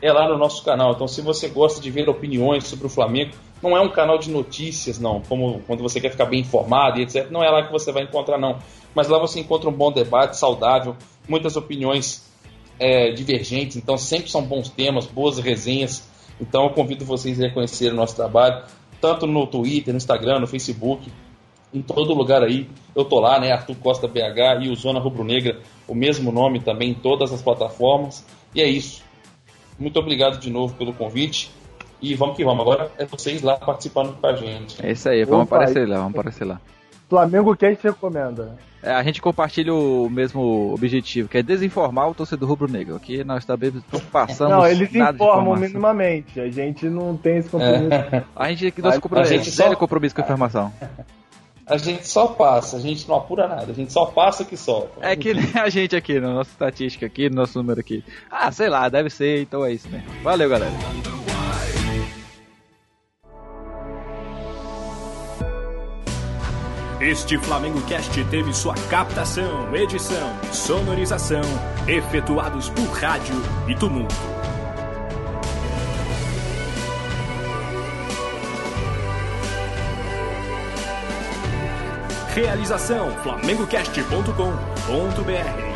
é 0.00 0.10
lá 0.10 0.26
no 0.26 0.38
nosso 0.38 0.64
canal. 0.64 0.92
Então, 0.92 1.06
se 1.06 1.20
você 1.20 1.48
gosta 1.48 1.82
de 1.82 1.90
ver 1.90 2.08
opiniões 2.08 2.64
sobre 2.64 2.86
o 2.86 2.88
Flamengo, 2.88 3.32
não 3.62 3.76
é 3.76 3.80
um 3.80 3.90
canal 3.90 4.16
de 4.16 4.30
notícias, 4.30 4.98
não, 4.98 5.20
como 5.20 5.60
quando 5.66 5.82
você 5.82 6.00
quer 6.00 6.10
ficar 6.10 6.24
bem 6.24 6.40
informado 6.40 6.98
e 6.98 7.02
etc. 7.02 7.30
Não 7.30 7.44
é 7.44 7.50
lá 7.50 7.62
que 7.62 7.72
você 7.72 7.92
vai 7.92 8.04
encontrar, 8.04 8.38
não. 8.38 8.58
Mas 8.94 9.06
lá 9.06 9.18
você 9.18 9.40
encontra 9.40 9.68
um 9.68 9.72
bom 9.72 9.92
debate, 9.92 10.38
saudável, 10.38 10.96
muitas 11.28 11.56
opiniões 11.56 12.26
é, 12.78 13.10
divergentes. 13.10 13.76
Então, 13.76 13.98
sempre 13.98 14.30
são 14.30 14.40
bons 14.40 14.70
temas, 14.70 15.04
boas 15.04 15.38
resenhas. 15.38 16.08
Então, 16.40 16.64
eu 16.64 16.70
convido 16.70 17.04
vocês 17.04 17.38
a 17.42 17.50
conhecer 17.50 17.92
o 17.92 17.96
nosso 17.96 18.16
trabalho, 18.16 18.62
tanto 19.00 19.26
no 19.26 19.46
Twitter, 19.46 19.92
no 19.92 19.98
Instagram, 19.98 20.40
no 20.40 20.46
Facebook, 20.46 21.10
em 21.72 21.82
todo 21.82 22.14
lugar 22.14 22.42
aí. 22.42 22.68
Eu 22.94 23.04
tô 23.04 23.20
lá, 23.20 23.38
né? 23.38 23.52
Arthur 23.52 23.76
Costa 23.76 24.08
BH 24.08 24.64
e 24.64 24.68
o 24.68 24.76
Zona 24.76 24.98
Rubro 24.98 25.24
Negra, 25.24 25.60
o 25.86 25.94
mesmo 25.94 26.32
nome 26.32 26.60
também 26.60 26.90
em 26.90 26.94
todas 26.94 27.32
as 27.32 27.42
plataformas. 27.42 28.24
E 28.54 28.60
é 28.60 28.68
isso. 28.68 29.02
Muito 29.78 29.98
obrigado 29.98 30.38
de 30.38 30.50
novo 30.50 30.74
pelo 30.74 30.92
convite. 30.92 31.50
E 32.00 32.14
vamos 32.14 32.36
que 32.36 32.44
vamos. 32.44 32.60
Agora 32.60 32.90
é 32.98 33.04
vocês 33.04 33.42
lá 33.42 33.56
participando 33.56 34.16
com 34.18 34.26
a 34.26 34.34
gente. 34.34 34.84
É 34.84 34.92
isso 34.92 35.08
aí, 35.08 35.24
vamos 35.24 35.46
Opa, 35.46 35.56
aparecer 35.56 35.88
lá, 35.88 35.96
vamos 35.96 36.12
aparecer 36.12 36.44
lá. 36.44 36.60
Flamengo 37.08 37.54
te 37.54 37.78
recomenda? 37.82 38.56
É, 38.82 38.92
a 38.92 39.02
gente 39.02 39.20
compartilha 39.20 39.74
o 39.74 40.08
mesmo 40.08 40.72
objetivo, 40.72 41.28
que 41.28 41.38
é 41.38 41.42
desinformar 41.42 42.08
o 42.08 42.14
torcedor 42.14 42.48
rubro-negro. 42.48 42.94
Aqui 42.94 43.24
nós 43.24 43.44
também 43.44 43.72
passamos. 44.12 44.52
Não, 44.52 44.66
eles 44.66 44.94
informam 44.94 45.56
minimamente. 45.56 46.38
A 46.38 46.48
gente 46.48 46.88
não 46.88 47.16
tem 47.16 47.38
esse 47.38 47.48
compromisso. 47.48 47.92
É. 47.92 48.24
a 48.34 48.48
gente 48.48 48.66
aqui 48.68 48.82
nosso 48.82 49.00
compromisso, 49.00 49.32
a 49.32 49.36
gente 49.36 49.50
só... 49.50 49.64
zero 49.64 49.76
compromisso 49.76 50.14
com 50.14 50.20
a 50.20 50.24
informação. 50.24 50.72
A 51.68 51.76
gente 51.78 52.06
só 52.06 52.28
passa, 52.28 52.76
a 52.76 52.80
gente 52.80 53.08
não 53.08 53.16
apura 53.16 53.48
nada, 53.48 53.72
a 53.72 53.74
gente 53.74 53.92
só 53.92 54.06
passa 54.06 54.44
que 54.44 54.56
só. 54.56 54.86
É 55.00 55.16
que 55.16 55.34
nem 55.34 55.50
a 55.56 55.68
gente 55.68 55.96
aqui, 55.96 56.20
na 56.20 56.32
nossa 56.32 56.50
estatística 56.50 57.04
aqui, 57.04 57.28
no 57.28 57.34
nosso 57.34 57.58
número 57.58 57.80
aqui. 57.80 58.04
Ah, 58.30 58.52
sei 58.52 58.68
lá, 58.68 58.88
deve 58.88 59.10
ser, 59.10 59.42
então 59.42 59.64
é 59.64 59.72
isso 59.72 59.88
mesmo. 59.88 60.06
Valeu, 60.22 60.48
galera. 60.48 60.70
Este 67.06 67.38
Flamengo 67.38 67.80
Cast 67.82 68.24
teve 68.24 68.52
sua 68.52 68.74
captação, 68.90 69.72
edição, 69.76 70.36
sonorização 70.52 71.44
efetuados 71.86 72.68
por 72.68 72.88
rádio 72.88 73.36
e 73.68 73.76
tumulto. 73.76 74.16
Realização 82.34 83.12
flamengocast.com.br 83.22 85.75